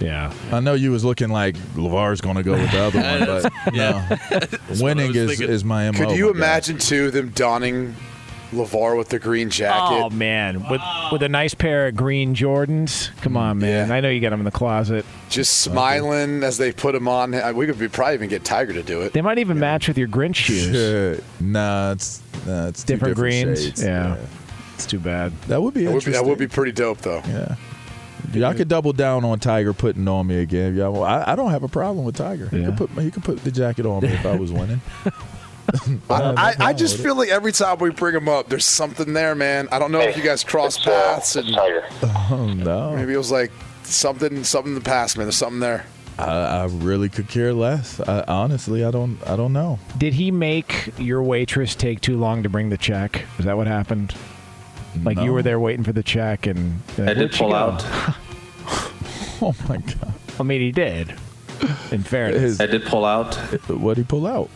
Yeah. 0.00 0.34
I 0.52 0.60
know 0.60 0.74
you 0.74 0.90
was 0.90 1.04
looking 1.04 1.28
like 1.30 1.54
LaVar's 1.76 2.20
going 2.20 2.34
to 2.36 2.42
go 2.42 2.52
with 2.52 2.70
the 2.72 2.80
other 2.82 3.00
one, 3.00 3.42
but 3.62 3.72
no. 3.72 4.04
winning 4.84 5.14
is, 5.14 5.40
is 5.40 5.64
my 5.64 5.90
mo. 5.92 5.98
Could 5.98 6.16
you 6.16 6.26
my 6.26 6.32
guy. 6.32 6.38
imagine 6.38 6.78
too 6.78 7.10
them 7.12 7.28
donning 7.30 7.94
LaVar 8.52 8.96
with 8.96 9.08
the 9.08 9.18
green 9.18 9.50
jacket? 9.50 9.94
Oh 9.94 10.10
man, 10.10 10.68
with 10.68 10.80
with 11.12 11.22
a 11.22 11.28
nice 11.28 11.54
pair 11.54 11.88
of 11.88 11.96
green 11.96 12.34
Jordans. 12.34 13.10
Come 13.22 13.36
on, 13.36 13.58
man. 13.58 13.90
I 13.90 14.00
know 14.00 14.08
you 14.08 14.20
got 14.20 14.30
them 14.30 14.40
in 14.40 14.44
the 14.44 14.50
closet. 14.50 15.04
Just 15.28 15.60
smiling 15.60 16.42
as 16.42 16.58
they 16.58 16.72
put 16.72 16.92
them 16.92 17.08
on. 17.08 17.32
We 17.54 17.66
could 17.66 17.78
be 17.78 17.88
probably 17.88 18.14
even 18.14 18.28
get 18.28 18.44
Tiger 18.44 18.72
to 18.72 18.82
do 18.82 19.02
it. 19.02 19.12
They 19.12 19.22
might 19.22 19.38
even 19.38 19.58
match 19.58 19.88
with 19.88 19.98
your 19.98 20.08
Grinch 20.08 20.36
shoes. 20.36 21.20
nah, 21.40 21.92
it's 21.92 22.22
nah, 22.46 22.68
it's 22.68 22.84
two 22.84 22.94
different, 22.94 23.16
greens. 23.16 23.62
shades. 23.62 23.82
Yeah. 23.82 24.16
it's 24.74 24.86
too 24.86 25.00
bad. 25.00 25.32
That 25.48 25.62
would 25.62 25.74
be 25.74 25.84
That 25.84 25.94
would 25.94 26.04
be, 26.04 26.12
that 26.12 26.24
would 26.24 26.38
be 26.38 26.48
pretty 26.48 26.72
dope, 26.72 26.98
though. 26.98 27.22
Yeah. 27.26 27.56
Y'all 28.32 28.54
could 28.54 28.68
double 28.68 28.92
down 28.92 29.24
on 29.24 29.38
Tiger 29.38 29.72
putting 29.72 30.08
on 30.08 30.26
me 30.26 30.38
again. 30.38 30.74
Y'all, 30.74 31.04
I, 31.04 31.24
I 31.26 31.36
don't 31.36 31.50
have 31.50 31.62
a 31.62 31.68
problem 31.68 32.04
with 32.04 32.16
Tiger. 32.16 32.48
He 32.48 32.64
could 32.64 32.76
put 32.76 32.90
he 32.90 33.10
could 33.10 33.22
put 33.22 33.44
the 33.44 33.50
jacket 33.50 33.86
on 33.86 34.02
me 34.02 34.08
if 34.08 34.26
I 34.26 34.36
was 34.36 34.52
winning. 34.52 34.80
I, 36.10 36.14
I, 36.36 36.54
I 36.68 36.72
just 36.72 36.98
feel 36.98 37.14
like 37.16 37.28
every 37.30 37.52
time 37.52 37.78
we 37.78 37.90
bring 37.90 38.14
him 38.14 38.28
up, 38.28 38.48
there's 38.48 38.64
something 38.64 39.12
there, 39.12 39.34
man. 39.34 39.68
I 39.72 39.78
don't 39.78 39.92
know 39.92 40.00
if 40.00 40.16
you 40.16 40.22
guys 40.22 40.44
cross 40.44 40.78
paths 40.78 41.36
and 41.36 41.48
Oh 41.56 42.52
no. 42.56 42.94
maybe 42.96 43.14
it 43.14 43.18
was 43.18 43.30
like 43.32 43.50
something 43.82 44.44
something 44.44 44.72
in 44.72 44.78
the 44.78 44.84
past, 44.84 45.16
man. 45.16 45.26
There's 45.26 45.36
something 45.36 45.60
there. 45.60 45.86
I, 46.18 46.24
I 46.30 46.64
really 46.66 47.08
could 47.08 47.28
care 47.28 47.52
less. 47.52 47.98
I, 48.00 48.22
honestly, 48.28 48.84
I 48.84 48.90
don't. 48.92 49.18
I 49.26 49.34
don't 49.36 49.52
know. 49.52 49.78
Did 49.98 50.14
he 50.14 50.30
make 50.30 50.92
your 50.98 51.22
waitress 51.22 51.74
take 51.74 52.00
too 52.00 52.16
long 52.18 52.42
to 52.44 52.48
bring 52.48 52.68
the 52.70 52.78
check? 52.78 53.24
Is 53.38 53.46
that 53.46 53.56
what 53.56 53.66
happened? 53.66 54.14
Like 55.02 55.18
you 55.18 55.32
were 55.32 55.42
there 55.42 55.58
waiting 55.58 55.82
for 55.82 55.92
the 55.92 56.04
check, 56.04 56.46
and 56.46 56.80
you're 56.96 57.08
I 57.10 57.14
did 57.14 57.32
pull 57.32 57.54
out. 57.54 57.84
Oh 59.42 59.54
my 59.68 59.76
god. 59.78 60.14
I 60.38 60.42
mean, 60.44 60.60
he 60.60 60.70
did. 60.72 61.10
In 61.90 62.02
fairness, 62.02 62.60
I 62.60 62.66
did 62.66 62.84
pull 62.84 63.04
out. 63.04 63.34
What 63.68 63.80
would 63.80 63.96
he 63.98 64.04
pull 64.04 64.26
out? 64.26 64.48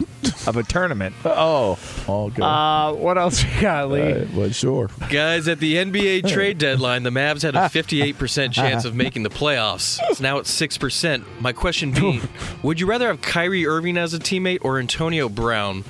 of 0.46 0.56
a 0.56 0.62
tournament. 0.62 1.14
Oh, 1.24 1.78
all 2.06 2.30
good. 2.30 2.42
Uh, 2.42 2.92
what 2.92 3.18
else 3.18 3.44
we 3.44 3.60
got, 3.60 3.90
Lee? 3.90 4.00
Right, 4.12 4.34
well, 4.34 4.50
sure. 4.50 4.90
Guys, 5.10 5.48
at 5.48 5.58
the 5.60 5.74
NBA 5.76 6.28
trade 6.28 6.58
deadline, 6.58 7.02
the 7.02 7.10
Mavs 7.10 7.42
had 7.42 7.54
a 7.54 7.58
58% 7.68 8.52
chance 8.52 8.84
of 8.84 8.94
making 8.94 9.22
the 9.22 9.30
playoffs. 9.30 9.98
It's 10.10 10.20
now 10.20 10.38
at 10.38 10.44
6%. 10.44 11.24
My 11.40 11.52
question 11.52 11.92
being, 11.92 12.20
would 12.62 12.80
you 12.80 12.86
rather 12.86 13.06
have 13.08 13.20
Kyrie 13.20 13.66
Irving 13.66 13.96
as 13.96 14.14
a 14.14 14.18
teammate 14.18 14.58
or 14.62 14.78
Antonio 14.78 15.28
Brown 15.28 15.84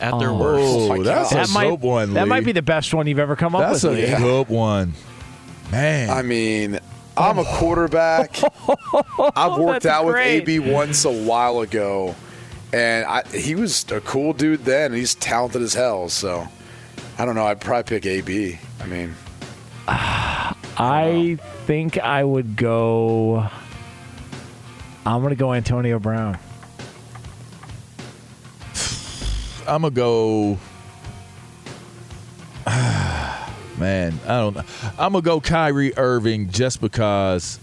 at 0.00 0.18
their 0.18 0.30
Oh. 0.30 0.38
worst? 0.38 0.62
Oh, 1.00 1.02
that's 1.02 1.30
that 1.30 1.48
a 1.48 1.52
might 1.52 1.64
dope 1.68 1.80
one. 1.80 2.14
that 2.14 2.28
might 2.28 2.44
be 2.44 2.52
the 2.52 2.62
best 2.62 2.92
one 2.94 3.06
you've 3.06 3.18
ever 3.18 3.36
come 3.36 3.54
up 3.54 3.60
with. 3.70 3.82
That's 3.82 3.84
a 3.84 3.90
Lee. 3.90 4.06
good 4.16 4.48
one, 4.48 4.92
man. 5.72 6.10
I 6.10 6.22
mean, 6.22 6.78
I'm 7.16 7.38
a 7.38 7.44
quarterback. 7.44 8.38
I've 9.34 9.58
worked 9.58 9.84
That's 9.84 9.86
out 9.86 10.04
with. 10.06 10.16
AB 10.16 10.58
once 10.58 11.04
a 11.06 11.10
while 11.10 11.60
ago, 11.60 12.14
and 12.72 13.06
I, 13.06 13.22
he 13.28 13.54
was 13.54 13.90
a 13.90 14.00
cool 14.00 14.32
dude 14.32 14.64
then. 14.64 14.86
And 14.92 14.94
he's 14.94 15.14
talented 15.14 15.62
as 15.62 15.74
hell. 15.74 16.08
So 16.08 16.46
I 17.18 17.24
don't 17.24 17.34
know. 17.34 17.46
I'd 17.46 17.60
probably 17.60 18.00
pick 18.00 18.06
AB. 18.06 18.58
I 18.80 18.86
mean, 18.86 19.14
I 19.88 21.38
think 21.66 21.98
I 21.98 22.22
would 22.22 22.56
go. 22.56 23.48
I'm 25.04 25.22
gonna 25.22 25.34
go 25.34 25.52
Antonio 25.52 25.98
Brown. 25.98 26.38
I'm 29.66 29.82
gonna 29.82 29.90
go. 29.90 30.58
Man, 33.78 34.18
I 34.24 34.28
don't 34.28 34.56
know. 34.56 34.64
I'm 34.98 35.12
gonna 35.12 35.22
go 35.22 35.40
Kyrie 35.40 35.96
Irving 35.96 36.50
just 36.50 36.80
because 36.80 37.60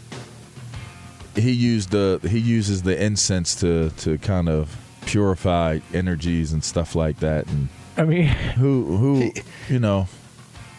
he 1.35 1.51
used 1.51 1.89
the 1.89 2.19
he 2.27 2.39
uses 2.39 2.83
the 2.83 3.03
incense 3.03 3.55
to 3.55 3.89
to 3.91 4.17
kind 4.19 4.47
of 4.47 4.82
purify 5.05 5.79
energies 5.93 6.53
and 6.53 6.63
stuff 6.63 6.95
like 6.95 7.19
that. 7.19 7.47
And 7.47 7.69
I 7.97 8.03
mean, 8.03 8.25
who 8.25 8.97
who 8.97 9.31
you 9.73 9.79
know 9.79 10.07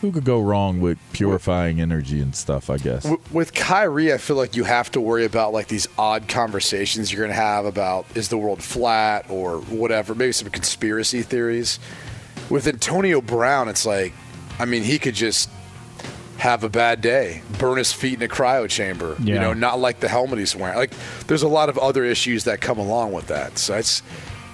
who 0.01 0.13
could 0.13 0.25
go 0.25 0.41
wrong 0.41 0.81
with 0.81 0.99
purifying 1.13 1.81
energy 1.81 2.21
and 2.21 2.35
stuff? 2.35 2.69
I 2.69 2.77
guess. 2.77 3.05
w- 3.05 3.23
with 3.33 3.55
Kyrie, 3.55 4.13
I 4.13 4.19
feel 4.19 4.37
like 4.37 4.55
you 4.55 4.65
have 4.65 4.91
to 4.93 5.01
worry 5.01 5.25
about 5.25 5.53
like 5.53 5.69
these 5.69 5.89
odd 5.99 6.29
conversations 6.29 7.13
you're 7.13 7.21
going 7.21 7.31
to 7.31 7.35
have 7.35 7.65
about 7.65 8.05
is 8.15 8.29
the 8.29 8.37
world 8.37 8.63
flat 8.63 9.25
or 9.31 9.61
whatever. 9.61 10.15
Maybe 10.15 10.33
some 10.33 10.51
conspiracy 10.51 11.23
theories. 11.23 11.79
With 12.51 12.67
Antonio 12.67 13.23
Brown, 13.23 13.69
it's 13.71 13.87
like, 13.87 14.13
I 14.59 14.67
mean, 14.67 14.83
he 14.83 14.99
could 14.99 15.15
just 15.15 15.49
have 16.45 16.63
a 16.63 16.69
bad 16.69 17.01
day, 17.01 17.41
burn 17.59 17.79
his 17.79 17.91
feet 17.91 18.21
in 18.21 18.23
a 18.23 18.29
cryo 18.29 18.69
chamber. 18.69 19.17
You 19.19 19.37
know, 19.37 19.55
not 19.55 19.81
like 19.81 20.01
the 20.01 20.09
helmet 20.09 20.39
he's 20.39 20.55
wearing. 20.55 20.77
Like, 20.77 20.93
there's 21.27 21.43
a 21.43 21.49
lot 21.49 21.71
of 21.71 21.79
other 21.79 22.05
issues 22.05 22.45
that 22.45 22.61
come 22.61 22.79
along 22.79 23.13
with 23.13 23.29
that. 23.29 23.57
So 23.57 23.75
it's 23.77 24.03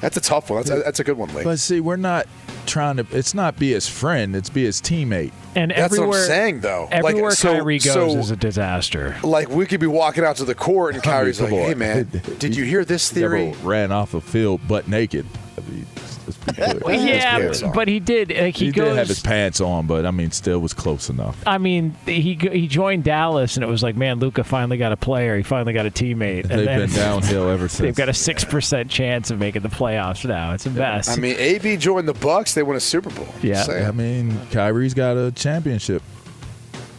that's 0.01 0.16
a 0.16 0.20
tough 0.20 0.51
one. 0.51 0.62
That's, 0.62 0.84
that's 0.84 1.01
a 1.01 1.05
good 1.05 1.18
one, 1.18 1.34
Lee. 1.34 1.43
But 1.43 1.59
see, 1.59 1.80
we're 1.80 1.97
not 1.97 2.28
trying 2.64 2.99
to. 2.99 3.07
It's 3.11 3.34
not 3.34 3.59
be 3.59 3.72
his 3.72 3.88
friend. 3.88 4.36
It's 4.36 4.49
be 4.49 4.62
his 4.64 4.80
teammate. 4.80 5.32
And 5.57 5.72
That's 5.72 5.91
what 5.91 6.05
I'm 6.05 6.09
everywhere, 6.11 6.26
saying, 6.26 6.61
though. 6.61 6.84
Like, 6.93 7.05
Everywhere 7.07 7.30
so- 7.32 7.53
Kyrie 7.55 7.78
goes 7.80 7.93
so- 7.93 8.18
is 8.18 8.30
a 8.30 8.36
disaster. 8.36 9.16
Like 9.24 9.51
we 9.51 9.66
could 9.66 9.80
be 9.80 9.88
walking 9.88 10.22
out 10.24 10.36
to 10.36 10.45
the 10.45 10.55
court 10.55 10.95
and 10.95 11.03
Kyrie's 11.03 11.38
come 11.38 11.51
like, 11.51 11.66
"Hey 11.66 11.74
man, 11.74 12.09
did 12.38 12.55
you 12.55 12.62
hear 12.64 12.84
this 12.84 13.12
Never 13.16 13.36
theory?" 13.36 13.55
ran 13.64 13.91
off 13.91 14.14
a 14.14 14.20
field 14.20 14.61
butt 14.68 14.86
naked. 14.86 15.26
I 15.59 15.68
mean, 15.68 15.86
let's 16.31 16.39
be 16.39 16.53
clear. 16.53 16.81
Well, 16.85 17.07
yeah, 17.07 17.72
but 17.74 17.89
he 17.89 18.01
did. 18.01 18.31
Like, 18.31 18.57
he, 18.57 18.66
he, 18.66 18.72
goes. 18.72 18.89
did 18.89 18.97
have 18.97 19.09
his 19.09 19.20
pants 19.20 19.61
on, 19.61 19.87
but 19.87 20.07
I 20.07 20.11
mean, 20.11 20.31
still 20.31 20.59
was 20.61 20.72
close 20.72 21.09
enough. 21.11 21.43
I 21.47 21.59
mean, 21.59 21.97
he 22.07 22.35
he 22.35 22.66
joined 22.66 23.05
Dallas, 23.05 23.57
and 23.57 23.64
it 23.64 23.68
was 23.68 23.83
like, 23.83 23.97
man, 23.97 24.18
Luka 24.18 24.45
finally 24.45 24.76
got 24.76 24.93
a 24.93 24.97
player. 24.97 25.37
He 25.37 25.43
finally 25.43 25.72
got 25.72 25.87
a 25.87 25.91
teammate. 25.91 26.43
And 26.43 26.51
They've 26.51 26.66
then 26.66 26.81
been 26.81 26.91
downhill 26.91 27.49
ever 27.49 27.68
since. 27.68 27.81
They've 27.81 27.95
got 27.95 28.09
a 28.09 28.14
six 28.14 28.45
percent 28.45 28.91
chance 28.91 29.31
of 29.31 29.39
making 29.39 29.62
the 29.62 29.68
playoffs 29.68 30.24
now. 30.26 30.53
It's 30.53 30.64
the 30.64 30.70
best. 30.70 31.11
I 31.11 31.16
mean, 31.16 31.37
AB 31.39 31.76
joined 31.76 32.09
the 32.09 32.14
Bucs. 32.14 32.55
They 32.55 32.62
won 32.62 32.76
a 32.76 32.81
Super 32.81 33.11
Bowl. 33.11 33.28
Yeah. 33.43 33.55
Just. 33.55 33.70
I 33.70 33.91
mean, 33.91 34.39
Kyrie's 34.51 34.95
got 34.95 35.16
a 35.16 35.33
championship. 35.33 36.03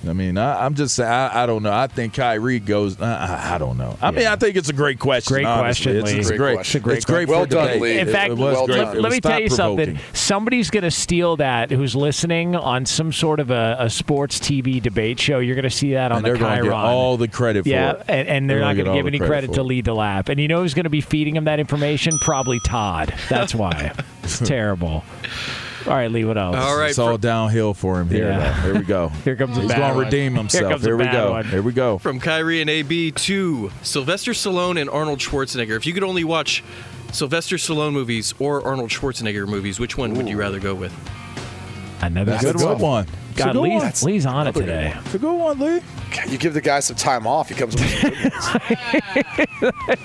I 0.08 0.14
mean, 0.14 0.38
I, 0.38 0.66
I'm 0.66 0.74
just 0.74 0.96
saying. 0.96 1.10
I, 1.12 1.44
I 1.44 1.46
don't 1.46 1.62
know. 1.62 1.72
I 1.72 1.86
think 1.88 2.16
Kyrie 2.16 2.60
goes. 2.60 3.00
I, 3.00 3.06
I, 3.52 3.56
I 3.56 3.58
don't 3.60 3.78
know. 3.78 3.98
I 4.02 4.10
mean, 4.12 4.26
I 4.26 4.36
think 4.36 4.56
it's 4.56 4.70
a 4.70 4.74
great 4.74 4.98
question. 5.00 5.34
Great 5.36 5.46
honestly. 5.46 5.94
question, 5.94 5.98
It's, 5.98 6.12
Lee. 6.12 6.20
it's 6.20 6.28
Great 6.30 6.38
great. 6.40 6.54
question. 6.56 6.78
It's 6.80 6.84
a 6.84 6.84
great 6.84 6.98
it's 6.98 7.06
great 7.06 7.28
Well 7.28 7.44
for 7.44 7.50
done, 7.50 7.68
debate. 7.68 7.82
Lee. 7.82 8.00
In 8.00 8.08
fact, 8.08 8.32
it 8.32 8.38
was 8.38 8.56
well 8.56 8.66
great. 8.68 8.78
done. 8.78 9.02
Let 9.02 9.12
me 9.12 9.22
tell 9.22 9.40
you 9.40 9.50
something. 9.50 10.00
Somebody's 10.14 10.70
going 10.72 10.84
to 10.84 10.92
steal 10.92 11.38
that 11.38 11.70
who's 11.70 11.96
listening 11.96 12.56
on 12.56 12.86
some 12.88 13.12
sort 13.14 13.40
of 13.40 13.52
a, 13.52 13.76
a 13.80 13.90
sports 13.92 14.40
TV 14.40 14.82
debate 14.82 15.20
show. 15.20 15.38
You're 15.40 15.56
going 15.56 15.64
to 15.64 15.70
see 15.70 15.94
that 15.94 16.12
on 16.12 16.18
And 16.18 16.26
the 16.26 16.30
they're 16.30 16.38
Chiron. 16.38 16.64
get 16.64 16.74
all 16.74 17.18
the 17.18 17.28
credit 17.28 17.68
yeah, 17.68 17.94
for 17.94 18.00
it. 18.00 18.06
and, 18.10 18.28
and 18.28 18.50
they're, 18.50 18.60
not 18.60 18.76
gonna 18.76 18.84
going 18.86 18.96
to 18.96 19.00
give 19.00 19.08
any 19.08 19.20
the 19.20 19.28
credit 19.28 19.54
to 19.54 19.60
it. 19.60 19.64
Lee 19.64 19.84
DeLapp. 19.84 20.30
And 20.30 20.40
you 20.40 20.48
know 20.48 20.62
who's 20.62 20.74
going 20.74 20.86
to 20.86 20.90
be 20.90 21.02
feeding 21.02 21.36
him 21.36 21.44
that 21.44 21.60
information? 21.60 22.18
Probably 22.20 22.60
Todd. 22.66 23.14
That's 23.30 23.54
why. 23.54 23.94
it's 24.24 24.40
terrible. 24.40 25.04
All 25.88 25.94
right, 25.94 26.12
Lee, 26.12 26.26
what 26.26 26.38
else? 26.38 26.56
All 26.56 26.78
right, 26.78 26.90
It's 26.92 27.00
all 27.00 27.14
for- 27.16 27.22
downhill 27.22 27.74
for 27.74 28.00
him 28.00 28.10
here. 28.10 28.28
Yeah. 28.30 28.62
Here 28.64 28.74
we 28.76 28.82
go. 28.84 29.10
Here 29.24 29.36
comes 29.36 29.58
a 29.58 29.62
He's 29.62 29.70
bad 29.72 29.78
going 29.80 29.90
to 29.92 29.96
one. 29.96 30.06
redeem 30.06 30.32
Here 30.34 30.40
himself. 30.42 30.72
comes 30.72 30.84
a 30.84 30.88
Here 30.88 30.98
we 30.98 31.04
bad 31.06 31.12
go. 31.14 31.32
one. 31.32 31.46
Here 31.46 31.62
we 31.62 31.72
go. 31.74 31.98
From 31.98 32.20
Kyrie 32.20 32.62
and 32.62 32.70
AB 32.70 33.12
to 33.12 33.72
Sylvester 33.82 34.32
Stallone 34.34 34.80
and 34.80 34.90
Arnold 34.90 35.20
Schwarzenegger. 35.20 35.76
If 35.76 35.86
you 35.88 35.94
could 35.94 36.04
only 36.04 36.24
watch 36.24 36.64
Sylvester 37.12 37.56
Stallone 37.58 37.94
movies 37.94 38.34
or 38.40 38.64
Arnold 38.66 38.90
Schwarzenegger 38.92 39.48
movies, 39.48 39.80
which 39.80 39.98
one 39.98 40.14
would 40.14 40.30
you 40.30 40.38
rather 40.38 40.60
go 40.60 40.76
with? 40.76 40.94
Another 42.02 42.32
That's 42.32 42.44
a 42.44 42.48
good 42.54 42.58
good 42.58 42.66
one. 42.80 42.80
one. 42.82 43.08
God, 43.36 43.54
go 43.54 43.62
Lee's, 43.62 44.04
on. 44.04 44.08
Lee's 44.08 44.26
on 44.26 44.48
it 44.48 44.56
Another 44.56 44.60
good 44.60 44.66
today. 44.68 44.98
So 45.10 45.20
go 45.20 45.42
on, 45.48 45.60
Lee. 45.60 45.82
You 46.28 46.38
give 46.38 46.54
the 46.54 46.62
guy 46.62 46.80
some 46.82 46.96
time 46.96 47.26
off. 47.26 47.50
He 47.50 47.56
comes 47.56 47.76
with 47.76 47.84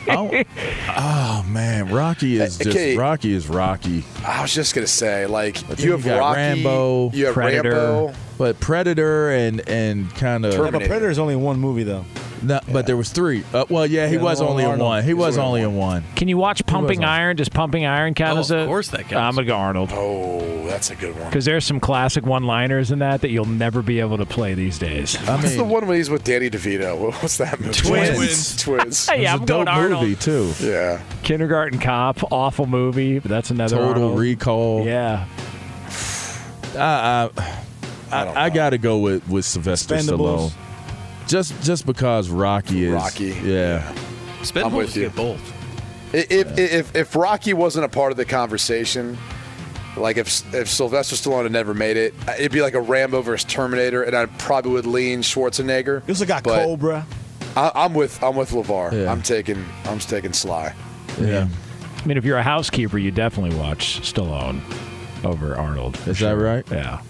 oh, 0.08 0.42
oh, 0.96 1.46
man, 1.48 1.88
Rocky 1.92 2.40
is 2.40 2.58
just 2.58 2.70
Okay. 2.70 2.96
Rocky 2.96 3.32
is 3.32 3.48
Rocky. 3.48 4.04
I 4.24 4.42
was 4.42 4.54
just 4.54 4.74
gonna 4.74 4.86
say, 4.86 5.26
like 5.26 5.60
you 5.78 5.92
have 5.92 6.04
got 6.04 6.18
Rocky, 6.18 6.36
Rambo, 6.36 7.10
you 7.10 7.26
have 7.26 7.34
Predator. 7.34 7.70
Rambo. 7.70 8.14
but 8.38 8.60
Predator 8.60 9.30
and 9.30 9.68
and 9.68 10.14
kind 10.14 10.44
of 10.44 10.54
Yeah, 10.54 10.70
but 10.70 10.82
Predator 10.82 11.10
is 11.10 11.18
only 11.18 11.36
one 11.36 11.58
movie 11.58 11.82
though. 11.82 12.04
No, 12.42 12.60
but 12.72 12.86
there 12.86 12.96
was 12.96 13.10
three. 13.10 13.44
Uh, 13.54 13.64
well, 13.70 13.86
yeah, 13.86 14.06
he 14.08 14.14
Yeah, 14.16 14.22
was 14.22 14.40
well, 14.40 14.50
only 14.50 14.64
in 14.64 14.78
one. 14.78 15.02
He 15.02 15.08
He's 15.08 15.14
was 15.16 15.38
only 15.38 15.62
only 15.62 15.74
in 15.74 15.76
one. 15.76 16.04
Can 16.16 16.28
you 16.28 16.36
watch 16.36 16.64
Pumping? 16.66 17.04
Iron? 17.04 17.36
Does 17.36 17.48
Pumping 17.48 17.86
Iron 17.86 18.14
count 18.14 18.36
Oh, 18.36 18.40
as 18.40 18.50
a? 18.50 18.58
of 18.58 18.68
course 18.68 18.88
that 18.88 19.02
counts. 19.08 19.14
I'm 19.14 19.34
gonna 19.34 19.46
go 19.46 19.56
Arnold 19.56 19.90
Oh, 19.92 20.66
that's 20.66 20.90
a 20.90 20.94
good 20.96 21.14
one. 21.16 21.24
because 21.28 21.44
there's 21.44 21.64
some 21.64 21.80
classic 21.80 22.26
one-liners 22.26 22.90
in 22.90 22.98
that 23.00 23.20
that 23.22 23.30
you'll 23.30 23.44
never 23.46 23.82
be 23.82 24.00
able 24.00 24.18
to 24.18 24.26
play 24.26 24.54
these 24.54 24.78
days. 24.78 25.16
I 25.28 25.36
What's 25.36 25.56
the 25.56 25.64
one 25.64 25.86
when 25.86 25.96
he's 25.96 26.10
with 26.10 26.24
Danny 26.24 26.50
DeVito? 26.50 27.12
What's 27.22 27.36
that 27.38 27.60
movie? 27.60 27.72
Twins. 27.72 28.56
Twins. 28.62 29.06
Hey, 29.08 29.24
it 29.24 29.28
I'm 29.28 29.42
a 29.42 29.46
going 29.46 29.64
dope 29.66 29.74
Arnold. 29.74 30.02
movie 30.02 30.16
too. 30.16 30.52
Yeah. 30.60 31.00
Kindergarten 31.22 31.78
Cop, 31.78 32.32
awful 32.32 32.66
movie, 32.66 33.18
but 33.18 33.30
that's 33.30 33.50
another 33.50 33.76
Total 33.76 34.02
Arnold. 34.04 34.18
Recall. 34.18 34.84
Yeah, 34.84 35.26
I 36.76 37.30
I, 37.30 37.30
I, 38.12 38.24
don't 38.24 38.36
I 38.36 38.50
got 38.50 38.70
to 38.70 38.78
go 38.78 38.98
with 38.98 39.26
with 39.28 39.44
Sylvester 39.44 39.94
Expendables. 39.94 40.50
Stallone. 40.50 40.52
Just 41.26 41.60
just 41.62 41.86
because 41.86 42.28
Rocky 42.28 42.84
is 42.84 42.92
Rocky. 42.92 43.36
Yeah. 43.42 43.92
Spend 44.42 44.66
I'm 44.66 44.74
with 44.74 44.96
you. 44.96 45.10
both. 45.10 45.40
If, 46.12 46.30
if 46.30 46.58
if 46.58 46.96
if 46.96 47.16
Rocky 47.16 47.52
wasn't 47.52 47.84
a 47.84 47.88
part 47.88 48.12
of 48.12 48.16
the 48.16 48.24
conversation, 48.24 49.18
like 49.96 50.16
if 50.16 50.54
if 50.54 50.68
Sylvester 50.68 51.16
Stallone 51.16 51.44
had 51.44 51.52
never 51.52 51.74
made 51.74 51.96
it, 51.96 52.14
it'd 52.38 52.52
be 52.52 52.62
like 52.62 52.74
a 52.74 52.80
Rambo 52.80 53.22
versus 53.22 53.44
Terminator, 53.50 54.02
and 54.02 54.16
I 54.16 54.26
probably 54.26 54.72
would 54.72 54.86
lean 54.86 55.22
Schwarzenegger. 55.22 56.06
You 56.06 56.12
also 56.12 56.26
got 56.26 56.44
But 56.44 56.64
Cobra. 56.64 57.06
I, 57.56 57.72
I'm 57.74 57.94
with 57.94 58.22
I'm 58.22 58.36
with 58.36 58.50
LaVar. 58.50 58.92
Yeah. 58.92 59.10
I'm 59.10 59.22
taking 59.22 59.64
I'm 59.84 59.98
taking 59.98 60.32
Sly. 60.32 60.74
Yeah. 61.20 61.48
I 62.02 62.06
mean, 62.06 62.18
if 62.18 62.24
you're 62.24 62.38
a 62.38 62.42
housekeeper, 62.42 62.98
you 62.98 63.10
definitely 63.10 63.58
watch 63.58 64.00
Stallone 64.00 64.60
over 65.24 65.56
Arnold. 65.56 65.96
for 65.96 66.10
Is 66.10 66.20
that 66.20 66.32
right? 66.36 66.64
Yeah. 66.70 67.02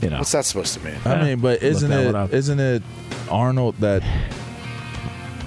You 0.00 0.10
know, 0.10 0.18
What's 0.18 0.32
that 0.32 0.44
supposed 0.44 0.74
to 0.74 0.80
mean? 0.80 0.96
I 1.04 1.22
mean, 1.22 1.40
but 1.40 1.62
isn't 1.62 1.90
that 1.90 2.06
one 2.06 2.06
it 2.06 2.14
up. 2.14 2.32
isn't 2.32 2.58
it 2.58 2.82
Arnold 3.32 3.76
that 3.78 4.02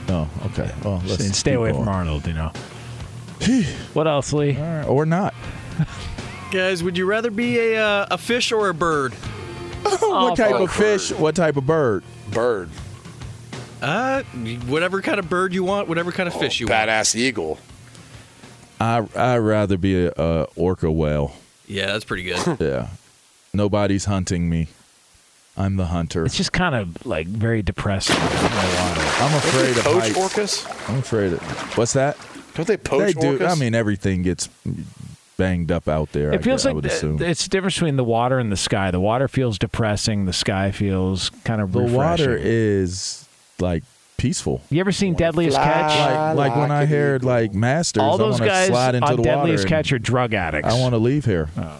Oh, 0.08 0.30
okay. 0.48 0.72
Well, 0.84 1.02
let's 1.06 1.24
and 1.24 1.36
stay 1.36 1.54
away 1.54 1.72
going. 1.72 1.84
from 1.84 1.94
Arnold. 1.94 2.28
You 2.28 2.34
know. 2.34 2.52
what 3.94 4.08
else, 4.08 4.34
Lee? 4.34 4.56
All 4.56 4.64
right, 4.64 4.88
or 4.88 5.06
not. 5.06 5.34
Guys, 6.52 6.84
would 6.84 6.98
you 6.98 7.06
rather 7.06 7.32
be 7.32 7.58
a 7.60 7.84
uh, 7.84 8.08
a 8.12 8.18
fish 8.18 8.52
or 8.52 8.70
a 8.70 8.74
bird? 8.74 9.14
what 9.84 10.38
type 10.38 10.54
oh, 10.56 10.64
of 10.64 10.72
fish? 10.72 11.12
What 11.12 11.36
type 11.36 11.58
of 11.58 11.66
bird? 11.66 12.04
Bird. 12.32 12.70
Uh, 13.82 14.24
whatever 14.68 15.02
kind 15.02 15.20
of 15.20 15.30
bird 15.30 15.54
you 15.54 15.64
want, 15.64 15.88
whatever 15.88 16.12
kind 16.12 16.28
of 16.28 16.34
fish 16.36 16.60
you 16.60 16.68
want. 16.68 16.88
Badass 16.90 17.16
eagle. 17.16 17.60
I 18.80 19.06
I'd 19.16 19.38
rather 19.38 19.78
be 19.78 20.06
a, 20.06 20.14
a 20.18 20.48
orca 20.56 20.92
whale. 20.92 21.36
Yeah, 21.68 21.88
that's 21.88 22.06
pretty 22.06 22.24
good. 22.24 22.60
Yeah. 22.60 22.90
Nobody's 23.54 24.06
hunting 24.06 24.50
me. 24.50 24.68
I'm 25.58 25.78
the 25.78 25.86
hunter. 25.86 26.26
It's 26.26 26.36
just 26.38 26.52
kind 26.52 26.76
of 26.76 27.06
like 27.06 27.28
very 27.28 27.62
depressing. 27.62 28.16
I'm 28.20 29.34
afraid 29.38 29.78
of 29.78 29.84
Poach 29.84 30.02
heights. 30.02 30.18
orcas? 30.18 30.90
I'm 30.90 30.98
afraid 31.00 31.34
of 31.34 31.42
what's 31.78 31.94
that? 31.94 32.18
Don't 32.56 32.68
they 32.68 32.78
poach 32.78 33.14
they 33.16 33.22
do. 33.22 33.38
orcas? 33.40 33.50
I 33.52 33.56
mean, 33.56 33.74
everything 33.76 34.22
gets 34.22 34.50
banged 35.38 35.72
up 35.72 35.88
out 35.88 36.12
there. 36.12 36.32
It 36.34 36.40
I 36.40 36.44
feels 36.44 36.64
gu- 36.64 36.70
I 36.70 36.72
like 36.72 36.76
would 36.76 36.86
assume. 36.86 37.22
it's 37.22 37.44
the 37.44 37.50
difference 37.50 37.76
between 37.76 37.96
the 37.96 38.04
water 38.04 38.38
and 38.40 38.52
the 38.52 38.58
sky. 38.58 38.92
The 38.92 39.00
water 39.00 39.28
feels 39.28 39.58
depressing. 39.58 40.26
The 40.26 40.34
sky 40.34 40.72
feels 40.72 41.30
kind 41.46 41.62
of 41.62 41.72
the 41.72 41.80
water 41.84 42.38
is 42.40 43.28
like 43.60 43.84
peaceful. 44.18 44.62
You 44.70 44.80
ever 44.82 44.92
seen 44.92 45.14
Deadliest 45.14 45.58
Catch? 45.58 46.36
Like, 46.38 46.50
like 46.52 46.56
when 46.60 46.72
I 46.72 46.86
heard 46.86 47.24
like 47.24 47.54
Masters, 47.54 48.02
All 48.04 48.16
I 48.16 48.18
those 48.18 48.40
wanna 48.40 48.46
guys 48.52 48.68
slide 48.68 48.96
into 48.96 49.08
on 49.08 49.16
the 49.18 49.24
Deadliest 49.24 49.66
water 49.66 49.76
Catch 49.76 49.92
are 49.94 50.00
drug 50.00 50.34
addicts. 50.34 50.74
I 50.74 50.78
want 50.80 50.94
to 50.94 50.98
leave 51.00 51.24
here. 51.26 51.50
Oh. 51.58 51.80